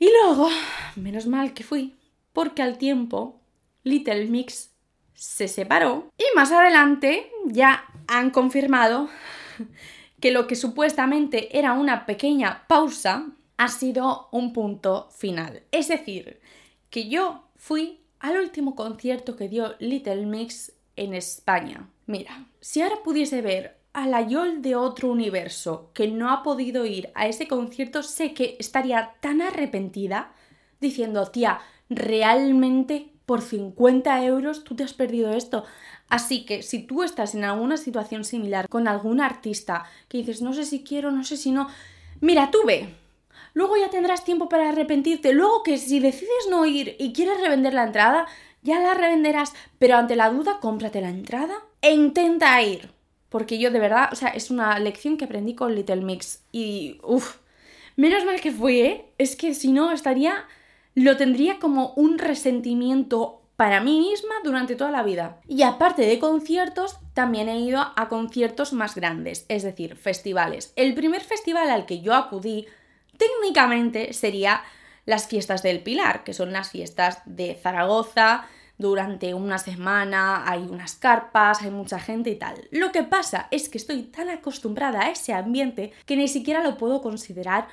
Y 0.00 0.10
luego, 0.10 0.48
menos 0.96 1.28
mal 1.28 1.54
que 1.54 1.62
fui, 1.62 1.94
porque 2.32 2.60
al 2.60 2.76
tiempo 2.76 3.38
Little 3.84 4.26
Mix 4.26 4.72
se 5.14 5.46
separó 5.46 6.08
y 6.18 6.24
más 6.34 6.50
adelante 6.50 7.30
ya 7.46 7.84
han 8.08 8.30
confirmado 8.30 9.08
que 10.20 10.32
lo 10.32 10.48
que 10.48 10.56
supuestamente 10.56 11.56
era 11.56 11.74
una 11.74 12.04
pequeña 12.04 12.66
pausa 12.66 13.28
ha 13.58 13.68
sido 13.68 14.28
un 14.32 14.52
punto 14.52 15.08
final. 15.12 15.62
Es 15.70 15.86
decir, 15.86 16.40
que 16.90 17.08
yo 17.08 17.44
fui 17.54 18.00
al 18.18 18.38
último 18.38 18.74
concierto 18.74 19.36
que 19.36 19.48
dio 19.48 19.76
Little 19.78 20.26
Mix 20.26 20.72
en 20.98 21.14
España. 21.14 21.88
Mira, 22.06 22.46
si 22.60 22.80
ahora 22.80 22.96
pudiese 23.04 23.42
ver 23.42 23.78
a 23.92 24.06
la 24.06 24.22
Yol 24.22 24.62
de 24.62 24.76
otro 24.76 25.10
universo 25.10 25.90
que 25.94 26.08
no 26.08 26.30
ha 26.30 26.42
podido 26.42 26.86
ir 26.86 27.10
a 27.14 27.26
ese 27.26 27.48
concierto, 27.48 28.02
sé 28.02 28.34
que 28.34 28.56
estaría 28.58 29.14
tan 29.20 29.42
arrepentida 29.42 30.32
diciendo, 30.80 31.26
tía, 31.26 31.60
realmente 31.88 33.12
por 33.26 33.42
50 33.42 34.24
euros 34.24 34.64
tú 34.64 34.74
te 34.74 34.84
has 34.84 34.94
perdido 34.94 35.32
esto. 35.32 35.64
Así 36.08 36.46
que 36.46 36.62
si 36.62 36.80
tú 36.80 37.02
estás 37.02 37.34
en 37.34 37.44
alguna 37.44 37.76
situación 37.76 38.24
similar 38.24 38.68
con 38.68 38.88
algún 38.88 39.20
artista 39.20 39.84
que 40.08 40.18
dices, 40.18 40.40
no 40.40 40.52
sé 40.54 40.64
si 40.64 40.82
quiero, 40.82 41.10
no 41.10 41.24
sé 41.24 41.36
si 41.36 41.50
no, 41.50 41.68
mira, 42.20 42.50
tú 42.50 42.60
ve. 42.66 42.94
Luego 43.52 43.76
ya 43.76 43.90
tendrás 43.90 44.24
tiempo 44.24 44.48
para 44.48 44.68
arrepentirte. 44.68 45.32
Luego 45.32 45.62
que 45.62 45.78
si 45.78 46.00
decides 46.00 46.46
no 46.48 46.64
ir 46.64 46.96
y 46.98 47.12
quieres 47.12 47.40
revender 47.40 47.74
la 47.74 47.84
entrada, 47.84 48.26
ya 48.62 48.80
la 48.80 48.94
revenderás, 48.94 49.54
pero 49.78 49.96
ante 49.96 50.16
la 50.16 50.30
duda, 50.30 50.58
cómprate 50.60 51.00
la 51.00 51.10
entrada 51.10 51.54
e 51.80 51.92
intenta 51.92 52.60
ir. 52.62 52.90
Porque 53.28 53.58
yo 53.58 53.70
de 53.70 53.78
verdad, 53.78 54.08
o 54.12 54.16
sea, 54.16 54.28
es 54.28 54.50
una 54.50 54.78
lección 54.78 55.16
que 55.16 55.26
aprendí 55.26 55.54
con 55.54 55.74
Little 55.74 56.02
Mix. 56.02 56.42
Y, 56.50 56.98
uff, 57.02 57.36
menos 57.96 58.24
mal 58.24 58.40
que 58.40 58.52
fui, 58.52 58.80
¿eh? 58.80 59.04
Es 59.18 59.36
que 59.36 59.54
si 59.54 59.70
no, 59.70 59.92
estaría, 59.92 60.46
lo 60.94 61.16
tendría 61.16 61.58
como 61.58 61.92
un 61.94 62.18
resentimiento 62.18 63.42
para 63.56 63.80
mí 63.80 63.98
misma 63.98 64.34
durante 64.44 64.76
toda 64.76 64.92
la 64.92 65.02
vida. 65.02 65.40
Y 65.48 65.62
aparte 65.62 66.02
de 66.02 66.20
conciertos, 66.20 66.96
también 67.12 67.48
he 67.48 67.58
ido 67.58 67.80
a 67.96 68.08
conciertos 68.08 68.72
más 68.72 68.94
grandes, 68.94 69.44
es 69.48 69.64
decir, 69.64 69.96
festivales. 69.96 70.72
El 70.76 70.94
primer 70.94 71.22
festival 71.22 71.68
al 71.68 71.84
que 71.84 72.00
yo 72.00 72.14
acudí, 72.14 72.66
técnicamente, 73.16 74.12
sería 74.12 74.62
las 75.08 75.26
fiestas 75.26 75.62
del 75.62 75.80
Pilar, 75.80 76.22
que 76.22 76.34
son 76.34 76.52
las 76.52 76.68
fiestas 76.68 77.22
de 77.24 77.54
Zaragoza, 77.54 78.44
durante 78.76 79.32
una 79.32 79.56
semana 79.56 80.44
hay 80.46 80.60
unas 80.60 80.96
carpas, 80.96 81.62
hay 81.62 81.70
mucha 81.70 81.98
gente 81.98 82.28
y 82.28 82.36
tal. 82.36 82.68
Lo 82.70 82.92
que 82.92 83.02
pasa 83.04 83.48
es 83.50 83.70
que 83.70 83.78
estoy 83.78 84.02
tan 84.02 84.28
acostumbrada 84.28 85.06
a 85.06 85.10
ese 85.10 85.32
ambiente 85.32 85.92
que 86.04 86.14
ni 86.14 86.28
siquiera 86.28 86.62
lo 86.62 86.76
puedo 86.76 87.00
considerar 87.00 87.68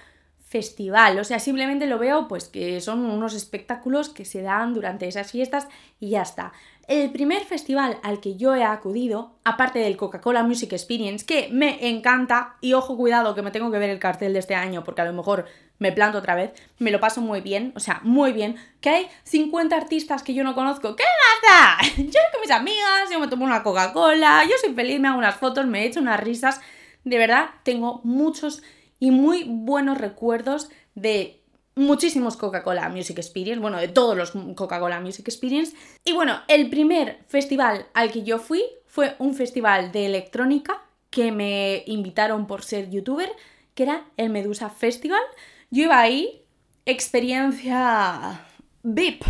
festival, 0.55 1.19
o 1.19 1.25
sea, 1.25 1.39
simplemente 1.39 1.85
lo 1.85 1.99
veo 1.99 2.29
pues 2.29 2.47
que 2.47 2.79
son 2.79 3.03
unos 3.03 3.33
espectáculos 3.33 4.07
que 4.07 4.23
se 4.23 4.41
dan 4.41 4.73
durante 4.73 5.05
esas 5.05 5.29
fiestas 5.29 5.67
y 5.99 6.11
ya 6.11 6.21
está. 6.21 6.53
El 6.87 7.11
primer 7.11 7.43
festival 7.43 7.97
al 8.03 8.21
que 8.21 8.37
yo 8.37 8.55
he 8.55 8.63
acudido, 8.63 9.35
aparte 9.43 9.79
del 9.79 9.97
Coca-Cola 9.97 10.43
Music 10.43 10.71
Experience, 10.71 11.25
que 11.25 11.49
me 11.51 11.89
encanta, 11.89 12.55
y 12.61 12.71
ojo 12.71 12.95
cuidado 12.95 13.35
que 13.35 13.41
me 13.41 13.51
tengo 13.51 13.69
que 13.69 13.79
ver 13.79 13.89
el 13.89 13.99
cartel 13.99 14.31
de 14.31 14.39
este 14.39 14.55
año 14.55 14.85
porque 14.85 15.01
a 15.01 15.05
lo 15.05 15.11
mejor 15.11 15.43
me 15.77 15.91
planto 15.91 16.19
otra 16.19 16.35
vez, 16.35 16.53
me 16.79 16.91
lo 16.91 17.01
paso 17.01 17.19
muy 17.19 17.41
bien, 17.41 17.73
o 17.75 17.81
sea, 17.81 17.99
muy 18.03 18.31
bien, 18.31 18.55
que 18.79 18.91
hay 18.91 19.07
50 19.23 19.75
artistas 19.75 20.23
que 20.23 20.33
yo 20.33 20.45
no 20.45 20.55
conozco, 20.55 20.95
¿qué 20.95 21.03
nada? 21.49 21.79
Yo 21.97 22.19
con 22.31 22.39
mis 22.39 22.51
amigas, 22.51 23.09
yo 23.11 23.19
me 23.19 23.27
tomo 23.27 23.43
una 23.43 23.61
Coca-Cola, 23.61 24.45
yo 24.45 24.55
soy 24.61 24.73
feliz, 24.73 25.01
me 25.01 25.09
hago 25.09 25.17
unas 25.17 25.35
fotos, 25.35 25.65
me 25.65 25.85
echo 25.85 25.99
unas 25.99 26.21
risas, 26.21 26.61
de 27.03 27.17
verdad, 27.17 27.49
tengo 27.63 27.99
muchos 28.05 28.63
y 28.99 29.11
muy 29.11 29.43
buenos 29.45 29.97
recuerdos 29.97 30.69
de 30.95 31.41
muchísimos 31.75 32.37
Coca-Cola 32.37 32.89
Music 32.89 33.17
Experience, 33.17 33.59
bueno, 33.59 33.77
de 33.77 33.87
todos 33.87 34.15
los 34.15 34.31
Coca-Cola 34.55 35.01
Music 35.01 35.27
Experience. 35.27 35.75
Y 36.03 36.13
bueno, 36.13 36.41
el 36.47 36.69
primer 36.69 37.19
festival 37.27 37.87
al 37.93 38.11
que 38.11 38.23
yo 38.23 38.39
fui 38.39 38.63
fue 38.87 39.15
un 39.19 39.35
festival 39.35 39.91
de 39.91 40.05
electrónica 40.05 40.81
que 41.09 41.31
me 41.31 41.83
invitaron 41.85 42.47
por 42.47 42.63
ser 42.63 42.89
youtuber, 42.89 43.29
que 43.73 43.83
era 43.83 44.05
el 44.17 44.29
Medusa 44.29 44.69
Festival. 44.69 45.21
Yo 45.69 45.83
iba 45.83 45.99
ahí, 45.99 46.43
experiencia 46.85 48.41
VIP. 48.83 49.23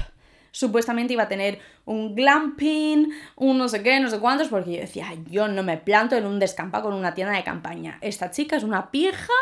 Supuestamente 0.52 1.14
iba 1.14 1.24
a 1.24 1.28
tener 1.28 1.60
un 1.86 2.16
glamping, 2.16 3.10
un 3.36 3.58
no 3.58 3.70
sé 3.70 3.84
qué, 3.84 4.00
no 4.00 4.10
sé 4.10 4.20
cuántos, 4.20 4.50
porque 4.50 4.74
yo 4.74 4.82
decía, 4.82 5.14
yo 5.30 5.48
no 5.48 5.64
me 5.64 5.78
planto 5.78 6.16
en 6.16 6.26
un 6.26 6.40
descampa 6.40 6.82
con 6.82 6.94
una 6.94 7.14
tienda 7.14 7.36
de 7.36 7.44
campaña. 7.44 7.98
Esta 8.02 8.32
chica 8.32 8.58
es 8.58 8.64
una 8.64 8.92
pija. 8.92 9.34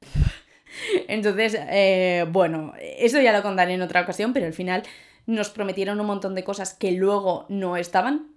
Entonces, 1.08 1.56
eh, 1.58 2.26
bueno, 2.30 2.72
eso 2.80 3.20
ya 3.20 3.32
lo 3.32 3.42
contaré 3.42 3.74
en 3.74 3.82
otra 3.82 4.02
ocasión, 4.02 4.32
pero 4.32 4.46
al 4.46 4.52
final 4.52 4.82
nos 5.26 5.50
prometieron 5.50 6.00
un 6.00 6.06
montón 6.06 6.34
de 6.34 6.44
cosas 6.44 6.74
que 6.74 6.92
luego 6.92 7.46
no 7.48 7.76
estaban. 7.76 8.28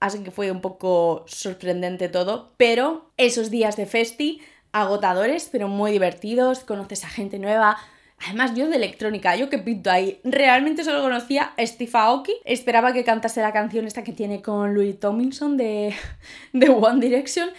Así 0.00 0.22
que 0.22 0.30
fue 0.30 0.50
un 0.50 0.60
poco 0.60 1.24
sorprendente 1.28 2.08
todo, 2.08 2.54
pero 2.56 3.12
esos 3.16 3.50
días 3.50 3.76
de 3.76 3.86
festi 3.86 4.42
agotadores, 4.72 5.48
pero 5.52 5.68
muy 5.68 5.92
divertidos, 5.92 6.60
conoces 6.64 7.04
a 7.04 7.08
gente 7.08 7.38
nueva. 7.38 7.78
Además, 8.24 8.54
yo 8.54 8.68
de 8.68 8.76
electrónica, 8.76 9.34
yo 9.36 9.50
que 9.50 9.58
pinto 9.58 9.90
ahí, 9.90 10.20
realmente 10.22 10.84
solo 10.84 11.02
conocía 11.02 11.52
a 11.56 11.66
Steve 11.66 11.90
Aoki. 11.94 12.32
Esperaba 12.44 12.92
que 12.92 13.04
cantase 13.04 13.40
la 13.40 13.52
canción 13.52 13.86
esta 13.86 14.04
que 14.04 14.12
tiene 14.12 14.42
con 14.42 14.74
Louis 14.74 14.98
Tomlinson 14.98 15.56
de, 15.56 15.94
de 16.52 16.68
One 16.68 17.00
Direction. 17.00 17.50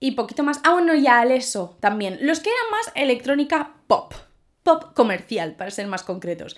Y 0.00 0.12
poquito 0.12 0.42
más. 0.42 0.60
Ah, 0.64 0.72
bueno, 0.72 0.94
y 0.94 1.06
a 1.06 1.20
Alesso 1.20 1.76
también. 1.80 2.18
Los 2.20 2.40
que 2.40 2.50
eran 2.50 2.70
más 2.70 2.92
electrónica 2.94 3.74
pop. 3.86 4.14
Pop 4.62 4.94
comercial, 4.94 5.54
para 5.54 5.70
ser 5.70 5.86
más 5.86 6.02
concretos. 6.02 6.56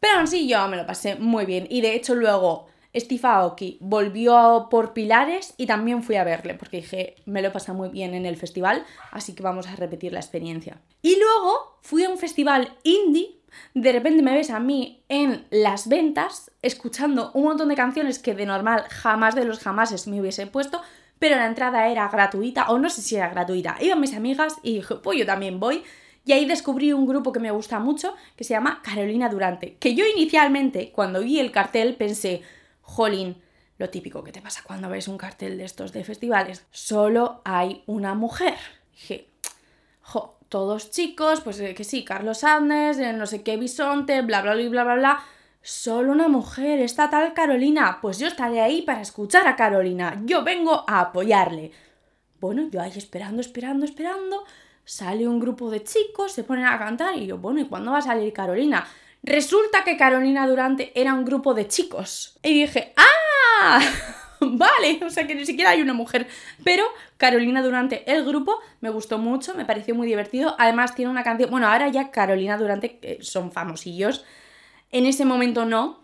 Pero 0.00 0.14
aún 0.14 0.24
así 0.24 0.48
yo 0.48 0.66
me 0.68 0.76
lo 0.76 0.86
pasé 0.86 1.16
muy 1.16 1.44
bien. 1.44 1.66
Y 1.70 1.80
de 1.80 1.94
hecho 1.94 2.14
luego 2.14 2.66
Steve 2.94 3.26
Aoki 3.26 3.78
volvió 3.80 4.68
por 4.70 4.92
Pilares 4.92 5.54
y 5.56 5.66
también 5.66 6.02
fui 6.02 6.16
a 6.16 6.24
verle 6.24 6.54
porque 6.54 6.78
dije, 6.78 7.16
me 7.24 7.40
lo 7.40 7.48
he 7.48 7.50
pasado 7.50 7.78
muy 7.78 7.88
bien 7.88 8.14
en 8.14 8.26
el 8.26 8.36
festival, 8.36 8.84
así 9.10 9.34
que 9.34 9.42
vamos 9.42 9.66
a 9.66 9.76
repetir 9.76 10.12
la 10.12 10.20
experiencia. 10.20 10.78
Y 11.00 11.16
luego 11.18 11.78
fui 11.80 12.04
a 12.04 12.10
un 12.10 12.18
festival 12.18 12.74
indie, 12.82 13.38
de 13.74 13.92
repente 13.92 14.22
me 14.22 14.34
ves 14.34 14.50
a 14.50 14.60
mí 14.60 15.02
en 15.08 15.46
las 15.50 15.88
ventas 15.88 16.50
escuchando 16.62 17.30
un 17.34 17.44
montón 17.44 17.68
de 17.68 17.76
canciones 17.76 18.18
que 18.18 18.34
de 18.34 18.46
normal 18.46 18.84
jamás 18.88 19.34
de 19.34 19.44
los 19.44 19.60
jamases 19.60 20.06
me 20.06 20.20
hubiese 20.20 20.46
puesto, 20.46 20.82
pero 21.18 21.36
la 21.36 21.46
entrada 21.46 21.88
era 21.88 22.08
gratuita, 22.08 22.68
o 22.70 22.78
no 22.78 22.90
sé 22.90 23.00
si 23.00 23.16
era 23.16 23.28
gratuita. 23.28 23.76
Iban 23.80 24.00
mis 24.00 24.14
amigas 24.14 24.56
y 24.62 24.76
dije, 24.76 24.96
pues 24.96 25.18
yo 25.18 25.24
también 25.24 25.60
voy. 25.60 25.84
Y 26.24 26.32
ahí 26.32 26.46
descubrí 26.46 26.92
un 26.92 27.06
grupo 27.06 27.32
que 27.32 27.40
me 27.40 27.50
gusta 27.50 27.78
mucho, 27.78 28.14
que 28.36 28.44
se 28.44 28.54
llama 28.54 28.80
Carolina 28.82 29.28
Durante, 29.28 29.74
que 29.76 29.94
yo 29.94 30.04
inicialmente, 30.04 30.92
cuando 30.92 31.20
vi 31.20 31.40
el 31.40 31.50
cartel, 31.50 31.94
pensé, 31.94 32.42
jolín, 32.82 33.42
lo 33.78 33.88
típico 33.90 34.22
que 34.22 34.32
te 34.32 34.42
pasa 34.42 34.62
cuando 34.64 34.88
ves 34.88 35.08
un 35.08 35.18
cartel 35.18 35.58
de 35.58 35.64
estos 35.64 35.92
de 35.92 36.04
festivales, 36.04 36.66
solo 36.70 37.40
hay 37.44 37.82
una 37.86 38.14
mujer. 38.14 38.58
Dije, 38.92 39.30
jo, 40.02 40.38
todos 40.48 40.90
chicos, 40.90 41.40
pues 41.40 41.58
eh, 41.60 41.74
que 41.74 41.84
sí, 41.84 42.04
Carlos 42.04 42.44
Andes, 42.44 42.98
eh, 42.98 43.12
no 43.12 43.26
sé 43.26 43.42
qué 43.42 43.56
bisonte, 43.56 44.20
bla, 44.22 44.42
bla, 44.42 44.54
bla, 44.54 44.68
bla, 44.68 44.84
bla, 44.84 44.94
bla. 44.94 45.24
Solo 45.62 46.12
una 46.12 46.28
mujer, 46.28 46.80
esta 46.80 47.08
tal 47.08 47.34
Carolina. 47.34 47.98
Pues 48.02 48.18
yo 48.18 48.26
estaré 48.26 48.60
ahí 48.60 48.82
para 48.82 49.00
escuchar 49.00 49.46
a 49.46 49.56
Carolina. 49.56 50.20
Yo 50.24 50.42
vengo 50.42 50.84
a 50.88 51.00
apoyarle. 51.00 51.70
Bueno, 52.40 52.68
yo 52.68 52.82
ahí 52.82 52.92
esperando, 52.96 53.40
esperando, 53.40 53.84
esperando. 53.84 54.44
Sale 54.84 55.28
un 55.28 55.38
grupo 55.38 55.70
de 55.70 55.84
chicos, 55.84 56.32
se 56.32 56.42
ponen 56.42 56.66
a 56.66 56.78
cantar 56.78 57.16
y 57.16 57.26
yo, 57.26 57.38
bueno, 57.38 57.60
¿y 57.60 57.66
cuándo 57.66 57.92
va 57.92 57.98
a 57.98 58.02
salir 58.02 58.32
Carolina? 58.32 58.84
Resulta 59.22 59.84
que 59.84 59.96
Carolina 59.96 60.48
Durante 60.48 60.92
era 61.00 61.14
un 61.14 61.24
grupo 61.24 61.54
de 61.54 61.68
chicos. 61.68 62.38
Y 62.42 62.54
dije, 62.54 62.92
¡ah! 62.96 63.80
vale, 64.40 65.00
o 65.04 65.10
sea 65.10 65.26
que 65.26 65.34
ni 65.34 65.46
siquiera 65.46 65.70
hay 65.70 65.80
una 65.80 65.92
mujer. 65.92 66.26
Pero 66.64 66.84
Carolina 67.18 67.62
Durante, 67.62 68.10
el 68.12 68.24
grupo, 68.24 68.58
me 68.80 68.90
gustó 68.90 69.18
mucho, 69.18 69.54
me 69.54 69.64
pareció 69.64 69.94
muy 69.94 70.08
divertido. 70.08 70.56
Además 70.58 70.94
tiene 70.96 71.10
una 71.10 71.22
canción, 71.22 71.50
bueno, 71.50 71.68
ahora 71.68 71.88
ya 71.88 72.10
Carolina 72.10 72.58
Durante 72.58 73.18
son 73.20 73.52
famosillos. 73.52 74.24
En 74.90 75.06
ese 75.06 75.24
momento 75.24 75.64
no. 75.64 76.02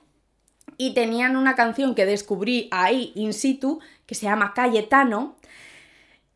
Y 0.76 0.94
tenían 0.94 1.36
una 1.36 1.56
canción 1.56 1.96
que 1.96 2.06
descubrí 2.06 2.68
ahí 2.70 3.10
in 3.16 3.32
situ, 3.32 3.80
que 4.06 4.14
se 4.14 4.26
llama 4.26 4.54
Cayetano. 4.54 5.36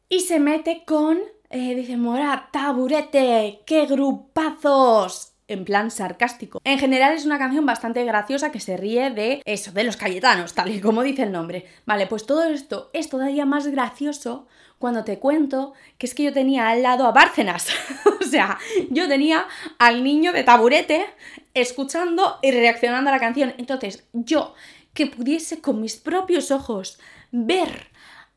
Y 0.08 0.20
se 0.20 0.40
mete 0.40 0.82
con, 0.84 1.20
eh, 1.50 1.76
dice, 1.76 1.96
Mora, 1.96 2.48
taburete, 2.50 3.60
qué 3.66 3.86
grupazos 3.86 5.31
en 5.48 5.64
plan 5.64 5.90
sarcástico. 5.90 6.60
En 6.64 6.78
general 6.78 7.14
es 7.14 7.26
una 7.26 7.38
canción 7.38 7.66
bastante 7.66 8.04
graciosa 8.04 8.52
que 8.52 8.60
se 8.60 8.76
ríe 8.76 9.10
de 9.10 9.42
eso, 9.44 9.72
de 9.72 9.84
los 9.84 9.96
Cayetanos, 9.96 10.54
tal 10.54 10.70
y 10.70 10.80
como 10.80 11.02
dice 11.02 11.24
el 11.24 11.32
nombre. 11.32 11.66
Vale, 11.84 12.06
pues 12.06 12.26
todo 12.26 12.44
esto 12.44 12.90
es 12.92 13.08
todavía 13.08 13.46
más 13.46 13.66
gracioso 13.66 14.46
cuando 14.78 15.04
te 15.04 15.18
cuento 15.18 15.74
que 15.98 16.06
es 16.06 16.14
que 16.14 16.24
yo 16.24 16.32
tenía 16.32 16.68
al 16.68 16.82
lado 16.82 17.06
a 17.06 17.12
Bárcenas. 17.12 17.68
o 18.20 18.24
sea, 18.24 18.58
yo 18.90 19.08
tenía 19.08 19.46
al 19.78 20.02
niño 20.02 20.32
de 20.32 20.42
taburete 20.44 21.06
escuchando 21.54 22.38
y 22.42 22.50
reaccionando 22.50 23.10
a 23.10 23.14
la 23.14 23.20
canción. 23.20 23.54
Entonces, 23.58 24.04
yo 24.12 24.54
que 24.94 25.06
pudiese 25.06 25.60
con 25.60 25.80
mis 25.80 25.96
propios 25.96 26.50
ojos 26.50 26.98
ver 27.30 27.92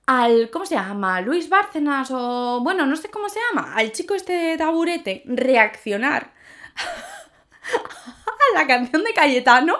al, 0.05 0.49
¿cómo 0.51 0.65
se 0.65 0.75
llama? 0.75 1.19
Luis 1.21 1.49
Bárcenas 1.49 2.11
o, 2.11 2.59
bueno, 2.61 2.85
no 2.85 2.95
sé 2.95 3.09
cómo 3.09 3.27
se 3.27 3.39
llama, 3.49 3.73
al 3.73 3.91
chico 3.91 4.13
este 4.13 4.33
de 4.33 4.57
taburete 4.57 5.23
reaccionar 5.25 6.34
la 8.55 8.67
canción 8.67 9.03
de 9.03 9.13
Cayetano, 9.13 9.75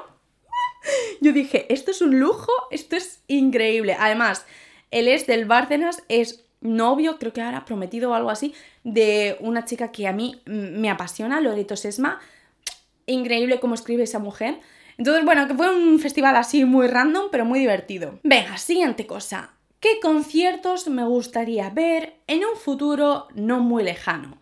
yo 1.22 1.34
dije, 1.34 1.72
esto 1.74 1.92
es 1.92 2.02
un 2.02 2.20
lujo, 2.20 2.52
esto 2.72 2.96
es 2.96 3.22
increíble. 3.28 3.96
Además, 4.00 4.46
él 4.92 5.08
es 5.08 5.28
del 5.28 5.46
Bárcenas, 5.46 6.04
es 6.10 6.46
novio, 6.62 7.18
creo 7.20 7.34
que 7.34 7.42
ahora 7.42 7.66
prometido 7.66 8.12
o 8.12 8.14
algo 8.14 8.30
así, 8.30 8.54
de 8.84 9.38
una 9.40 9.66
chica 9.66 9.92
que 9.92 10.08
a 10.08 10.14
mí 10.14 10.42
me 10.46 10.90
apasiona, 10.90 11.42
Loreto 11.42 11.76
Sesma. 11.76 12.20
Increíble 13.06 13.60
cómo 13.60 13.76
escribe 13.76 14.04
esa 14.04 14.20
mujer. 14.20 14.60
Entonces, 14.98 15.26
bueno, 15.26 15.48
que 15.48 15.54
fue 15.54 15.76
un 15.76 16.00
festival 16.00 16.36
así 16.36 16.66
muy 16.66 16.88
random, 16.88 17.28
pero 17.32 17.46
muy 17.46 17.60
divertido. 17.60 18.20
Venga, 18.24 18.58
siguiente 18.58 19.06
cosa. 19.06 19.52
¿Qué 19.80 20.00
conciertos 20.02 20.88
me 20.88 21.04
gustaría 21.04 21.70
ver 21.70 22.16
en 22.28 22.40
un 22.40 22.58
futuro 22.58 23.28
no 23.36 23.60
muy 23.60 23.84
lejano? 23.84 24.40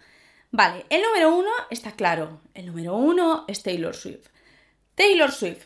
Vale, 0.56 0.86
el 0.92 1.02
número 1.02 1.36
uno 1.36 1.50
está 1.72 1.94
claro. 1.94 2.40
El 2.54 2.68
número 2.68 2.96
uno 2.96 3.44
es 3.48 3.64
Taylor 3.64 3.96
Swift. 3.96 4.28
Taylor 4.94 5.32
Swift, 5.32 5.64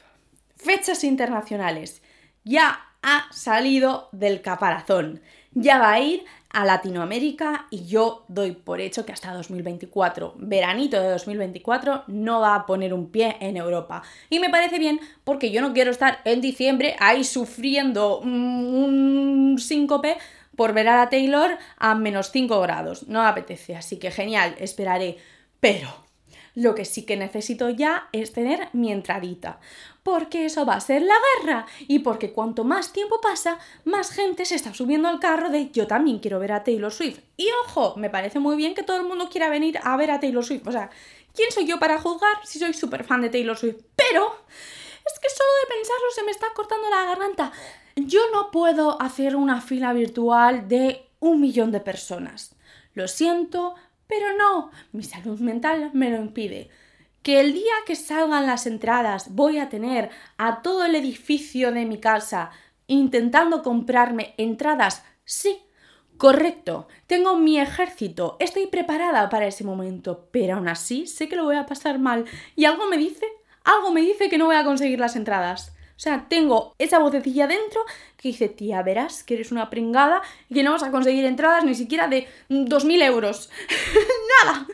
fechas 0.56 1.04
internacionales. 1.04 2.02
Ya 2.46 2.80
ha 3.02 3.28
salido 3.34 4.08
del 4.14 4.42
caparazón. 4.42 5.22
Ya 5.52 5.78
va 5.78 5.92
a 5.92 6.00
ir 6.00 6.24
a 6.52 6.64
Latinoamérica 6.64 7.68
y 7.70 7.86
yo 7.86 8.24
doy 8.30 8.54
por 8.54 8.80
hecho 8.80 9.06
que 9.06 9.12
hasta 9.12 9.34
2024, 9.34 10.36
veranito 10.38 11.02
de 11.02 11.10
2024, 11.10 12.06
no 12.08 12.40
va 12.40 12.56
a 12.56 12.66
poner 12.66 12.94
un 12.94 13.12
pie 13.12 13.36
en 13.42 13.58
Europa. 13.58 14.04
Y 14.30 14.40
me 14.40 14.50
parece 14.50 14.80
bien 14.80 15.02
porque 15.26 15.52
yo 15.52 15.60
no 15.60 15.74
quiero 15.74 15.92
estar 15.92 16.20
en 16.24 16.40
diciembre 16.40 16.96
ahí 17.00 17.26
sufriendo 17.26 18.20
un 18.20 19.58
síncope 19.60 20.16
por 20.58 20.74
ver 20.74 20.90
a 20.90 21.08
Taylor 21.08 21.58
a 21.78 21.96
menos 21.96 22.32
5 22.32 22.60
grados. 22.60 23.08
No 23.08 23.26
apetece, 23.26 23.78
así 23.78 23.98
que 23.98 24.12
genial, 24.12 24.56
esperaré. 24.60 25.18
Pero 25.62 25.88
lo 26.56 26.74
que 26.74 26.86
sí 26.86 27.06
que 27.06 27.16
necesito 27.16 27.70
ya 27.70 28.10
es 28.12 28.34
tener 28.34 28.68
mi 28.74 28.92
entradita. 28.92 29.60
Porque 30.02 30.46
eso 30.46 30.66
va 30.66 30.74
a 30.74 30.82
ser 30.82 31.04
la 31.04 31.14
guerra. 31.40 31.68
Y 31.88 32.00
porque 32.00 32.34
cuanto 32.34 32.64
más 32.64 32.92
tiempo 32.92 33.22
pasa, 33.22 33.60
más 33.86 34.10
gente 34.10 34.44
se 34.44 34.56
está 34.56 34.74
subiendo 34.74 35.08
al 35.08 35.20
carro 35.20 35.50
de 35.50 35.70
yo 35.70 35.86
también 35.86 36.18
quiero 36.18 36.40
ver 36.40 36.52
a 36.52 36.64
Taylor 36.64 36.92
Swift. 36.92 37.20
Y 37.38 37.48
ojo, 37.66 37.96
me 37.96 38.10
parece 38.10 38.40
muy 38.40 38.56
bien 38.58 38.74
que 38.74 38.84
todo 38.84 38.98
el 38.98 39.08
mundo 39.08 39.30
quiera 39.30 39.50
venir 39.50 39.80
a 39.84 39.96
ver 39.96 40.10
a 40.10 40.20
Taylor 40.20 40.44
Swift. 40.44 40.68
O 40.68 40.72
sea, 40.72 40.90
¿quién 41.36 41.52
soy 41.52 41.68
yo 41.68 41.78
para 41.78 42.00
juzgar 42.02 42.34
si 42.44 42.58
soy 42.58 42.74
súper 42.74 43.04
fan 43.04 43.22
de 43.22 43.30
Taylor 43.30 43.56
Swift? 43.56 43.84
Pero 43.96 44.36
es 44.50 45.20
que 45.20 45.30
solo 45.30 45.50
de 45.62 45.76
pensarlo 45.76 46.12
se 46.16 46.24
me 46.24 46.32
está 46.32 46.48
cortando 46.56 46.90
la 46.90 47.06
garganta. 47.06 47.52
Yo 48.00 48.20
no 48.32 48.52
puedo 48.52 49.02
hacer 49.02 49.36
una 49.36 49.60
fila 49.60 49.92
virtual 49.92 50.68
de 50.68 51.10
un 51.20 51.42
millón 51.42 51.72
de 51.72 51.80
personas. 51.80 52.56
Lo 52.94 53.08
siento, 53.08 53.74
pero 54.06 54.38
no, 54.38 54.70
mi 54.92 55.02
salud 55.02 55.40
mental 55.40 55.90
me 55.94 56.12
lo 56.12 56.18
impide. 56.18 56.70
Que 57.24 57.40
el 57.40 57.54
día 57.54 57.74
que 57.88 57.96
salgan 57.96 58.46
las 58.46 58.68
entradas 58.68 59.34
voy 59.34 59.58
a 59.58 59.70
tener 59.70 60.12
a 60.38 60.62
todo 60.62 60.86
el 60.86 60.94
edificio 60.94 61.72
de 61.72 61.88
mi 61.88 62.00
casa 62.00 62.52
intentando 62.86 63.64
comprarme 63.64 64.36
entradas, 64.38 65.04
sí, 65.26 65.64
correcto, 66.18 66.88
tengo 67.08 67.36
mi 67.36 67.60
ejército, 67.60 68.38
estoy 68.40 68.68
preparada 68.68 69.28
para 69.28 69.48
ese 69.48 69.64
momento, 69.64 70.30
pero 70.32 70.58
aún 70.58 70.68
así 70.68 71.08
sé 71.08 71.28
que 71.28 71.36
lo 71.36 71.46
voy 71.46 71.56
a 71.56 71.66
pasar 71.66 71.98
mal 71.98 72.26
y 72.56 72.66
algo 72.66 72.86
me 72.86 72.98
dice, 72.98 73.26
algo 73.64 73.92
me 73.92 74.02
dice 74.02 74.30
que 74.30 74.38
no 74.38 74.46
voy 74.46 74.56
a 74.56 74.64
conseguir 74.64 75.00
las 75.00 75.16
entradas. 75.16 75.74
O 75.98 76.00
sea, 76.00 76.28
tengo 76.30 76.76
esa 76.78 77.00
vocecilla 77.00 77.48
dentro 77.48 77.84
que 78.18 78.28
dice, 78.28 78.50
tía, 78.50 78.84
verás 78.84 79.24
que 79.24 79.34
eres 79.34 79.52
una 79.52 79.72
pringada 79.72 80.22
y 80.48 80.54
que 80.54 80.62
no 80.62 80.72
vas 80.72 80.84
a 80.84 80.92
conseguir 80.92 81.26
entradas 81.26 81.64
ni 81.64 81.74
siquiera 81.74 82.08
de 82.08 82.28
2.000 82.50 83.04
euros. 83.04 83.50
Nada. 84.44 84.68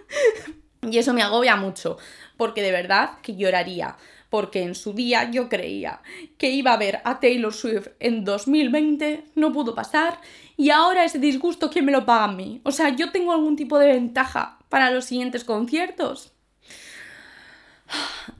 Y 0.81 0.97
eso 0.97 1.13
me 1.13 1.21
agobia 1.21 1.55
mucho, 1.55 1.97
porque 2.35 2.61
de 2.61 2.73
verdad 2.73 3.11
que 3.21 3.37
lloraría. 3.37 3.95
Porque 4.29 4.63
en 4.63 4.75
su 4.75 4.91
día 4.93 5.31
yo 5.31 5.47
creía 5.47 6.01
que 6.37 6.49
iba 6.49 6.73
a 6.73 6.77
ver 6.77 6.99
a 7.05 7.21
Taylor 7.21 7.53
Swift 7.53 7.87
en 8.01 8.25
2020, 8.25 9.23
no 9.35 9.53
pudo 9.53 9.75
pasar, 9.75 10.19
y 10.57 10.71
ahora 10.71 11.05
ese 11.05 11.19
disgusto, 11.19 11.69
¿quién 11.69 11.85
me 11.85 11.91
lo 11.93 12.05
paga 12.05 12.25
a 12.25 12.31
mí? 12.31 12.59
O 12.63 12.71
sea, 12.71 12.89
¿yo 12.89 13.11
tengo 13.11 13.31
algún 13.31 13.55
tipo 13.55 13.79
de 13.79 13.87
ventaja 13.87 14.59
para 14.67 14.91
los 14.91 15.05
siguientes 15.05 15.45
conciertos? 15.45 16.32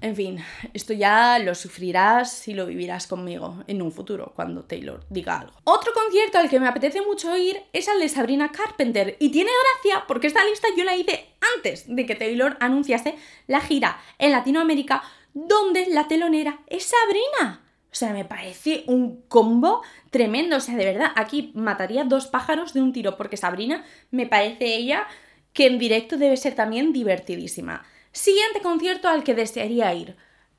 En 0.01 0.16
fin, 0.16 0.43
esto 0.74 0.93
ya 0.93 1.39
lo 1.39 1.56
sufrirás 1.56 2.47
y 2.47 2.54
lo 2.54 2.66
vivirás 2.66 3.08
conmigo 3.08 3.64
en 3.68 3.82
un 3.82 3.91
futuro, 3.91 4.34
cuando 4.36 4.64
Taylor 4.64 5.06
diga 5.10 5.39
algo. 5.39 5.54
Otro 5.64 5.93
concierto 5.93 6.38
al 6.38 6.49
que 6.49 6.60
me 6.60 6.68
apetece 6.68 7.01
mucho 7.01 7.36
ir 7.38 7.62
es 7.72 7.88
el 7.88 7.99
de 7.99 8.10
Sabrina 8.10 8.51
Carpenter. 8.51 9.16
Y 9.20 9.30
tiene 9.30 9.51
gracia 9.64 10.06
porque 10.08 10.28
esta 10.28 10.43
lista 10.43 10.68
yo 10.76 10.84
la 10.84 10.95
hice 10.95 11.30
antes 11.56 11.86
de 11.88 12.06
que 12.06 12.16
Taylor 12.16 12.58
anunciase 12.60 13.16
la 13.47 13.62
gira 13.62 14.01
en 14.20 14.32
Latinoamérica, 14.32 15.04
donde 15.34 15.88
la 15.88 16.08
telonera 16.08 16.60
es 16.68 16.84
Sabrina. 16.91 17.62
O 17.91 17.95
sea, 17.95 18.12
me 18.12 18.26
parece 18.26 18.84
un 18.88 19.22
combo 19.28 19.84
tremendo. 20.10 20.58
O 20.58 20.60
sea, 20.60 20.76
de 20.76 20.86
verdad, 20.86 21.12
aquí 21.16 21.51
mataría 21.54 22.04
dos 22.04 22.28
pájaros 22.28 22.74
de 22.74 22.82
un 22.82 22.91
tiro, 22.91 23.18
porque 23.18 23.38
Sabrina 23.38 23.86
me 24.10 24.26
parece 24.26 24.76
ella 24.76 25.08
que 25.54 25.68
en 25.68 25.78
directo 25.78 26.18
debe 26.18 26.36
ser 26.36 26.56
también 26.56 26.91
divertidísima. 26.91 27.86
Siguiente 28.14 28.61
concierto 28.61 29.09
al 29.09 29.24
que 29.24 29.34
desearía 29.34 29.91
ir. 29.95 30.16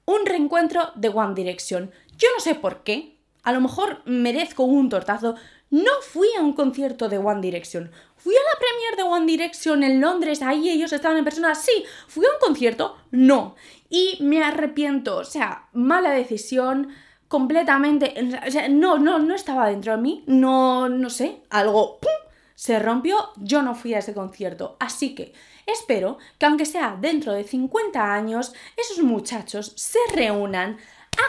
Un 0.07 0.27
reencuentro 0.27 0.91
de 0.97 1.09
One 1.09 1.35
Direction. 1.35 1.93
Yo 2.19 2.29
no 2.37 2.41
sé 2.41 2.57
por 2.57 2.83
qué. 2.83 3.17
A 3.45 3.53
lo 3.53 3.61
mejor 3.61 4.03
merezco 4.07 4.65
un 4.65 4.89
tortazo. 4.89 5.37
No 5.71 5.93
fui 6.03 6.27
a 6.37 6.43
un 6.43 6.55
concierto 6.55 7.09
de 7.09 7.19
One 7.19 7.41
Direction. 7.41 7.93
Fui 8.17 8.35
a 8.35 8.39
la 8.39 8.59
premier 8.59 8.97
de 8.97 9.03
One 9.05 9.27
Direction 9.27 9.85
en 9.85 10.01
Londres. 10.01 10.43
Ahí 10.43 10.69
ellos 10.69 10.93
estaban 10.93 11.17
en 11.17 11.25
persona. 11.25 11.55
Sí. 11.55 11.85
Fui 12.09 12.27
a 12.27 12.31
un 12.31 12.41
concierto. 12.41 12.97
No. 13.13 13.55
Y 13.89 14.19
me 14.21 14.43
arrepiento. 14.43 15.19
O 15.19 15.25
sea, 15.25 15.69
mala 15.73 16.11
decisión. 16.11 16.89
Completamente. 17.29 18.15
O 18.45 18.51
sea, 18.51 18.69
no, 18.69 18.99
no, 18.99 19.21
no 19.21 19.33
estaba 19.33 19.69
dentro 19.69 19.93
de 19.93 20.03
mí. 20.03 20.25
No, 20.27 20.89
no 20.89 21.09
sé. 21.09 21.43
Algo. 21.51 22.01
Se 22.57 22.81
rompió. 22.81 23.31
Yo 23.37 23.63
no 23.63 23.77
fui 23.77 23.95
a 23.95 24.01
ese 24.01 24.13
concierto. 24.13 24.77
Así 24.81 25.15
que 25.15 25.33
Espero 25.67 26.19
que 26.39 26.47
aunque 26.47 26.67
sea 26.67 26.97
dentro 27.01 27.33
de 27.33 27.45
50 27.45 28.13
años, 28.15 28.55
esos 28.77 29.03
muchachos 29.03 29.73
se 29.77 29.99
reúnan, 30.15 30.79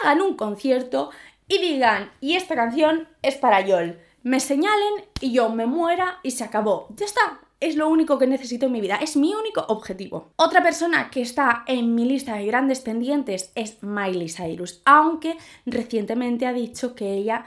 hagan 0.02 0.20
un 0.20 0.36
concierto 0.36 1.10
y 1.48 1.58
digan, 1.58 2.10
y 2.20 2.34
esta 2.34 2.54
canción 2.54 3.08
es 3.22 3.36
para 3.36 3.60
Yol. 3.60 4.00
Me 4.22 4.40
señalen 4.40 5.04
y 5.20 5.32
yo 5.32 5.50
me 5.50 5.66
muera 5.66 6.18
y 6.22 6.32
se 6.32 6.42
acabó. 6.44 6.88
Ya 6.96 7.06
está, 7.06 7.40
es 7.60 7.76
lo 7.76 7.88
único 7.88 8.18
que 8.18 8.26
necesito 8.26 8.66
en 8.66 8.72
mi 8.72 8.80
vida, 8.80 8.96
es 8.96 9.16
mi 9.16 9.34
único 9.34 9.64
objetivo. 9.68 10.32
Otra 10.36 10.62
persona 10.62 11.10
que 11.10 11.22
está 11.22 11.64
en 11.66 11.94
mi 11.94 12.04
lista 12.04 12.34
de 12.34 12.46
grandes 12.46 12.80
pendientes 12.80 13.52
es 13.54 13.82
Miley 13.82 14.28
Cyrus, 14.28 14.82
aunque 14.84 15.36
recientemente 15.64 16.46
ha 16.46 16.52
dicho 16.52 16.94
que 16.94 17.14
ella 17.14 17.46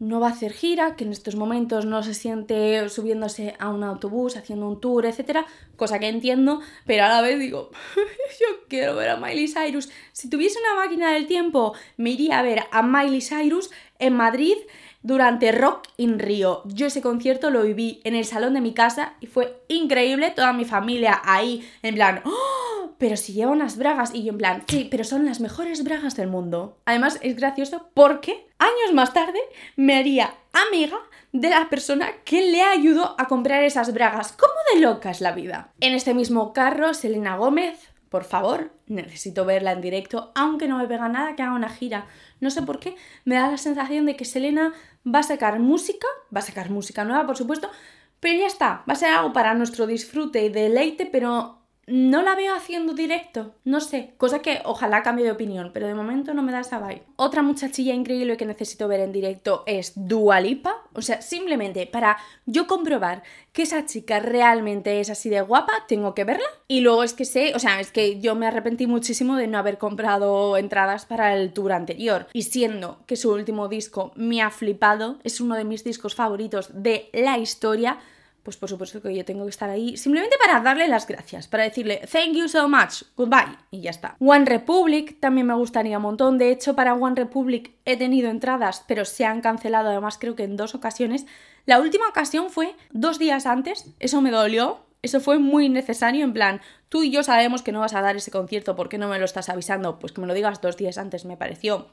no 0.00 0.18
va 0.18 0.28
a 0.28 0.30
hacer 0.30 0.52
gira, 0.52 0.96
que 0.96 1.04
en 1.04 1.12
estos 1.12 1.36
momentos 1.36 1.84
no 1.84 2.02
se 2.02 2.14
siente 2.14 2.88
subiéndose 2.88 3.54
a 3.58 3.68
un 3.68 3.84
autobús, 3.84 4.36
haciendo 4.36 4.66
un 4.66 4.80
tour, 4.80 5.04
etcétera, 5.04 5.46
cosa 5.76 5.98
que 5.98 6.08
entiendo, 6.08 6.60
pero 6.86 7.04
a 7.04 7.08
la 7.08 7.20
vez 7.20 7.38
digo, 7.38 7.70
yo 8.40 8.46
quiero 8.68 8.96
ver 8.96 9.10
a 9.10 9.16
Miley 9.16 9.46
Cyrus. 9.46 9.90
Si 10.12 10.30
tuviese 10.30 10.58
una 10.58 10.82
máquina 10.82 11.12
del 11.12 11.26
tiempo, 11.26 11.74
me 11.98 12.10
iría 12.10 12.38
a 12.38 12.42
ver 12.42 12.64
a 12.72 12.82
Miley 12.82 13.20
Cyrus 13.20 13.70
en 13.98 14.16
Madrid 14.16 14.56
durante 15.02 15.52
Rock 15.52 15.88
in 15.96 16.18
Rio. 16.18 16.62
Yo 16.66 16.86
ese 16.86 17.02
concierto 17.02 17.50
lo 17.50 17.62
viví 17.62 18.00
en 18.04 18.14
el 18.14 18.24
salón 18.24 18.54
de 18.54 18.60
mi 18.60 18.74
casa 18.74 19.14
y 19.20 19.26
fue 19.26 19.62
increíble, 19.68 20.30
toda 20.30 20.52
mi 20.52 20.64
familia 20.64 21.20
ahí 21.24 21.68
en 21.82 21.94
plan, 21.94 22.22
¡Oh! 22.24 22.92
pero 22.98 23.16
si 23.16 23.32
lleva 23.32 23.52
unas 23.52 23.78
bragas 23.78 24.14
y 24.14 24.24
yo 24.24 24.32
en 24.32 24.38
plan, 24.38 24.62
sí, 24.68 24.86
pero 24.90 25.04
son 25.04 25.24
las 25.24 25.40
mejores 25.40 25.84
bragas 25.84 26.16
del 26.16 26.28
mundo. 26.28 26.76
Además 26.84 27.18
es 27.22 27.36
gracioso 27.36 27.88
porque 27.94 28.46
años 28.58 28.92
más 28.92 29.14
tarde 29.14 29.40
me 29.76 29.96
haría 29.96 30.34
amiga 30.52 30.98
de 31.32 31.48
la 31.48 31.68
persona 31.70 32.10
que 32.24 32.50
le 32.50 32.62
ayudó 32.62 33.14
a 33.18 33.26
comprar 33.26 33.62
esas 33.62 33.94
bragas. 33.94 34.32
¿Cómo 34.32 34.52
de 34.74 34.80
loca 34.80 35.10
es 35.10 35.20
la 35.20 35.32
vida? 35.32 35.72
En 35.80 35.94
este 35.94 36.12
mismo 36.12 36.52
carro, 36.52 36.92
Selena 36.92 37.36
Gómez, 37.36 37.90
por 38.10 38.24
favor, 38.24 38.72
necesito 38.86 39.44
verla 39.44 39.70
en 39.72 39.80
directo, 39.80 40.32
aunque 40.34 40.66
no 40.66 40.78
me 40.78 40.88
pega 40.88 41.08
nada 41.08 41.36
que 41.36 41.42
haga 41.42 41.54
una 41.54 41.68
gira. 41.68 42.06
No 42.40 42.50
sé 42.50 42.62
por 42.62 42.80
qué, 42.80 42.96
me 43.24 43.36
da 43.36 43.50
la 43.50 43.58
sensación 43.58 44.06
de 44.06 44.16
que 44.16 44.24
Selena 44.24 44.72
va 45.06 45.20
a 45.20 45.24
sacar 45.24 45.58
música, 45.60 46.06
va 46.34 46.40
a 46.40 46.42
sacar 46.42 46.70
música 46.70 47.04
nueva, 47.04 47.26
por 47.26 47.36
supuesto, 47.36 47.70
pero 48.18 48.38
ya 48.38 48.46
está, 48.46 48.84
va 48.88 48.94
a 48.94 48.96
ser 48.96 49.10
algo 49.10 49.32
para 49.32 49.54
nuestro 49.54 49.86
disfrute 49.86 50.44
y 50.44 50.48
deleite, 50.48 51.06
pero 51.06 51.59
no 51.90 52.22
la 52.22 52.34
veo 52.36 52.54
haciendo 52.54 52.94
directo, 52.94 53.54
no 53.64 53.80
sé, 53.80 54.14
cosa 54.16 54.40
que 54.40 54.60
ojalá 54.64 55.02
cambie 55.02 55.24
de 55.24 55.32
opinión, 55.32 55.70
pero 55.74 55.86
de 55.86 55.94
momento 55.94 56.34
no 56.34 56.42
me 56.42 56.52
da 56.52 56.60
esa 56.60 56.78
vibe. 56.78 57.02
Otra 57.16 57.42
muchachilla 57.42 57.94
increíble 57.94 58.36
que 58.36 58.46
necesito 58.46 58.88
ver 58.88 59.00
en 59.00 59.12
directo 59.12 59.64
es 59.66 59.92
Dua 59.96 60.40
Lipa, 60.40 60.76
o 60.94 61.02
sea, 61.02 61.20
simplemente 61.20 61.86
para 61.86 62.16
yo 62.46 62.66
comprobar 62.66 63.22
que 63.52 63.62
esa 63.62 63.84
chica 63.86 64.20
realmente 64.20 65.00
es 65.00 65.10
así 65.10 65.28
de 65.28 65.40
guapa, 65.40 65.72
tengo 65.88 66.14
que 66.14 66.24
verla. 66.24 66.46
Y 66.68 66.80
luego 66.80 67.02
es 67.02 67.14
que 67.14 67.24
sé, 67.24 67.52
o 67.54 67.58
sea, 67.58 67.80
es 67.80 67.90
que 67.90 68.20
yo 68.20 68.34
me 68.34 68.46
arrepentí 68.46 68.86
muchísimo 68.86 69.36
de 69.36 69.48
no 69.48 69.58
haber 69.58 69.78
comprado 69.78 70.56
entradas 70.56 71.06
para 71.06 71.34
el 71.34 71.52
tour 71.52 71.72
anterior. 71.72 72.28
Y 72.32 72.42
siendo 72.42 73.00
que 73.06 73.16
su 73.16 73.32
último 73.32 73.68
disco 73.68 74.12
me 74.14 74.42
ha 74.42 74.50
flipado, 74.50 75.18
es 75.24 75.40
uno 75.40 75.56
de 75.56 75.64
mis 75.64 75.82
discos 75.82 76.14
favoritos 76.14 76.70
de 76.72 77.10
la 77.12 77.38
historia, 77.38 77.98
pues 78.42 78.56
por 78.56 78.68
supuesto 78.68 79.00
que 79.00 79.14
yo 79.14 79.24
tengo 79.24 79.44
que 79.44 79.50
estar 79.50 79.70
ahí 79.70 79.96
simplemente 79.96 80.36
para 80.42 80.60
darle 80.60 80.88
las 80.88 81.06
gracias, 81.06 81.48
para 81.48 81.64
decirle 81.64 82.00
thank 82.10 82.32
you 82.32 82.48
so 82.48 82.68
much, 82.68 83.02
goodbye 83.16 83.56
y 83.70 83.82
ya 83.82 83.90
está. 83.90 84.16
One 84.20 84.44
Republic 84.44 85.18
también 85.20 85.46
me 85.46 85.54
gustaría 85.54 85.98
un 85.98 86.02
montón, 86.02 86.38
de 86.38 86.50
hecho 86.50 86.74
para 86.74 86.94
One 86.94 87.16
Republic 87.16 87.72
he 87.84 87.96
tenido 87.96 88.30
entradas, 88.30 88.84
pero 88.86 89.04
se 89.04 89.24
han 89.24 89.40
cancelado 89.40 89.90
además 89.90 90.18
creo 90.18 90.34
que 90.34 90.44
en 90.44 90.56
dos 90.56 90.74
ocasiones. 90.74 91.26
La 91.66 91.78
última 91.78 92.08
ocasión 92.08 92.50
fue 92.50 92.74
dos 92.90 93.18
días 93.18 93.46
antes, 93.46 93.86
eso 94.00 94.20
me 94.22 94.30
dolió, 94.30 94.80
eso 95.02 95.20
fue 95.20 95.38
muy 95.38 95.68
necesario, 95.68 96.24
en 96.24 96.32
plan, 96.32 96.60
tú 96.88 97.02
y 97.02 97.10
yo 97.10 97.22
sabemos 97.22 97.62
que 97.62 97.72
no 97.72 97.80
vas 97.80 97.94
a 97.94 98.00
dar 98.00 98.16
ese 98.16 98.30
concierto, 98.30 98.76
¿por 98.76 98.88
qué 98.88 98.98
no 98.98 99.08
me 99.08 99.18
lo 99.18 99.24
estás 99.24 99.48
avisando? 99.48 99.98
Pues 99.98 100.12
que 100.12 100.20
me 100.20 100.26
lo 100.26 100.34
digas 100.34 100.60
dos 100.60 100.76
días 100.76 100.98
antes 100.98 101.24
me 101.24 101.36
pareció 101.36 101.88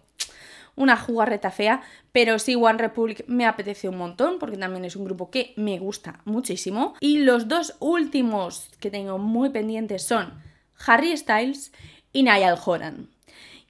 una 0.78 0.96
jugarreta 0.96 1.52
fea, 1.52 1.82
pero 2.14 2.40
sí 2.40 2.56
One 2.56 2.78
Republic 2.78 3.26
me 3.28 3.46
apetece 3.46 3.90
un 3.90 3.98
montón 3.98 4.40
porque 4.40 4.58
también 4.58 4.86
es 4.86 4.96
un 4.96 5.04
grupo 5.04 5.30
que 5.30 5.54
me 5.58 5.80
gusta 5.80 6.22
muchísimo. 6.24 6.96
Y 7.02 7.20
los 7.20 7.50
dos 7.50 7.76
últimos 7.80 8.70
que 8.80 8.92
tengo 8.92 9.18
muy 9.18 9.50
pendientes 9.50 10.04
son 10.04 10.42
Harry 10.86 11.18
Styles 11.18 11.74
y 12.14 12.24
Niall 12.24 12.58
Horan. 12.66 13.10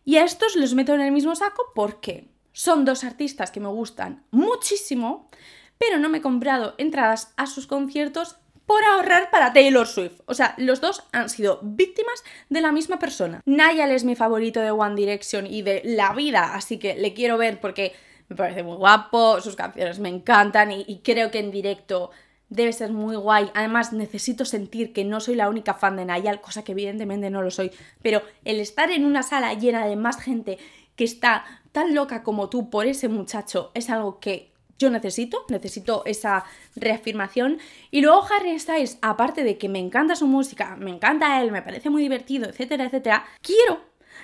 Y 0.05 0.18
a 0.18 0.24
estos 0.24 0.55
los 0.55 0.76
meto 0.76 0.93
en 0.93 1.01
el 1.01 1.12
mismo 1.12 1.36
saco 1.36 1.64
porque 1.74 2.30
son 2.51 2.86
dos 2.86 3.03
artistas 3.03 3.51
que 3.51 3.60
me 3.60 3.68
gustan 3.68 4.24
muchísimo, 4.32 5.30
pero 5.78 5.99
no 5.99 6.10
me 6.10 6.20
he 6.20 6.22
comprado 6.22 6.76
entradas 6.78 7.34
a 7.38 7.45
sus 7.45 7.68
conciertos 7.68 8.38
por 8.68 8.84
ahorrar 8.84 9.32
para 9.32 9.53
Taylor 9.53 9.88
Swift. 9.88 10.20
O 10.26 10.36
sea, 10.36 10.53
los 10.57 10.82
dos 10.82 11.03
han 11.13 11.30
sido 11.30 11.59
víctimas 11.63 12.24
de 12.49 12.61
la 12.61 12.72
misma 12.72 12.99
persona. 12.99 13.41
Niall 13.45 13.91
es 13.91 14.03
mi 14.03 14.15
favorito 14.15 14.59
de 14.59 14.72
One 14.72 14.95
Direction 14.95 15.47
y 15.47 15.63
de 15.63 15.82
la 15.84 16.13
vida, 16.13 16.53
así 16.53 16.78
que 16.78 16.95
le 16.95 17.13
quiero 17.13 17.38
ver 17.38 17.59
porque 17.59 17.95
me 18.28 18.36
parece 18.36 18.63
muy 18.63 18.76
guapo, 18.76 19.39
sus 19.39 19.55
canciones 19.55 19.99
me 19.99 20.09
encantan 20.09 20.72
y, 20.72 20.99
creo 21.01 21.32
que 21.32 21.39
en 21.39 21.49
directo 21.49 22.11
debe 22.49 22.74
ser 22.74 22.91
muy 22.91 23.15
guay. 23.15 23.49
Además, 23.55 23.93
necesito 23.93 24.43
sentir 24.43 24.91
que 24.91 25.05
no 25.05 25.22
soy 25.22 25.36
la 25.36 25.49
única 25.49 25.74
fan 25.74 25.95
de 25.95 26.03
Niall, 26.03 26.41
cosa 26.41 26.63
que 26.63 26.74
evidentemente 26.74 27.30
no 27.30 27.41
lo 27.41 27.51
soy, 27.51 27.72
pero 28.01 28.22
el 28.43 28.59
estar 28.59 28.91
en 28.91 29.05
una 29.05 29.24
sala 29.24 29.53
llena 29.53 29.86
de 29.86 29.95
más 29.95 30.20
gente 30.22 30.57
que 30.97 31.05
está 31.05 31.45
tan 31.72 31.95
loca 31.95 32.22
como 32.22 32.49
tú 32.49 32.70
por 32.70 32.86
ese 32.86 33.07
muchacho 33.07 33.72
es 33.76 33.89
algo 33.89 34.20
que 34.20 34.51
yo 34.80 34.89
necesito, 34.89 35.45
necesito 35.49 36.03
esa 36.05 36.45
reafirmación. 36.75 37.59
Y 37.91 38.01
luego 38.01 38.25
Harry 38.32 38.57
Styles, 38.59 38.97
aparte 39.01 39.43
de 39.43 39.57
que 39.57 39.69
me 39.69 39.80
encanta 39.80 40.15
su 40.15 40.28
música, 40.28 40.75
me 40.75 40.91
encanta 40.91 41.41
él, 41.41 41.51
me 41.51 41.61
parece 41.61 41.89
muy 41.89 42.01
divertido, 42.03 42.49
etcétera, 42.49 42.86
etcétera, 42.86 43.25
quiero 43.41 43.82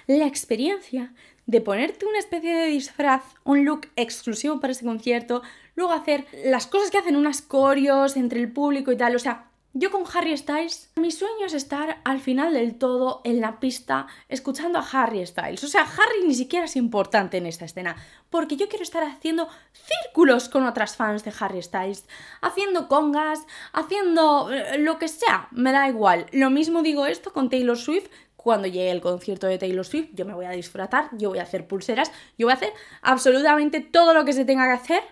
la 0.08 0.26
experiencia 0.26 1.14
de 1.46 1.62
ponerte 1.62 2.06
una 2.06 2.20
especie 2.20 2.56
de 2.56 2.68
disfraz, 2.68 3.24
un 3.44 3.66
look 3.66 3.88
exclusivo 3.96 4.60
para 4.60 4.72
ese 4.72 4.86
concierto, 4.86 5.42
luego 5.76 5.92
hacer 5.92 6.26
las 6.46 6.68
cosas 6.68 6.90
que 6.90 6.98
hacen 6.98 7.16
unas 7.16 7.42
corios 7.42 8.16
entre 8.16 8.40
el 8.40 8.52
público 8.52 8.92
y 8.92 8.98
tal, 8.98 9.16
o 9.16 9.20
sea, 9.20 9.50
yo 9.76 9.90
con 9.90 10.04
Harry 10.14 10.38
Styles, 10.38 10.92
mi 10.98 11.10
sueño 11.10 11.48
es 11.48 11.54
estar 11.54 12.00
al 12.04 12.20
final 12.20 12.54
del 12.54 12.76
todo 12.76 13.22
en 13.24 13.42
la 13.42 13.60
pista 13.60 14.06
escuchando 14.30 14.78
a 14.78 14.88
Harry 14.92 15.26
Styles. 15.26 15.64
O 15.64 15.68
sea, 15.68 15.82
Harry 15.82 16.28
ni 16.28 16.36
siquiera 16.36 16.66
es 16.66 16.76
importante 16.76 17.38
en 17.38 17.48
esta 17.48 17.66
escena, 17.66 17.96
porque 18.30 18.56
yo 18.56 18.70
quiero 18.70 18.84
estar 18.84 19.04
haciendo 19.04 19.50
círculos 19.72 20.48
con 20.48 20.68
otras 20.68 20.96
fans 20.96 21.24
de 21.24 21.34
Harry 21.40 21.64
Styles, 21.64 22.06
haciendo 22.42 22.88
congas, 22.88 23.48
haciendo 23.72 24.54
eh, 24.54 24.78
lo 24.78 25.00
que 25.00 25.08
sea, 25.08 25.48
me 25.50 25.72
da 25.72 25.90
igual. 25.90 26.28
Lo 26.32 26.52
mismo 26.52 26.84
digo 26.84 27.08
esto 27.08 27.34
con 27.34 27.50
Taylor 27.50 27.78
Swift, 27.78 28.12
cuando 28.36 28.68
llegue 28.68 28.92
el 28.92 29.02
concierto 29.02 29.48
de 29.48 29.58
Taylor 29.58 29.86
Swift, 29.86 30.10
yo 30.14 30.26
me 30.26 30.36
voy 30.36 30.46
a 30.46 30.52
disfrutar, 30.52 31.10
yo 31.14 31.30
voy 31.30 31.40
a 31.40 31.44
hacer 31.44 31.68
pulseras, 31.68 32.12
yo 32.38 32.46
voy 32.46 32.52
a 32.52 32.58
hacer 32.58 32.74
absolutamente 33.02 33.80
todo 33.80 34.14
lo 34.14 34.24
que 34.24 34.34
se 34.34 34.46
tenga 34.46 34.66
que 34.66 34.74
hacer 34.74 35.04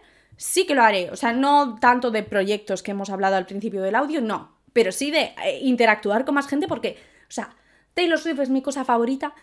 sí 0.41 0.65
que 0.65 0.75
lo 0.75 0.81
haré. 0.81 1.11
O 1.11 1.15
sea, 1.15 1.33
no 1.33 1.77
tanto 1.79 2.09
de 2.09 2.23
proyectos 2.23 2.81
que 2.81 2.91
hemos 2.91 3.09
hablado 3.09 3.35
al 3.35 3.45
principio 3.45 3.81
del 3.81 3.95
audio, 3.95 4.21
no. 4.21 4.50
Pero 4.73 4.91
sí 4.91 5.11
de 5.11 5.33
eh, 5.43 5.59
interactuar 5.61 6.25
con 6.25 6.35
más 6.35 6.47
gente 6.47 6.67
porque, 6.67 6.97
o 7.23 7.31
sea, 7.31 7.55
Taylor 7.93 8.19
Swift 8.19 8.39
es 8.39 8.49
mi 8.49 8.61
cosa 8.61 8.85
favorita, 8.85 9.33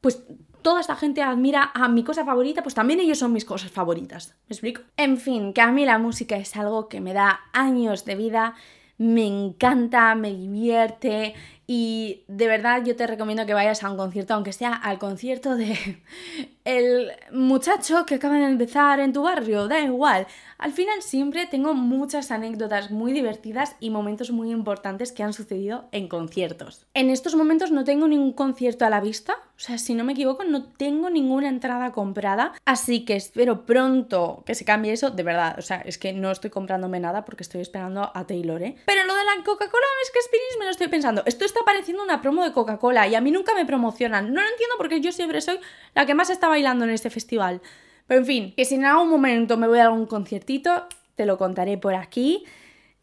pues 0.00 0.22
toda 0.62 0.80
esta 0.80 0.96
gente 0.96 1.22
admira 1.22 1.70
a 1.74 1.88
mi 1.88 2.04
cosa 2.04 2.24
favorita, 2.24 2.62
pues 2.62 2.74
también 2.74 3.00
ellos 3.00 3.18
son 3.18 3.32
mis 3.32 3.44
cosas 3.44 3.70
favoritas. 3.70 4.36
¿Me 4.48 4.54
explico? 4.54 4.82
En 4.96 5.18
fin, 5.18 5.52
que 5.52 5.60
a 5.60 5.70
mí 5.70 5.84
la 5.84 5.98
música 5.98 6.36
es 6.36 6.56
algo 6.56 6.88
que 6.88 7.00
me 7.00 7.12
da 7.12 7.40
años 7.52 8.04
de 8.04 8.16
vida, 8.16 8.54
me 8.96 9.26
encanta, 9.26 10.14
me 10.14 10.34
divierte, 10.34 11.34
y 11.70 12.24
de 12.28 12.48
verdad 12.48 12.82
yo 12.82 12.96
te 12.96 13.06
recomiendo 13.06 13.44
que 13.44 13.52
vayas 13.52 13.84
a 13.84 13.90
un 13.90 13.98
concierto, 13.98 14.32
aunque 14.32 14.54
sea 14.54 14.72
al 14.72 14.98
concierto 14.98 15.54
de 15.54 15.76
el 16.64 17.12
muchacho 17.30 18.06
que 18.06 18.14
acaba 18.14 18.38
de 18.38 18.46
empezar 18.46 19.00
en 19.00 19.12
tu 19.12 19.22
barrio, 19.22 19.68
da 19.68 19.78
igual. 19.80 20.26
Al 20.56 20.72
final 20.72 21.02
siempre 21.02 21.46
tengo 21.46 21.74
muchas 21.74 22.30
anécdotas 22.30 22.90
muy 22.90 23.12
divertidas 23.12 23.76
y 23.80 23.90
momentos 23.90 24.30
muy 24.30 24.50
importantes 24.50 25.12
que 25.12 25.22
han 25.22 25.34
sucedido 25.34 25.88
en 25.92 26.08
conciertos. 26.08 26.86
En 26.94 27.10
estos 27.10 27.34
momentos 27.34 27.70
no 27.70 27.84
tengo 27.84 28.08
ningún 28.08 28.32
concierto 28.32 28.86
a 28.86 28.90
la 28.90 29.00
vista, 29.00 29.34
o 29.34 29.60
sea, 29.60 29.76
si 29.76 29.94
no 29.94 30.04
me 30.04 30.14
equivoco, 30.14 30.44
no 30.44 30.64
tengo 30.64 31.10
ninguna 31.10 31.48
entrada 31.48 31.92
comprada, 31.92 32.54
así 32.64 33.04
que 33.04 33.14
espero 33.14 33.66
pronto 33.66 34.42
que 34.46 34.54
se 34.54 34.64
cambie 34.64 34.92
eso, 34.92 35.10
de 35.10 35.22
verdad, 35.22 35.56
o 35.58 35.62
sea, 35.62 35.82
es 35.82 35.98
que 35.98 36.12
no 36.12 36.30
estoy 36.30 36.48
comprándome 36.48 36.98
nada 36.98 37.24
porque 37.26 37.42
estoy 37.42 37.60
esperando 37.60 38.10
a 38.14 38.26
Taylor, 38.26 38.62
¿eh? 38.62 38.76
Pero 38.86 39.04
lo 39.04 39.14
de 39.14 39.24
la 39.24 39.44
Coca-Cola 39.44 39.86
es 40.02 40.10
que 40.10 40.22
Spiris 40.22 40.56
me 40.58 40.64
lo 40.64 40.70
estoy 40.70 40.88
pensando. 40.88 41.22
Esto 41.26 41.44
está 41.44 41.57
pareciendo 41.64 42.02
una 42.02 42.20
promo 42.20 42.44
de 42.44 42.52
Coca-Cola 42.52 43.06
y 43.08 43.14
a 43.14 43.20
mí 43.20 43.30
nunca 43.30 43.54
me 43.54 43.66
promocionan. 43.66 44.32
No 44.32 44.40
lo 44.40 44.48
entiendo 44.48 44.74
porque 44.76 45.00
yo 45.00 45.12
siempre 45.12 45.40
soy 45.40 45.58
la 45.94 46.06
que 46.06 46.14
más 46.14 46.30
está 46.30 46.48
bailando 46.48 46.84
en 46.84 46.90
este 46.90 47.10
festival. 47.10 47.60
Pero 48.06 48.20
en 48.20 48.26
fin, 48.26 48.54
que 48.56 48.64
si 48.64 48.76
en 48.76 48.84
algún 48.84 49.10
momento 49.10 49.56
me 49.56 49.68
voy 49.68 49.78
a 49.78 49.84
algún 49.84 50.06
conciertito, 50.06 50.86
te 51.14 51.26
lo 51.26 51.36
contaré 51.38 51.78
por 51.78 51.94
aquí. 51.94 52.44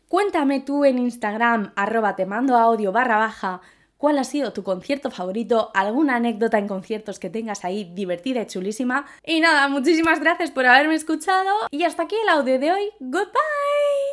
Cuéntame 0.07 0.59
tú 0.59 0.85
en 0.85 0.99
Instagram, 0.99 1.73
arroba 1.75 2.15
te 2.15 2.25
mando 2.25 2.57
audio 2.57 2.91
barra 2.91 3.17
baja, 3.17 3.61
cuál 3.97 4.19
ha 4.19 4.23
sido 4.23 4.53
tu 4.53 4.63
concierto 4.63 5.11
favorito, 5.11 5.71
alguna 5.73 6.15
anécdota 6.15 6.57
en 6.57 6.67
conciertos 6.67 7.19
que 7.19 7.29
tengas 7.29 7.65
ahí 7.65 7.91
divertida 7.93 8.41
y 8.41 8.45
chulísima. 8.45 9.05
Y 9.25 9.39
nada, 9.41 9.67
muchísimas 9.67 10.19
gracias 10.19 10.51
por 10.51 10.65
haberme 10.65 10.95
escuchado 10.95 11.51
y 11.71 11.83
hasta 11.83 12.03
aquí 12.03 12.15
el 12.21 12.29
audio 12.29 12.59
de 12.59 12.71
hoy. 12.71 12.91
Goodbye. 12.99 14.04